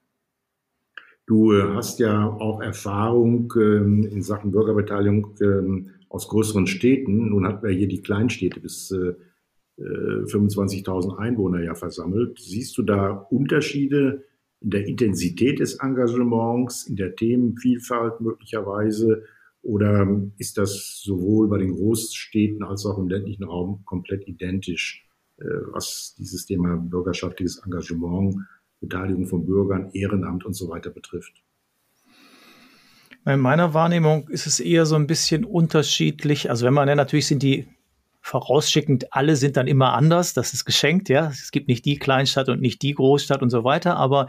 Du 1.26 1.52
äh, 1.52 1.74
hast 1.74 2.00
ja 2.00 2.26
auch 2.26 2.61
Erfahrung 2.61 3.52
ähm, 3.56 4.08
in 4.11 4.22
Sachen 4.22 4.50
Bürgerbeteiligung 4.50 5.36
ähm, 5.40 5.90
aus 6.08 6.28
größeren 6.28 6.66
Städten. 6.66 7.30
Nun 7.30 7.46
hatten 7.46 7.66
wir 7.66 7.74
hier 7.74 7.86
die 7.86 8.02
Kleinstädte 8.02 8.58
bis 8.58 8.90
äh, 8.90 9.14
25.000 9.78 11.14
äh, 11.14 11.22
Einwohner 11.22 11.62
ja 11.62 11.74
versammelt. 11.74 12.38
Siehst 12.40 12.76
du 12.76 12.82
da 12.82 13.12
Unterschiede 13.30 14.24
in 14.61 14.70
der 14.70 14.86
Intensität 14.86 15.61
des 15.61 15.76
Engagements, 15.76 16.86
in 16.86 16.96
der 16.96 17.14
Themenvielfalt 17.14 18.20
möglicherweise? 18.20 19.22
Oder 19.62 20.08
ist 20.38 20.56
das 20.56 21.00
sowohl 21.02 21.48
bei 21.48 21.58
den 21.58 21.72
Großstädten 21.72 22.62
als 22.62 22.86
auch 22.86 22.98
im 22.98 23.08
ländlichen 23.08 23.44
Raum 23.44 23.82
komplett 23.84 24.26
identisch? 24.26 25.06
Äh, 25.40 25.44
was 25.72 26.14
dieses 26.18 26.46
Thema 26.46 26.76
bürgerschaftliches 26.76 27.62
Engagement, 27.64 28.36
Beteiligung 28.80 29.26
von 29.26 29.46
Bürgern, 29.46 29.90
Ehrenamt 29.92 30.44
und 30.44 30.54
so 30.54 30.68
weiter 30.68 30.90
betrifft. 30.90 31.42
In 33.26 33.40
meiner 33.40 33.74
Wahrnehmung 33.74 34.28
ist 34.28 34.46
es 34.46 34.61
eher 34.61 34.86
so 34.86 34.96
ein 34.96 35.06
bisschen 35.06 35.44
unterschiedlich. 35.44 36.48
Also 36.48 36.64
wenn 36.64 36.72
man 36.72 36.88
ja, 36.88 36.94
natürlich 36.94 37.26
sind 37.26 37.42
die 37.42 37.68
vorausschickend, 38.20 39.12
alle 39.12 39.36
sind 39.36 39.56
dann 39.56 39.66
immer 39.66 39.94
anders, 39.94 40.34
das 40.34 40.52
ist 40.52 40.64
geschenkt, 40.64 41.08
ja. 41.08 41.28
Es 41.28 41.50
gibt 41.50 41.68
nicht 41.68 41.84
die 41.84 41.98
Kleinstadt 41.98 42.48
und 42.48 42.60
nicht 42.60 42.82
die 42.82 42.94
Großstadt 42.94 43.42
und 43.42 43.50
so 43.50 43.64
weiter, 43.64 43.96
aber 43.96 44.26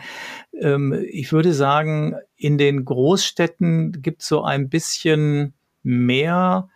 ähm, 0.59 0.93
ich 1.09 1.31
würde 1.33 1.53
sagen, 1.53 2.15
in 2.35 2.57
den 2.57 2.85
Großstädten 2.85 4.01
gibt 4.01 4.21
es 4.21 4.27
so 4.27 4.43
ein 4.43 4.69
bisschen 4.69 5.53
mehr 5.83 6.69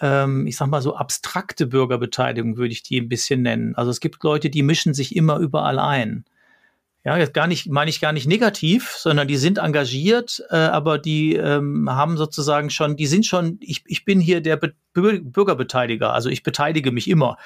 ähm, 0.00 0.46
ich 0.46 0.56
sag 0.56 0.68
mal 0.68 0.82
so 0.82 0.96
abstrakte 0.96 1.66
Bürgerbeteiligung 1.66 2.56
würde 2.56 2.72
ich 2.72 2.82
die 2.82 3.00
ein 3.00 3.08
bisschen 3.08 3.42
nennen. 3.42 3.74
Also 3.76 3.90
es 3.90 4.00
gibt 4.00 4.22
Leute, 4.22 4.50
die 4.50 4.62
mischen 4.62 4.94
sich 4.94 5.14
immer 5.14 5.38
überall 5.38 5.78
ein. 5.78 6.24
Ja, 7.02 7.16
jetzt 7.16 7.32
gar 7.32 7.46
nicht, 7.46 7.66
meine 7.70 7.88
ich 7.88 8.02
gar 8.02 8.12
nicht 8.12 8.26
negativ, 8.26 8.90
sondern 8.90 9.26
die 9.26 9.38
sind 9.38 9.56
engagiert, 9.56 10.42
äh, 10.50 10.56
aber 10.56 10.98
die 10.98 11.34
ähm, 11.34 11.88
haben 11.88 12.18
sozusagen 12.18 12.68
schon, 12.68 12.96
die 12.96 13.06
sind 13.06 13.24
schon, 13.24 13.56
ich, 13.60 13.82
ich 13.86 14.04
bin 14.04 14.20
hier 14.20 14.42
der 14.42 14.56
Be 14.56 14.74
Bürgerbeteiliger, 14.92 16.12
also 16.12 16.30
ich 16.30 16.42
beteilige 16.42 16.90
mich 16.90 17.08
immer. 17.08 17.36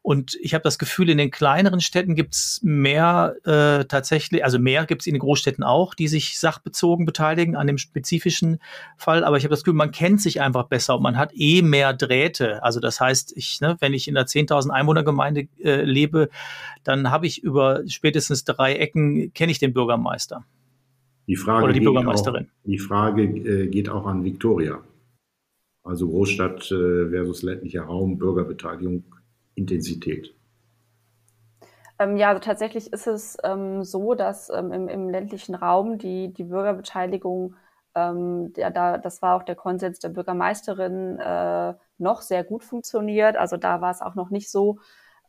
Und 0.00 0.36
ich 0.40 0.54
habe 0.54 0.62
das 0.62 0.78
Gefühl, 0.78 1.10
in 1.10 1.18
den 1.18 1.30
kleineren 1.30 1.80
Städten 1.80 2.14
gibt's 2.14 2.60
mehr 2.62 3.34
äh, 3.44 3.84
tatsächlich, 3.86 4.44
also 4.44 4.58
mehr 4.58 4.86
gibt's 4.86 5.06
in 5.06 5.14
den 5.14 5.20
Großstädten 5.20 5.64
auch, 5.64 5.94
die 5.94 6.08
sich 6.08 6.38
sachbezogen 6.38 7.04
beteiligen 7.04 7.56
an 7.56 7.66
dem 7.66 7.76
spezifischen 7.76 8.60
Fall. 8.96 9.24
Aber 9.24 9.36
ich 9.36 9.44
habe 9.44 9.50
das 9.50 9.64
Gefühl, 9.64 9.76
man 9.76 9.90
kennt 9.90 10.22
sich 10.22 10.40
einfach 10.40 10.68
besser 10.68 10.96
und 10.96 11.02
man 11.02 11.18
hat 11.18 11.32
eh 11.34 11.60
mehr 11.60 11.92
Drähte. 11.92 12.62
Also 12.62 12.80
das 12.80 13.00
heißt, 13.00 13.36
ich, 13.36 13.60
ne, 13.60 13.76
wenn 13.80 13.92
ich 13.92 14.06
in 14.08 14.14
der 14.14 14.26
10.000 14.26 14.70
Einwohnergemeinde 14.70 15.48
äh, 15.62 15.82
lebe, 15.82 16.30
dann 16.84 17.10
habe 17.10 17.26
ich 17.26 17.42
über 17.42 17.82
spätestens 17.88 18.44
drei 18.44 18.74
Ecken, 18.76 18.95
kenne 19.34 19.52
ich 19.52 19.58
den 19.58 19.72
Bürgermeister. 19.72 20.44
Die 21.26 21.36
Frage 21.36 21.64
Oder 21.64 21.72
die 21.72 21.80
Bürgermeisterin. 21.80 22.46
Auch, 22.46 22.66
die 22.68 22.78
Frage 22.78 23.22
äh, 23.22 23.66
geht 23.68 23.88
auch 23.88 24.06
an 24.06 24.24
Viktoria. 24.24 24.80
Also 25.82 26.08
Großstadt 26.08 26.70
äh, 26.70 27.10
versus 27.10 27.42
ländlicher 27.42 27.82
Raum, 27.82 28.18
Bürgerbeteiligung 28.18 29.04
Intensität? 29.54 30.34
Ähm, 31.98 32.16
ja, 32.16 32.28
also 32.28 32.40
tatsächlich 32.40 32.92
ist 32.92 33.06
es 33.06 33.38
ähm, 33.42 33.82
so, 33.82 34.14
dass 34.14 34.50
ähm, 34.50 34.72
im, 34.72 34.88
im, 34.88 35.08
ländlichen 35.08 35.54
Raum 35.54 35.98
die, 35.98 36.32
die 36.32 36.44
Bürgerbeteiligung, 36.44 37.54
ähm, 37.94 38.52
ja, 38.56 38.70
da, 38.70 38.98
das 38.98 39.22
war 39.22 39.36
auch 39.36 39.42
der 39.42 39.54
Konsens 39.54 39.98
der 39.98 40.10
Bürgermeisterin, 40.10 41.18
äh, 41.18 41.74
noch 41.98 42.20
sehr 42.20 42.44
gut 42.44 42.64
funktioniert. 42.64 43.36
Also 43.36 43.56
da 43.56 43.80
war 43.80 43.90
es 43.90 44.02
auch 44.02 44.14
noch 44.14 44.30
nicht 44.30 44.50
so, 44.50 44.78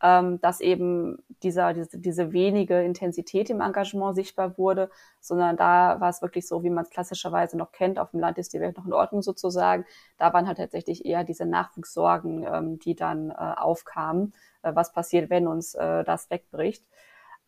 ähm, 0.02 0.40
dass 0.40 0.60
eben 0.60 1.22
dieser, 1.42 1.72
diese, 1.72 1.98
diese 1.98 2.32
wenige 2.32 2.82
Intensität 2.82 3.50
im 3.50 3.60
Engagement 3.60 4.14
sichtbar 4.14 4.56
wurde, 4.58 4.90
sondern 5.20 5.56
da 5.56 6.00
war 6.00 6.08
es 6.08 6.22
wirklich 6.22 6.46
so, 6.46 6.62
wie 6.62 6.70
man 6.70 6.84
es 6.84 6.90
klassischerweise 6.90 7.56
noch 7.56 7.72
kennt, 7.72 7.98
auf 7.98 8.10
dem 8.10 8.20
Land 8.20 8.38
ist 8.38 8.52
die 8.52 8.60
Welt 8.60 8.76
noch 8.76 8.86
in 8.86 8.92
Ordnung 8.92 9.22
sozusagen. 9.22 9.84
Da 10.16 10.32
waren 10.32 10.46
halt 10.46 10.58
tatsächlich 10.58 11.04
eher 11.04 11.24
diese 11.24 11.46
Nachwuchssorgen, 11.46 12.44
ähm, 12.44 12.78
die 12.78 12.94
dann 12.94 13.30
äh, 13.30 13.34
aufkamen, 13.34 14.32
äh, 14.62 14.74
was 14.74 14.92
passiert, 14.92 15.30
wenn 15.30 15.46
uns 15.46 15.74
äh, 15.74 16.04
das 16.04 16.30
wegbricht. 16.30 16.84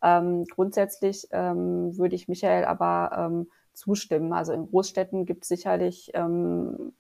Ähm, 0.03 0.45
grundsätzlich 0.45 1.29
ähm, 1.31 1.97
würde 1.99 2.17
ich 2.17 2.29
Michael 2.29 2.65
aber 2.65 3.11
ähm, 3.17 3.51
zustimmen. 3.75 4.33
Also 4.33 4.53
in 4.53 4.67
Großstädten 4.67 5.27
gibt 5.27 5.43
es 5.43 5.49
sicherlich 5.49 6.11
ähm, 6.15 6.93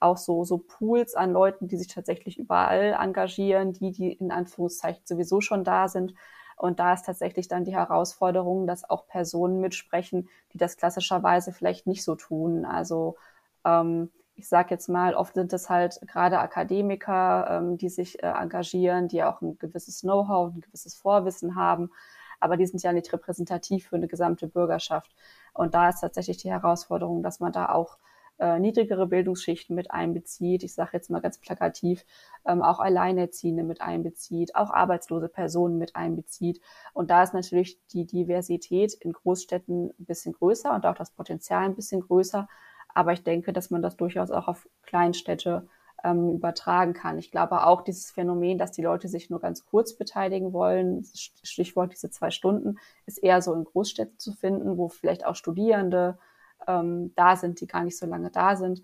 auch 0.00 0.16
so, 0.16 0.44
so 0.44 0.58
Pools 0.58 1.14
an 1.14 1.32
Leuten, 1.32 1.68
die 1.68 1.76
sich 1.76 1.88
tatsächlich 1.88 2.38
überall 2.38 2.96
engagieren, 3.00 3.72
die, 3.72 3.92
die 3.92 4.12
in 4.12 4.30
Anführungszeichen 4.30 5.02
sowieso 5.04 5.40
schon 5.40 5.64
da 5.64 5.88
sind. 5.88 6.14
Und 6.56 6.80
da 6.80 6.94
ist 6.94 7.04
tatsächlich 7.06 7.48
dann 7.48 7.64
die 7.64 7.74
Herausforderung, 7.74 8.66
dass 8.66 8.88
auch 8.88 9.06
Personen 9.08 9.60
mitsprechen, 9.60 10.28
die 10.52 10.58
das 10.58 10.76
klassischerweise 10.76 11.52
vielleicht 11.52 11.86
nicht 11.86 12.02
so 12.02 12.14
tun. 12.14 12.64
Also 12.64 13.16
ähm, 13.64 14.10
ich 14.36 14.48
sage 14.48 14.68
jetzt 14.70 14.88
mal, 14.88 15.14
oft 15.14 15.34
sind 15.34 15.52
es 15.52 15.70
halt 15.70 15.98
gerade 16.06 16.38
Akademiker, 16.38 17.48
ähm, 17.50 17.78
die 17.78 17.88
sich 17.88 18.22
äh, 18.22 18.26
engagieren, 18.26 19.08
die 19.08 19.24
auch 19.24 19.40
ein 19.40 19.58
gewisses 19.58 20.02
Know-how, 20.02 20.52
ein 20.54 20.60
gewisses 20.60 20.94
Vorwissen 20.94 21.56
haben, 21.56 21.90
aber 22.38 22.56
die 22.56 22.66
sind 22.66 22.82
ja 22.82 22.92
nicht 22.92 23.12
repräsentativ 23.12 23.88
für 23.88 23.96
eine 23.96 24.08
gesamte 24.08 24.46
Bürgerschaft. 24.46 25.14
Und 25.54 25.74
da 25.74 25.88
ist 25.88 26.00
tatsächlich 26.00 26.36
die 26.36 26.50
Herausforderung, 26.50 27.22
dass 27.22 27.40
man 27.40 27.52
da 27.52 27.70
auch 27.70 27.96
äh, 28.38 28.58
niedrigere 28.58 29.06
Bildungsschichten 29.06 29.74
mit 29.74 29.90
einbezieht, 29.90 30.62
ich 30.62 30.74
sage 30.74 30.90
jetzt 30.94 31.10
mal 31.10 31.20
ganz 31.20 31.38
plakativ, 31.38 32.04
ähm, 32.46 32.62
auch 32.62 32.80
Alleinerziehende 32.80 33.64
mit 33.64 33.80
einbezieht, 33.80 34.54
auch 34.54 34.70
arbeitslose 34.70 35.28
Personen 35.28 35.78
mit 35.78 35.96
einbezieht. 35.96 36.60
Und 36.92 37.10
da 37.10 37.22
ist 37.22 37.34
natürlich 37.34 37.80
die 37.88 38.06
Diversität 38.06 38.94
in 38.94 39.12
Großstädten 39.12 39.90
ein 39.98 40.04
bisschen 40.04 40.34
größer 40.34 40.74
und 40.74 40.86
auch 40.86 40.96
das 40.96 41.10
Potenzial 41.10 41.64
ein 41.64 41.74
bisschen 41.74 42.02
größer. 42.02 42.48
Aber 42.94 43.12
ich 43.12 43.22
denke, 43.22 43.52
dass 43.52 43.70
man 43.70 43.82
das 43.82 43.96
durchaus 43.96 44.30
auch 44.30 44.48
auf 44.48 44.68
Kleinstädte 44.82 45.68
ähm, 46.04 46.30
übertragen 46.34 46.92
kann. 46.92 47.18
Ich 47.18 47.30
glaube 47.30 47.66
auch 47.66 47.82
dieses 47.82 48.10
Phänomen, 48.10 48.58
dass 48.58 48.72
die 48.72 48.82
Leute 48.82 49.08
sich 49.08 49.30
nur 49.30 49.40
ganz 49.40 49.64
kurz 49.66 49.96
beteiligen 49.96 50.52
wollen, 50.52 51.04
Stichwort 51.42 51.92
diese 51.92 52.10
zwei 52.10 52.30
Stunden, 52.30 52.78
ist 53.06 53.18
eher 53.18 53.42
so 53.42 53.54
in 53.54 53.64
Großstädten 53.64 54.18
zu 54.18 54.32
finden, 54.32 54.76
wo 54.76 54.88
vielleicht 54.88 55.24
auch 55.24 55.34
Studierende 55.34 56.18
ähm, 56.66 57.12
da 57.16 57.36
sind, 57.36 57.60
die 57.60 57.66
gar 57.66 57.84
nicht 57.84 57.98
so 57.98 58.06
lange 58.06 58.30
da 58.30 58.56
sind. 58.56 58.82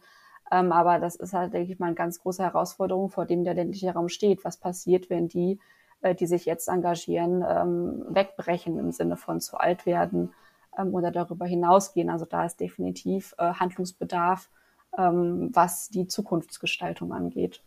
Ähm, 0.51 0.71
aber 0.73 0.99
das 0.99 1.17
ist 1.17 1.33
halt, 1.33 1.55
denke 1.55 1.73
ich 1.73 1.79
mal, 1.79 1.87
eine 1.87 1.95
ganz 1.95 2.21
große 2.21 2.43
Herausforderung, 2.43 3.09
vor 3.09 3.25
dem 3.27 3.45
der 3.45 3.55
ländliche 3.55 3.93
Raum 3.93 4.09
steht. 4.09 4.45
Was 4.45 4.59
passiert, 4.59 5.09
wenn 5.09 5.29
die, 5.29 5.59
äh, 6.03 6.15
die 6.15 6.27
sich 6.27 6.45
jetzt 6.45 6.69
engagieren, 6.69 7.45
ähm, 7.49 8.05
wegbrechen 8.09 8.79
im 8.79 8.93
Sinne 8.93 9.17
von 9.17 9.41
zu 9.41 9.57
alt 9.57 9.87
werden 9.87 10.35
ähm, 10.77 10.95
oder 10.95 11.11
darüber 11.11 11.47
hinausgehen? 11.47 12.11
Also 12.11 12.27
da 12.27 12.45
ist 12.45 12.61
definitiv 12.61 13.35
äh, 13.39 13.55
Handlungsbedarf, 13.55 14.51
ähm, 14.99 15.51
was 15.53 15.89
die 15.89 16.07
Zukunftsgestaltung 16.07 17.13
angeht. 17.13 17.63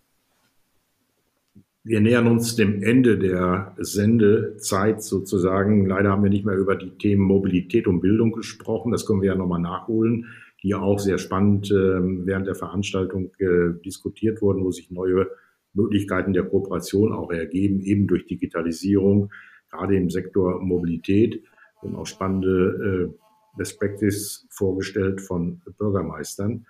Wir 1.87 2.01
nähern 2.01 2.25
uns 2.25 2.55
dem 2.55 2.81
Ende 2.81 3.19
der 3.19 3.75
Sendezeit 3.77 5.03
sozusagen. 5.03 5.85
Leider 5.85 6.09
haben 6.09 6.23
wir 6.23 6.31
nicht 6.31 6.43
mehr 6.43 6.57
über 6.57 6.75
die 6.75 6.89
Themen 6.97 7.21
Mobilität 7.21 7.85
und 7.85 8.01
Bildung 8.01 8.31
gesprochen. 8.31 8.91
Das 8.91 9.05
können 9.05 9.21
wir 9.21 9.29
ja 9.29 9.35
nochmal 9.35 9.61
nachholen, 9.61 10.25
die 10.63 10.73
auch 10.73 10.97
sehr 10.97 11.19
spannend 11.19 11.69
äh, 11.69 11.75
während 11.75 12.47
der 12.47 12.55
Veranstaltung 12.55 13.31
äh, 13.37 13.79
diskutiert 13.85 14.41
wurden, 14.41 14.63
wo 14.63 14.71
sich 14.71 14.89
neue 14.89 15.29
Möglichkeiten 15.75 16.33
der 16.33 16.45
Kooperation 16.45 17.13
auch 17.13 17.31
ergeben, 17.31 17.81
eben 17.81 18.07
durch 18.07 18.25
Digitalisierung, 18.25 19.31
gerade 19.69 19.95
im 19.95 20.09
Sektor 20.09 20.59
Mobilität 20.61 21.43
und 21.83 21.95
auch 21.95 22.07
spannende 22.07 23.11
äh, 23.13 23.57
Best 23.59 23.79
Practice 23.79 24.47
vorgestellt 24.49 25.21
von 25.21 25.61
Bürgermeistern 25.77 26.65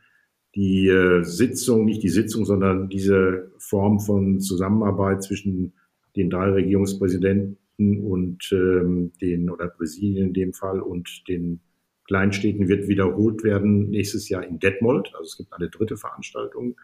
die 0.55 0.87
äh, 0.87 1.23
Sitzung, 1.23 1.85
nicht 1.85 2.01
die 2.01 2.09
Sitzung, 2.09 2.45
sondern 2.45 2.89
diese 2.89 3.51
Form 3.57 3.99
von 3.99 4.39
Zusammenarbeit 4.39 5.23
zwischen 5.23 5.73
den 6.15 6.29
drei 6.29 6.49
Regierungspräsidenten 6.49 7.57
und 7.77 8.49
ähm, 8.53 9.11
den 9.21 9.49
oder 9.49 9.67
Präsidien 9.67 10.27
in 10.27 10.33
dem 10.33 10.53
Fall 10.53 10.79
und 10.79 11.27
den 11.27 11.59
Kleinstädten 12.07 12.67
wird 12.67 12.87
wiederholt 12.87 13.43
werden 13.43 13.89
nächstes 13.89 14.29
Jahr 14.29 14.45
in 14.45 14.59
Detmold. 14.59 15.11
Also 15.15 15.23
es 15.23 15.37
gibt 15.37 15.53
eine 15.53 15.69
dritte 15.69 15.97
Veranstaltung. 15.97 16.77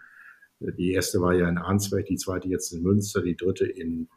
Die 0.60 0.92
erste 0.92 1.22
war 1.22 1.34
ja 1.34 1.48
in 1.48 1.58
Arnsberg, 1.58 2.06
die 2.06 2.18
zweite 2.18 2.50
jetzt 2.50 2.74
in 2.74 2.84
Münster, 2.84 3.22
die 3.22 3.36
dritte 3.36 3.66
in 3.66 4.10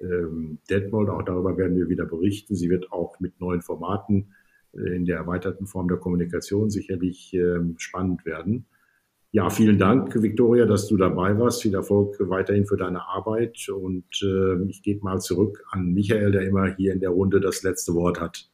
ähm, 0.00 0.58
Detmold. 0.68 1.08
Auch 1.10 1.22
darüber 1.22 1.56
werden 1.56 1.76
wir 1.76 1.88
wieder 1.88 2.06
berichten. 2.06 2.56
Sie 2.56 2.70
wird 2.70 2.90
auch 2.92 3.20
mit 3.20 3.40
neuen 3.40 3.62
Formaten 3.62 4.34
äh, 4.72 4.96
in 4.96 5.04
der 5.04 5.18
erweiterten 5.18 5.66
Form 5.66 5.88
der 5.88 5.98
Kommunikation 5.98 6.70
sicherlich 6.70 7.32
ähm, 7.34 7.74
spannend 7.78 8.24
werden. 8.24 8.66
Ja, 9.30 9.50
vielen 9.50 9.78
Dank, 9.78 10.14
Viktoria, 10.14 10.64
dass 10.64 10.88
du 10.88 10.96
dabei 10.96 11.38
warst. 11.38 11.60
Viel 11.60 11.74
Erfolg 11.74 12.16
weiterhin 12.18 12.64
für 12.66 12.78
deine 12.78 13.06
Arbeit. 13.06 13.68
Und 13.68 14.06
äh, 14.22 14.62
ich 14.68 14.82
gebe 14.82 15.04
mal 15.04 15.20
zurück 15.20 15.62
an 15.70 15.92
Michael, 15.92 16.32
der 16.32 16.42
immer 16.42 16.74
hier 16.76 16.94
in 16.94 17.00
der 17.00 17.10
Runde 17.10 17.38
das 17.40 17.62
letzte 17.62 17.94
Wort 17.94 18.20
hat. 18.20 18.48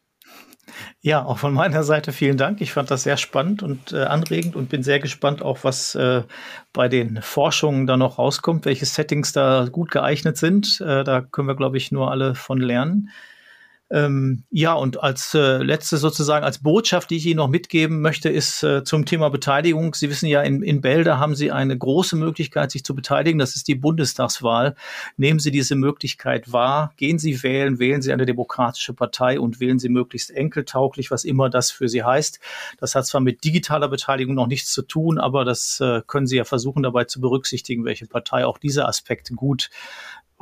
Ja, 1.00 1.24
auch 1.24 1.38
von 1.38 1.54
meiner 1.54 1.84
Seite 1.84 2.10
vielen 2.12 2.36
Dank. 2.36 2.60
Ich 2.60 2.72
fand 2.72 2.90
das 2.90 3.04
sehr 3.04 3.16
spannend 3.16 3.62
und 3.62 3.92
äh, 3.92 4.02
anregend 4.02 4.56
und 4.56 4.68
bin 4.68 4.82
sehr 4.82 4.98
gespannt 4.98 5.42
auch, 5.42 5.58
was 5.62 5.94
äh, 5.94 6.22
bei 6.72 6.88
den 6.88 7.20
Forschungen 7.22 7.86
da 7.86 7.96
noch 7.96 8.18
rauskommt, 8.18 8.64
welche 8.64 8.86
Settings 8.86 9.32
da 9.32 9.68
gut 9.70 9.90
geeignet 9.90 10.38
sind. 10.38 10.80
Äh, 10.80 11.04
da 11.04 11.20
können 11.20 11.46
wir, 11.46 11.56
glaube 11.56 11.76
ich, 11.76 11.92
nur 11.92 12.10
alle 12.10 12.34
von 12.34 12.58
lernen. 12.58 13.10
Ähm, 13.94 14.42
ja, 14.50 14.72
und 14.72 15.00
als 15.04 15.34
äh, 15.34 15.58
letzte 15.58 15.98
sozusagen, 15.98 16.44
als 16.44 16.58
Botschaft, 16.58 17.10
die 17.10 17.16
ich 17.16 17.26
Ihnen 17.26 17.36
noch 17.36 17.46
mitgeben 17.46 18.00
möchte, 18.00 18.28
ist 18.28 18.64
äh, 18.64 18.82
zum 18.82 19.06
Thema 19.06 19.28
Beteiligung. 19.28 19.94
Sie 19.94 20.10
wissen 20.10 20.26
ja, 20.26 20.42
in, 20.42 20.64
in 20.64 20.80
Bälde 20.80 21.20
haben 21.20 21.36
Sie 21.36 21.52
eine 21.52 21.78
große 21.78 22.16
Möglichkeit, 22.16 22.72
sich 22.72 22.82
zu 22.82 22.96
beteiligen. 22.96 23.38
Das 23.38 23.54
ist 23.54 23.68
die 23.68 23.76
Bundestagswahl. 23.76 24.74
Nehmen 25.16 25.38
Sie 25.38 25.52
diese 25.52 25.76
Möglichkeit 25.76 26.52
wahr. 26.52 26.92
Gehen 26.96 27.20
Sie 27.20 27.44
wählen, 27.44 27.78
wählen 27.78 28.02
Sie 28.02 28.12
eine 28.12 28.26
demokratische 28.26 28.94
Partei 28.94 29.38
und 29.38 29.60
wählen 29.60 29.78
Sie 29.78 29.88
möglichst 29.88 30.32
enkeltauglich, 30.32 31.12
was 31.12 31.22
immer 31.22 31.48
das 31.48 31.70
für 31.70 31.88
Sie 31.88 32.02
heißt. 32.02 32.40
Das 32.80 32.96
hat 32.96 33.06
zwar 33.06 33.20
mit 33.20 33.44
digitaler 33.44 33.86
Beteiligung 33.86 34.34
noch 34.34 34.48
nichts 34.48 34.72
zu 34.72 34.82
tun, 34.82 35.20
aber 35.20 35.44
das 35.44 35.78
äh, 35.78 36.02
können 36.04 36.26
Sie 36.26 36.36
ja 36.36 36.44
versuchen 36.44 36.82
dabei 36.82 37.04
zu 37.04 37.20
berücksichtigen, 37.20 37.84
welche 37.84 38.06
Partei 38.06 38.44
auch 38.44 38.58
diese 38.58 38.88
Aspekte 38.88 39.34
gut 39.34 39.70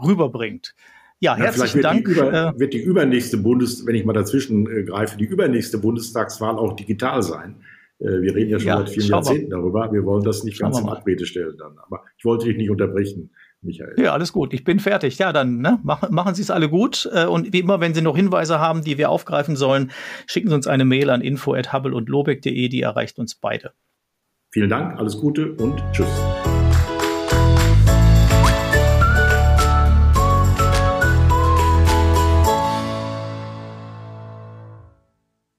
rüberbringt. 0.02 0.74
Ja, 1.22 1.36
ja 1.36 1.44
herzlichen 1.44 1.76
wird 1.76 1.84
Dank. 1.84 2.04
Die 2.04 2.10
über, 2.10 2.32
äh, 2.32 2.58
wird 2.58 2.74
die 2.74 2.82
übernächste 2.82 3.38
Bundes, 3.38 3.86
wenn 3.86 3.94
ich 3.94 4.04
mal 4.04 4.12
dazwischen 4.12 4.68
äh, 4.68 4.82
greife, 4.82 5.16
die 5.16 5.24
übernächste 5.24 5.78
Bundestagswahl 5.78 6.58
auch 6.58 6.74
digital 6.74 7.22
sein. 7.22 7.62
Äh, 8.00 8.20
wir 8.22 8.34
reden 8.34 8.50
ja 8.50 8.58
schon 8.58 8.68
ja, 8.68 8.78
seit 8.78 8.90
vielen 8.90 9.06
Jahrzehnten 9.06 9.50
wir. 9.50 9.56
darüber. 9.56 9.92
Wir 9.92 10.04
wollen 10.04 10.24
das 10.24 10.42
nicht 10.42 10.56
schauen 10.56 10.72
ganz 10.72 10.82
in 10.82 10.88
Abrede 10.88 11.24
stellen 11.24 11.56
dann. 11.56 11.78
Aber 11.78 12.02
ich 12.18 12.24
wollte 12.24 12.46
dich 12.46 12.56
nicht 12.56 12.70
unterbrechen. 12.70 13.30
Michael. 13.64 13.94
Ja, 13.96 14.12
alles 14.12 14.32
gut. 14.32 14.52
Ich 14.52 14.64
bin 14.64 14.80
fertig. 14.80 15.18
Ja, 15.18 15.32
dann 15.32 15.60
ne, 15.60 15.78
machen, 15.84 16.12
machen 16.12 16.34
Sie 16.34 16.42
es 16.42 16.50
alle 16.50 16.68
gut. 16.68 17.08
Äh, 17.12 17.26
und 17.26 17.52
wie 17.52 17.60
immer, 17.60 17.80
wenn 17.80 17.94
Sie 17.94 18.02
noch 18.02 18.16
Hinweise 18.16 18.58
haben, 18.58 18.82
die 18.82 18.98
wir 18.98 19.08
aufgreifen 19.08 19.54
sollen, 19.54 19.92
schicken 20.26 20.48
Sie 20.48 20.54
uns 20.56 20.66
eine 20.66 20.84
Mail 20.84 21.10
an 21.10 21.20
info.hubble 21.20 21.94
und 21.94 22.08
lobeck.de. 22.08 22.68
Die 22.68 22.80
erreicht 22.80 23.20
uns 23.20 23.36
beide. 23.36 23.70
Vielen 24.50 24.70
Dank, 24.70 24.98
alles 24.98 25.16
Gute 25.16 25.52
und 25.52 25.80
tschüss. 25.92 26.08